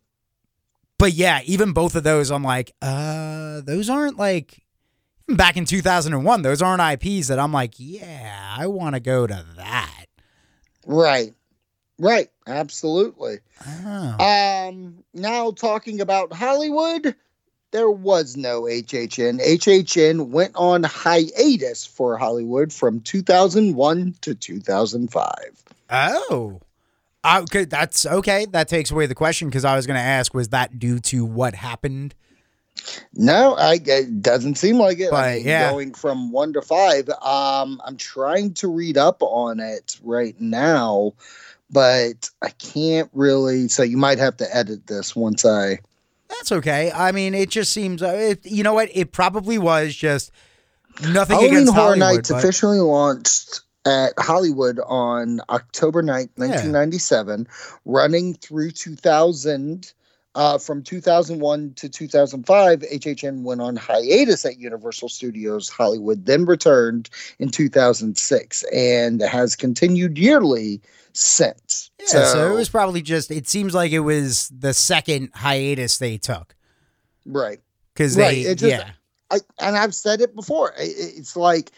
but 0.98 1.12
yeah, 1.12 1.40
even 1.44 1.72
both 1.72 1.96
of 1.96 2.04
those, 2.04 2.30
I'm 2.30 2.44
like, 2.44 2.72
uh, 2.80 3.60
those 3.62 3.90
aren't 3.90 4.16
like 4.18 4.62
back 5.28 5.56
in 5.56 5.64
2001. 5.64 6.42
Those 6.42 6.62
aren't 6.62 7.02
IPs 7.04 7.28
that 7.28 7.38
I'm 7.38 7.52
like, 7.52 7.74
yeah, 7.76 8.54
I 8.56 8.68
want 8.68 8.94
to 8.94 9.00
go 9.00 9.26
to 9.26 9.44
that. 9.56 10.04
Right. 10.86 11.34
Right. 11.98 12.28
Absolutely. 12.46 13.38
Oh. 13.66 14.70
Um 14.70 15.04
now 15.12 15.50
talking 15.52 16.00
about 16.00 16.32
Hollywood, 16.32 17.14
there 17.70 17.90
was 17.90 18.36
no 18.36 18.62
HHN. 18.62 19.40
HHN 19.40 20.28
went 20.28 20.54
on 20.54 20.84
hiatus 20.84 21.84
for 21.84 22.16
Hollywood 22.16 22.72
from 22.72 23.00
2001 23.00 24.14
to 24.22 24.34
2005. 24.34 25.34
Oh. 25.90 26.60
Uh, 27.24 27.40
okay, 27.42 27.64
that's 27.64 28.04
okay. 28.04 28.46
That 28.50 28.68
takes 28.68 28.90
away 28.90 29.06
the 29.06 29.14
question 29.14 29.48
because 29.48 29.64
I 29.64 29.74
was 29.76 29.86
going 29.86 29.96
to 29.96 30.04
ask, 30.04 30.34
was 30.34 30.50
that 30.50 30.78
due 30.78 31.00
to 31.00 31.24
what 31.24 31.54
happened? 31.54 32.14
No, 33.14 33.54
I 33.54 33.80
it 33.82 34.20
doesn't 34.20 34.56
seem 34.56 34.78
like 34.78 34.98
it. 34.98 35.10
But, 35.10 35.24
I 35.24 35.34
mean, 35.36 35.46
yeah. 35.46 35.70
going 35.70 35.94
from 35.94 36.32
one 36.32 36.52
to 36.52 36.62
five. 36.62 37.08
Um, 37.08 37.80
I'm 37.84 37.96
trying 37.96 38.54
to 38.54 38.68
read 38.68 38.98
up 38.98 39.22
on 39.22 39.58
it 39.58 39.98
right 40.02 40.38
now, 40.40 41.14
but 41.74 42.30
I 42.40 42.50
can't 42.50 43.10
really. 43.12 43.68
So 43.68 43.82
you 43.82 43.98
might 43.98 44.18
have 44.18 44.36
to 44.38 44.56
edit 44.56 44.86
this 44.86 45.14
once 45.14 45.44
I. 45.44 45.80
That's 46.28 46.52
okay. 46.52 46.90
I 46.92 47.12
mean, 47.12 47.34
it 47.34 47.50
just 47.50 47.72
seems, 47.72 48.02
uh, 48.02 48.14
it, 48.16 48.46
you 48.46 48.62
know 48.62 48.72
what? 48.72 48.88
It 48.94 49.12
probably 49.12 49.58
was 49.58 49.94
just 49.94 50.32
nothing 51.02 51.36
Halloween 51.36 51.54
against 51.54 51.74
Horror 51.74 51.84
Hollywood. 51.84 51.98
Nights 51.98 52.30
but- 52.30 52.38
officially 52.38 52.78
launched 52.78 53.60
at 53.84 54.14
Hollywood 54.18 54.80
on 54.86 55.40
October 55.50 56.02
9th, 56.02 56.30
1997, 56.36 57.46
running 57.84 58.34
through 58.34 58.70
2000. 58.70 59.92
Uh, 60.36 60.58
from 60.58 60.82
2001 60.82 61.74
to 61.74 61.88
2005, 61.88 62.80
HHN 62.80 63.42
went 63.42 63.60
on 63.60 63.76
hiatus 63.76 64.44
at 64.44 64.58
Universal 64.58 65.08
Studios 65.08 65.68
Hollywood, 65.68 66.26
then 66.26 66.44
returned 66.44 67.08
in 67.38 67.50
2006 67.50 68.64
and 68.72 69.20
has 69.20 69.54
continued 69.54 70.18
yearly 70.18 70.80
since. 71.14 71.90
Yeah, 72.00 72.06
so, 72.26 72.52
it 72.52 72.56
was 72.56 72.68
probably 72.68 73.00
just, 73.02 73.30
it 73.30 73.48
seems 73.48 73.74
like 73.74 73.92
it 73.92 74.00
was 74.00 74.48
the 74.48 74.74
second 74.74 75.30
hiatus 75.34 75.98
they 75.98 76.18
took. 76.18 76.54
right. 77.24 77.60
Because 77.94 78.16
Right, 78.16 78.34
they, 78.44 78.50
it 78.50 78.58
just- 78.58 78.70
yeah. 78.76 78.90
I, 79.30 79.38
and 79.60 79.76
I've 79.76 79.94
said 79.94 80.20
it 80.20 80.34
before. 80.34 80.74
I- 80.78 80.82
I- 80.82 81.12
It's 81.16 81.36
like 81.36 81.70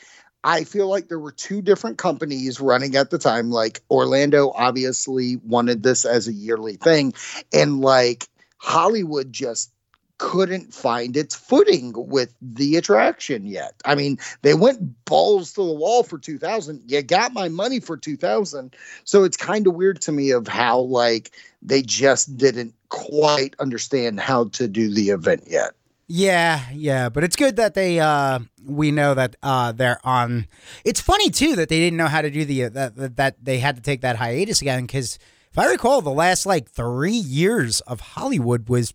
I 0.45 0.65
feel 0.65 0.89
like 0.89 1.09
there 1.09 1.19
were 1.19 1.33
two 1.33 1.61
different 1.61 1.99
companies 1.99 2.61
running 2.61 2.95
at 2.97 3.11
the 3.11 3.19
time. 3.19 3.51
Like 3.51 3.83
Orlando 3.91 4.51
obviously 4.55 5.37
wanted 5.45 5.83
this 5.83 6.05
as 6.05 6.27
a 6.29 6.33
yearly 6.33 6.77
thing, 6.77 7.13
and 7.53 7.81
like 7.81 8.29
Hollywood 8.59 9.33
just 9.33 9.71
couldn't 10.19 10.73
find 10.73 11.17
its 11.17 11.35
footing 11.35 11.93
with 11.95 12.35
the 12.41 12.77
attraction 12.77 13.47
yet. 13.47 13.75
I 13.85 13.95
mean, 13.95 14.19
they 14.43 14.55
went 14.55 15.05
balls 15.05 15.53
to 15.55 15.65
the 15.65 15.73
wall 15.73 16.03
for 16.03 16.19
2000. 16.19 16.83
You 16.87 17.03
got 17.03 17.33
my 17.33 17.49
money 17.49 17.81
for 17.81 17.97
2000. 17.97 18.75
So 19.05 19.25
it's 19.25 19.37
kind 19.37 19.67
of 19.67 19.75
weird 19.75 20.01
to 20.03 20.13
me 20.13 20.31
of 20.31 20.49
how 20.49 20.81
like 20.81 21.33
they 21.63 21.83
just 21.83 22.37
didn't 22.37 22.75
quite 22.89 23.55
understand 23.59 24.21
how 24.21 24.45
to 24.49 24.69
do 24.69 24.93
the 24.93 25.11
event 25.11 25.45
yet. 25.47 25.73
Yeah, 26.09 26.61
yeah, 26.73 27.09
but 27.09 27.25
it's 27.25 27.35
good 27.35 27.57
that 27.57 27.75
they 27.75 27.99
uh 27.99 28.39
we 28.65 28.93
know 28.93 29.15
that 29.15 29.37
uh 29.43 29.73
they're 29.73 30.01
on 30.05 30.47
It's 30.85 31.01
funny 31.01 31.31
too 31.31 31.57
that 31.57 31.69
they 31.69 31.81
didn't 31.81 31.97
know 31.97 32.07
how 32.07 32.23
to 32.23 32.31
do 32.31 32.45
the 32.45 32.65
uh, 32.65 32.69
that 32.71 33.17
that, 33.17 33.45
they 33.45 33.59
had 33.59 33.77
to 33.77 33.83
take 33.83 34.03
that 34.03 34.17
hiatus 34.17 34.63
again 34.63 34.87
cuz 34.87 35.19
if 35.51 35.59
I 35.59 35.67
recall 35.67 36.03
the 36.03 36.11
last 36.11 36.47
like 36.47 36.71
3 36.71 37.11
years 37.13 37.81
of 37.83 38.01
Hollywood 38.01 38.69
was 38.69 38.95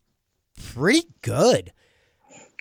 pretty 0.74 1.04
good. 1.22 1.72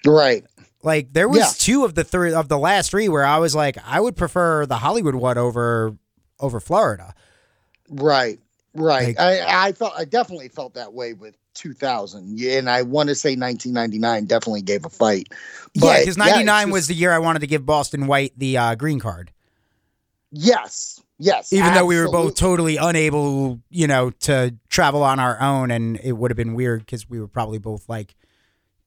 Right. 0.06 0.44
Like 0.82 1.12
there 1.12 1.28
was 1.28 1.38
Yeah. 1.40 1.50
two 1.58 1.84
of 1.84 1.94
the 1.94 2.04
three 2.04 2.32
of 2.32 2.48
the 2.48 2.58
last 2.58 2.90
3 2.90 3.08
where 3.08 3.24
I 3.24 3.38
was 3.38 3.54
like 3.54 3.76
I 3.86 4.00
would 4.00 4.16
prefer 4.16 4.64
the 4.66 4.76
Hollywood 4.78 5.14
one 5.14 5.36
over 5.38 5.94
over 6.38 6.58
Florida. 6.60 7.14
Right, 7.90 8.38
right. 8.74 9.08
Like- 9.08 9.18
I, 9.18 9.68
I 9.68 9.72
felt 9.72 9.92
I 9.96 10.04
definitely 10.06 10.48
felt 10.48 10.74
that 10.74 10.92
way 10.94 11.12
with 11.12 11.36
2000, 11.54 12.38
Yeah, 12.38 12.58
and 12.58 12.70
I 12.70 12.80
want 12.82 13.08
to 13.10 13.14
say 13.14 13.30
1999 13.36 14.24
definitely 14.24 14.62
gave 14.62 14.86
a 14.86 14.88
fight. 14.88 15.26
yeah, 15.74 15.80
But, 15.80 15.86
yeah, 15.86 16.08
it's 16.08 16.16
99 16.16 16.70
was 16.70 16.82
just- 16.82 16.88
the 16.88 16.94
year 16.94 17.12
I 17.12 17.18
wanted 17.18 17.40
to 17.40 17.46
give 17.46 17.66
Boston 17.66 18.06
White 18.06 18.32
the 18.38 18.56
uh, 18.56 18.74
green 18.76 19.00
card. 19.00 19.32
yes, 20.30 21.00
yes. 21.20 21.52
even 21.52 21.72
though 21.74 21.84
we 21.86 21.96
were 22.00 22.10
both 22.10 22.34
totally 22.34 22.76
unable, 22.76 23.60
you 23.70 23.86
know, 23.86 24.10
to 24.10 24.56
travel 24.68 25.02
on 25.04 25.20
our 25.20 25.40
own, 25.40 25.70
and 25.70 26.00
it 26.02 26.12
would 26.12 26.30
have 26.32 26.36
been 26.36 26.54
weird 26.54 26.80
because 26.80 27.08
we 27.08 27.20
were 27.20 27.28
probably 27.28 27.58
both 27.58 27.88
like 27.88 28.14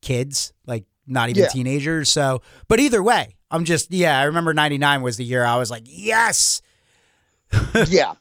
kids, 0.02 0.52
like 0.66 0.84
not 1.08 1.30
even 1.30 1.44
Yeah. 1.44 1.50
teenagers. 1.50 2.10
So, 2.10 2.42
but 2.68 2.80
either 2.80 3.02
way, 3.02 3.36
I'm 3.50 3.64
just 3.64 3.92
yeah. 3.92 4.20
I 4.20 4.24
remember 4.24 4.54
'99 4.54 5.02
was 5.02 5.16
the 5.18 5.24
year 5.24 5.46
I 5.46 5.56
was 5.58 5.72
like, 5.72 5.84
yes, 5.86 6.62
yeah. 7.88 8.14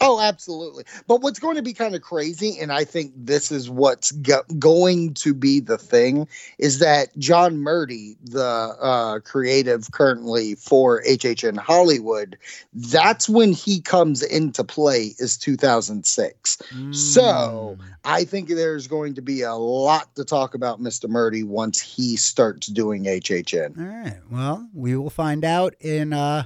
Oh, 0.00 0.20
absolutely. 0.20 0.84
But 1.06 1.20
what's 1.22 1.38
going 1.38 1.56
to 1.56 1.62
be 1.62 1.72
kind 1.72 1.94
of 1.94 2.02
crazy, 2.02 2.58
and 2.60 2.72
I 2.72 2.84
think 2.84 3.12
this 3.16 3.50
is 3.52 3.70
what's 3.70 4.12
go- 4.12 4.42
going 4.58 5.14
to 5.14 5.32
be 5.34 5.60
the 5.60 5.78
thing, 5.78 6.28
is 6.58 6.78
that 6.80 7.16
John 7.18 7.58
Murdy, 7.58 8.16
the 8.24 8.44
uh, 8.80 9.20
creative 9.20 9.90
currently 9.92 10.54
for 10.54 11.02
HHN 11.02 11.56
Hollywood, 11.58 12.36
that's 12.74 13.28
when 13.28 13.52
he 13.52 13.80
comes 13.80 14.22
into 14.22 14.64
play 14.64 15.14
is 15.18 15.36
2006. 15.36 16.58
So 16.90 17.22
Mm. 17.26 17.78
I 18.04 18.24
think 18.24 18.48
there's 18.48 18.86
going 18.86 19.14
to 19.14 19.22
be 19.22 19.42
a 19.42 19.54
lot 19.54 20.14
to 20.16 20.24
talk 20.24 20.54
about 20.54 20.80
Mr. 20.80 21.08
Murdy 21.08 21.42
once 21.42 21.80
he 21.80 22.16
starts 22.16 22.66
doing 22.68 23.04
HHN. 23.04 23.78
all 23.78 23.84
right. 23.84 24.20
Well, 24.30 24.68
we 24.74 24.96
will 24.96 25.10
find 25.10 25.44
out 25.44 25.74
in 25.80 26.12
uh, 26.12 26.44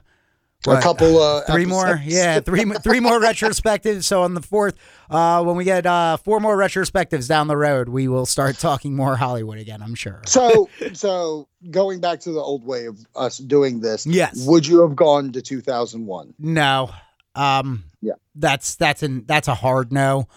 a 0.68 0.80
couple 0.82 1.18
uh, 1.22 1.40
three 1.50 1.64
more. 1.64 2.00
yeah 2.04 2.40
three 2.40 2.64
three 2.82 3.00
more 3.00 3.18
retrospectives. 3.20 4.04
So 4.04 4.22
on 4.22 4.34
the 4.34 4.42
fourth 4.42 4.74
uh 5.08 5.42
when 5.42 5.56
we 5.56 5.64
get 5.64 5.86
uh 5.86 6.16
four 6.18 6.38
more 6.40 6.56
retrospectives 6.56 7.26
down 7.28 7.46
the 7.48 7.56
road 7.56 7.88
we 7.88 8.08
will 8.08 8.26
start 8.26 8.58
talking 8.58 8.94
more 8.94 9.16
hollywood 9.16 9.58
again 9.58 9.80
i'm 9.82 9.94
sure. 9.94 10.20
So 10.26 10.68
so 10.92 11.48
going 11.70 12.00
back 12.00 12.20
to 12.20 12.32
the 12.32 12.40
old 12.40 12.64
way 12.64 12.86
of 12.86 12.98
us 13.16 13.38
doing 13.38 13.80
this 13.80 14.06
yes. 14.06 14.46
would 14.46 14.66
you 14.66 14.80
have 14.82 14.94
gone 14.96 15.32
to 15.32 15.42
2001 15.42 16.34
no. 16.38 16.90
Um 17.34 17.84
Yeah. 18.02 18.14
that's 18.34 18.74
that's 18.76 19.02
an 19.02 19.24
that's 19.26 19.48
a 19.48 19.54
hard 19.54 19.92
no. 19.92 20.28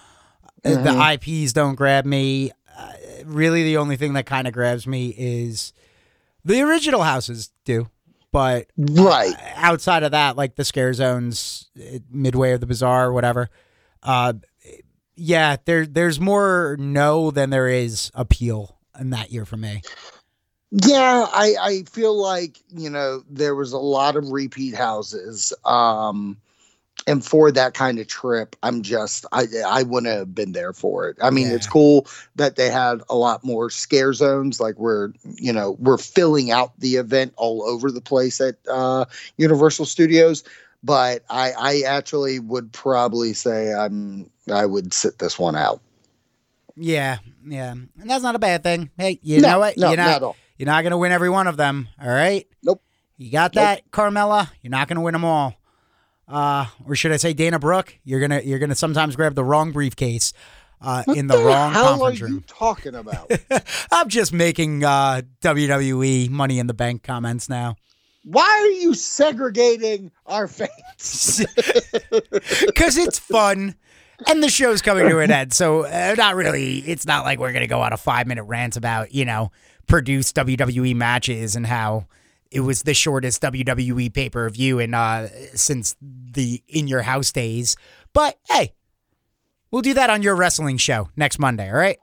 Uh, 0.66 0.70
the 0.82 0.90
Mhm. 0.92 1.14
ips 1.44 1.52
don't 1.54 1.76
grab 1.76 2.06
me. 2.06 2.52
Uh, 2.78 2.92
really 3.26 3.64
the 3.64 3.76
only 3.78 3.98
thing 3.98 4.14
that 4.14 4.26
kind 4.26 4.48
of 4.48 4.54
grabs 4.54 4.88
me 4.88 5.14
is 5.18 5.74
the 6.46 6.62
original 6.62 7.04
houses 7.04 7.52
do 7.66 7.90
but 8.34 8.68
right 8.76 9.34
outside 9.56 10.04
of 10.04 10.12
that, 10.12 10.36
like 10.36 10.56
the 10.56 10.66
scare 10.66 10.94
zones, 10.94 11.70
eh, 11.80 12.00
midway 12.12 12.52
of 12.52 12.60
the 12.60 12.66
bazaar, 12.66 13.14
whatever. 13.14 13.50
Uh, 14.02 14.34
yeah, 15.16 15.56
there 15.64 15.86
there's 15.86 16.20
more 16.20 16.76
no 16.78 17.32
than 17.32 17.52
there 17.52 17.70
is 17.70 18.12
appeal 18.14 18.78
in 19.00 19.12
that 19.12 19.32
year 19.32 19.46
for 19.46 19.56
me. 19.56 19.82
yeah 20.72 21.28
i 21.32 21.56
i 21.62 21.84
feel 21.84 22.20
like 22.20 22.58
you 22.70 22.90
know 22.90 23.24
there 23.30 23.54
was 23.54 23.74
a 23.74 23.78
lot 23.78 24.16
of 24.16 24.28
repeat 24.32 24.74
houses 24.74 25.54
um 25.66 26.36
and 27.08 27.26
for 27.26 27.52
that 27.52 27.74
kind 27.74 28.00
of 28.00 28.08
trip 28.08 28.56
i'm 28.64 28.82
just 28.82 29.26
i 29.32 29.46
i 29.68 29.84
wouldn't 29.84 30.14
have 30.14 30.34
been 30.34 30.52
there 30.54 30.74
for 30.74 31.08
it 31.10 31.18
i 31.22 31.30
mean 31.30 31.48
Yeah. 31.48 31.56
it's 31.56 31.68
cool 31.68 32.08
that 32.36 32.56
they 32.56 32.70
had 32.70 33.02
a 33.10 33.16
lot 33.16 33.44
more 33.44 33.70
scare 33.70 34.14
zones 34.14 34.60
like 34.60 34.76
we're 34.78 35.12
you 35.36 35.52
know 35.54 35.72
we're 35.80 35.98
filling 35.98 36.52
out 36.52 36.78
the 36.80 36.96
event 36.96 37.34
all 37.38 37.64
over 37.64 37.92
the 37.92 38.02
place 38.02 38.40
at 38.42 38.56
uh 38.70 39.06
universal 39.38 39.86
studios 39.86 40.44
but 40.84 41.24
i 41.30 41.52
i 41.58 41.82
actually 41.86 42.40
would 42.40 42.72
probably 42.72 43.34
say 43.34 43.74
i'm 43.74 44.30
i 44.52 44.66
would 44.66 44.94
sit 44.94 45.20
this 45.20 45.38
one 45.40 45.56
out 45.56 45.82
Yeah, 46.76 47.20
yeah, 47.46 47.72
and 47.72 47.90
that's 48.10 48.24
not 48.24 48.36
a 48.36 48.40
bad 48.40 48.64
thing. 48.64 48.90
Hey, 48.98 49.20
you 49.22 49.42
no, 49.42 49.50
know 49.50 49.60
what? 49.60 49.78
no 49.78 49.90
you're 49.90 49.98
not 49.98 50.22
not 50.22 50.36
you're 50.58 50.66
not 50.66 50.84
gonna 50.84 50.98
win 50.98 51.12
every 51.12 51.30
one 51.30 51.48
of 51.48 51.58
them. 51.58 51.88
All 52.02 52.10
right. 52.10 52.48
Nope. 52.64 52.82
You 53.18 53.32
got 53.32 53.54
Nope. 53.54 53.62
that, 53.64 53.92
Carmella. 53.92 54.50
You're 54.62 54.72
not 54.72 54.88
gonna 54.88 55.02
win 55.02 55.14
them 55.14 55.24
all. 55.26 55.54
Uh, 56.28 56.66
or 56.88 56.96
should 56.96 57.12
I 57.12 57.18
say 57.18 57.34
Dana 57.34 57.60
Brooke? 57.60 57.98
You're 58.04 58.20
gonna 58.22 58.42
you're 58.44 58.60
gonna 58.60 58.76
sometimes 58.76 59.16
grab 59.16 59.36
the 59.36 59.44
wrong 59.44 59.72
briefcase. 59.72 60.34
Uh, 60.86 61.02
in 61.16 61.28
the, 61.28 61.38
wrong 61.38 61.72
hell 61.72 61.86
are 61.86 61.98
conference 62.12 62.20
you 62.20 62.26
room. 62.26 62.44
talking 62.46 62.94
about 62.94 63.32
I'm 63.92 64.10
just 64.10 64.34
making 64.34 64.84
uh, 64.84 65.22
WWE 65.42 66.30
Money 66.30 66.60
in 66.60 66.68
the 66.68 66.74
Bank 66.74 67.04
comments 67.04 67.48
now. 67.48 67.78
why 68.26 68.44
are 68.44 68.68
you 68.82 68.94
segregating 68.94 70.12
our 70.26 70.46
fans 70.50 71.42
because 72.66 72.98
it's 72.98 73.18
fun 73.18 73.76
and 74.28 74.44
the 74.44 74.50
show's 74.50 74.82
coming 74.82 75.08
to 75.08 75.20
an 75.20 75.32
end 75.32 75.54
so 75.54 75.86
uh, 75.86 76.16
not 76.18 76.36
really 76.36 76.80
it's 76.80 77.06
not 77.06 77.24
like 77.24 77.40
we're 77.40 77.54
gonna 77.54 77.66
go 77.68 77.82
on 77.82 77.94
a 77.94 77.98
five 77.98 78.28
minute 78.28 78.44
rant 78.44 78.76
about 78.76 79.14
you 79.14 79.24
know 79.26 79.52
produced 79.88 80.36
wwe 80.36 80.94
matches 80.96 81.56
and 81.56 81.66
how 81.66 82.06
it 82.54 82.62
was 82.62 82.84
the 82.84 82.94
shortest 82.94 83.42
wwe 83.42 84.14
pay-per-view 84.14 84.80
in 84.80 84.94
uh 84.94 85.28
since 85.56 85.96
the 86.02 86.62
in 86.68 86.88
your 86.88 87.02
house 87.02 87.32
days 87.32 87.76
but 88.14 88.38
hey 88.50 88.74
we'll 89.72 89.82
do 89.82 89.94
that 89.94 90.10
on 90.10 90.22
your 90.22 90.36
wrestling 90.36 90.78
show 90.78 91.10
next 91.16 91.40
monday 91.40 91.70
all 91.70 91.76
right 91.78 91.98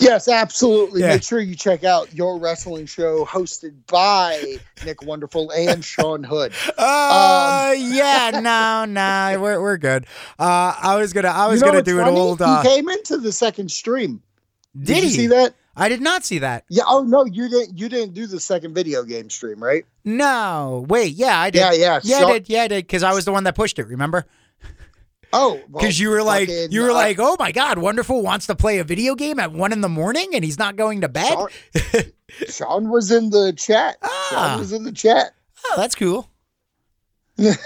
Yes, 0.00 0.26
absolutely. 0.26 1.02
Yeah. 1.02 1.10
Make 1.10 1.22
sure 1.22 1.38
you 1.38 1.54
check 1.54 1.84
out 1.84 2.12
your 2.12 2.40
wrestling 2.40 2.86
show 2.86 3.24
hosted 3.24 3.74
by 3.86 4.56
Nick 4.84 5.02
Wonderful 5.04 5.52
and 5.52 5.84
Sean 5.84 6.24
Hood. 6.24 6.52
uh 6.76 7.72
yeah 7.78 8.32
no 8.42 8.84
no 8.86 9.40
we're, 9.40 9.62
we're 9.62 9.76
good 9.76 10.04
uh 10.36 10.74
i 10.82 10.96
was 10.96 11.12
gonna 11.12 11.28
i 11.28 11.46
was 11.46 11.60
You 11.60 11.66
know 11.66 11.72
gonna 11.74 11.84
do 11.84 11.98
an 12.00 12.06
funny? 12.06 12.18
old 12.18 12.42
uh 12.42 12.60
he 12.62 12.68
came 12.68 12.88
into 12.88 13.18
the 13.18 13.30
second 13.30 13.70
stream. 13.70 14.20
did, 14.76 14.86
Did, 14.86 14.96
you 15.04 15.10
he 15.10 15.14
see 15.14 15.26
that? 15.28 15.54
I 15.76 15.88
did 15.88 16.00
not 16.00 16.24
see 16.24 16.38
that. 16.38 16.64
Yeah. 16.68 16.84
Oh 16.86 17.02
no, 17.02 17.24
you 17.24 17.48
didn't. 17.48 17.78
You 17.78 17.88
didn't 17.88 18.14
do 18.14 18.26
the 18.26 18.38
second 18.40 18.74
video 18.74 19.02
game 19.02 19.28
stream, 19.30 19.62
right? 19.62 19.84
No. 20.04 20.84
Wait. 20.88 21.14
Yeah, 21.14 21.38
I 21.38 21.50
did. 21.50 21.58
Yeah, 21.60 21.72
yeah. 21.72 22.00
Yeah, 22.02 22.20
Sean- 22.20 22.30
I 22.30 22.32
did. 22.34 22.48
Yeah, 22.48 22.62
I 22.62 22.68
did. 22.68 22.86
Because 22.86 23.02
I 23.02 23.12
was 23.12 23.24
the 23.24 23.32
one 23.32 23.44
that 23.44 23.54
pushed 23.56 23.78
it. 23.78 23.86
Remember? 23.88 24.24
Oh, 25.32 25.54
well, 25.68 25.80
Because 25.82 25.98
you 25.98 26.10
were 26.10 26.22
like, 26.22 26.48
fucking, 26.48 26.70
you 26.70 26.82
were 26.82 26.90
uh, 26.90 26.94
like, 26.94 27.16
oh 27.18 27.34
my 27.40 27.50
god, 27.50 27.78
wonderful 27.78 28.22
wants 28.22 28.46
to 28.46 28.54
play 28.54 28.78
a 28.78 28.84
video 28.84 29.16
game 29.16 29.40
at 29.40 29.50
one 29.52 29.72
in 29.72 29.80
the 29.80 29.88
morning 29.88 30.30
and 30.32 30.44
he's 30.44 30.58
not 30.58 30.76
going 30.76 31.00
to 31.00 31.08
bed. 31.08 31.26
Sean, 31.32 31.48
Sean 32.48 32.88
was 32.90 33.10
in 33.10 33.30
the 33.30 33.52
chat. 33.52 33.96
Ah. 34.02 34.28
Sean 34.30 34.58
was 34.60 34.72
in 34.72 34.84
the 34.84 34.92
chat. 34.92 35.34
Oh, 35.66 35.74
that's 35.76 35.94
cool. 35.96 36.28
I 37.38 37.56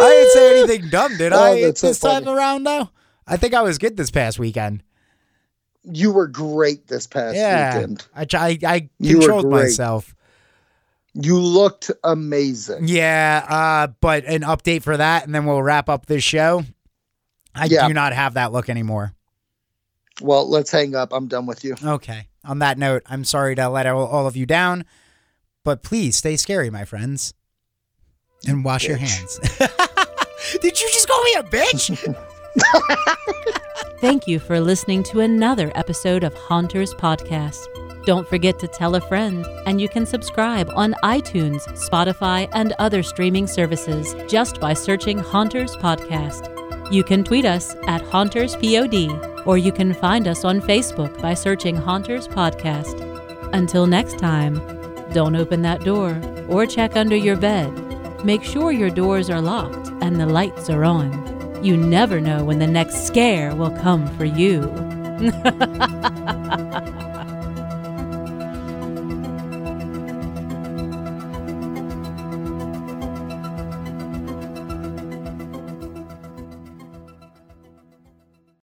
didn't 0.00 0.30
say 0.32 0.58
anything 0.60 0.88
dumb, 0.88 1.16
did 1.18 1.32
Oh, 1.32 1.38
I? 1.42 1.60
that's 1.60 1.80
so 1.80 1.88
this 1.88 2.00
time 2.00 2.26
around, 2.28 2.64
though, 2.64 2.88
I 3.26 3.36
think 3.36 3.52
I 3.54 3.62
was 3.62 3.76
good 3.78 3.96
this 3.96 4.10
past 4.10 4.38
weekend. 4.38 4.82
You 5.84 6.12
were 6.12 6.26
great 6.26 6.86
this 6.86 7.06
past 7.06 7.36
yeah, 7.36 7.76
weekend. 7.76 8.06
I 8.14 8.26
I, 8.32 8.58
I 8.66 8.88
controlled 9.02 9.50
myself. 9.50 10.14
You 11.14 11.38
looked 11.38 11.90
amazing. 12.02 12.88
Yeah, 12.88 13.44
uh, 13.48 13.86
but 14.00 14.24
an 14.24 14.42
update 14.42 14.82
for 14.82 14.96
that, 14.96 15.24
and 15.24 15.34
then 15.34 15.46
we'll 15.46 15.62
wrap 15.62 15.88
up 15.88 16.06
this 16.06 16.24
show. 16.24 16.64
I 17.54 17.66
Yeah. 17.66 17.86
do 17.86 17.94
not 17.94 18.12
have 18.12 18.34
that 18.34 18.52
look 18.52 18.68
anymore. 18.68 19.14
Well, 20.20 20.48
let's 20.48 20.70
hang 20.70 20.94
up. 20.94 21.12
I'm 21.12 21.28
done 21.28 21.46
with 21.46 21.64
you. 21.64 21.76
Okay. 21.82 22.28
On 22.44 22.58
that 22.58 22.78
note, 22.78 23.02
I'm 23.06 23.24
sorry 23.24 23.54
to 23.54 23.68
let 23.68 23.86
all, 23.86 24.06
all 24.06 24.26
of 24.26 24.36
you 24.36 24.44
down, 24.44 24.84
but 25.64 25.82
please 25.82 26.16
stay 26.16 26.36
scary, 26.36 26.68
my 26.68 26.84
friends, 26.84 27.32
and 28.46 28.64
wash 28.64 28.86
your 28.86 28.96
hands. 28.96 29.38
Did 30.60 30.80
you 30.80 30.88
just 30.92 31.08
call 31.08 31.22
me 31.22 31.34
a 31.34 31.42
bitch? 31.44 32.26
Thank 34.00 34.26
you 34.26 34.38
for 34.38 34.60
listening 34.60 35.02
to 35.04 35.20
another 35.20 35.72
episode 35.74 36.24
of 36.24 36.34
Haunters 36.34 36.92
Podcast. 36.94 37.66
Don't 38.04 38.28
forget 38.28 38.58
to 38.58 38.68
tell 38.68 38.96
a 38.96 39.00
friend, 39.00 39.46
and 39.66 39.80
you 39.80 39.88
can 39.88 40.04
subscribe 40.04 40.70
on 40.74 40.94
iTunes, 41.02 41.66
Spotify, 41.88 42.48
and 42.52 42.74
other 42.78 43.02
streaming 43.02 43.46
services 43.46 44.14
just 44.28 44.60
by 44.60 44.74
searching 44.74 45.18
Haunters 45.18 45.74
Podcast. 45.76 46.50
You 46.92 47.02
can 47.02 47.24
tweet 47.24 47.46
us 47.46 47.74
at 47.86 48.02
HauntersPod, 48.02 49.46
or 49.46 49.56
you 49.56 49.72
can 49.72 49.94
find 49.94 50.28
us 50.28 50.44
on 50.44 50.60
Facebook 50.60 51.20
by 51.22 51.32
searching 51.32 51.76
Haunters 51.76 52.28
Podcast. 52.28 53.00
Until 53.54 53.86
next 53.86 54.18
time, 54.18 54.60
don't 55.14 55.36
open 55.36 55.62
that 55.62 55.82
door 55.82 56.20
or 56.48 56.66
check 56.66 56.96
under 56.96 57.16
your 57.16 57.36
bed. 57.36 57.72
Make 58.22 58.44
sure 58.44 58.70
your 58.72 58.90
doors 58.90 59.30
are 59.30 59.40
locked 59.40 59.88
and 60.02 60.20
the 60.20 60.26
lights 60.26 60.68
are 60.68 60.84
on. 60.84 61.33
You 61.64 61.78
never 61.78 62.20
know 62.20 62.44
when 62.44 62.58
the 62.58 62.66
next 62.66 63.06
scare 63.06 63.56
will 63.56 63.70
come 63.70 64.06
for 64.18 64.26
you. 64.26 64.60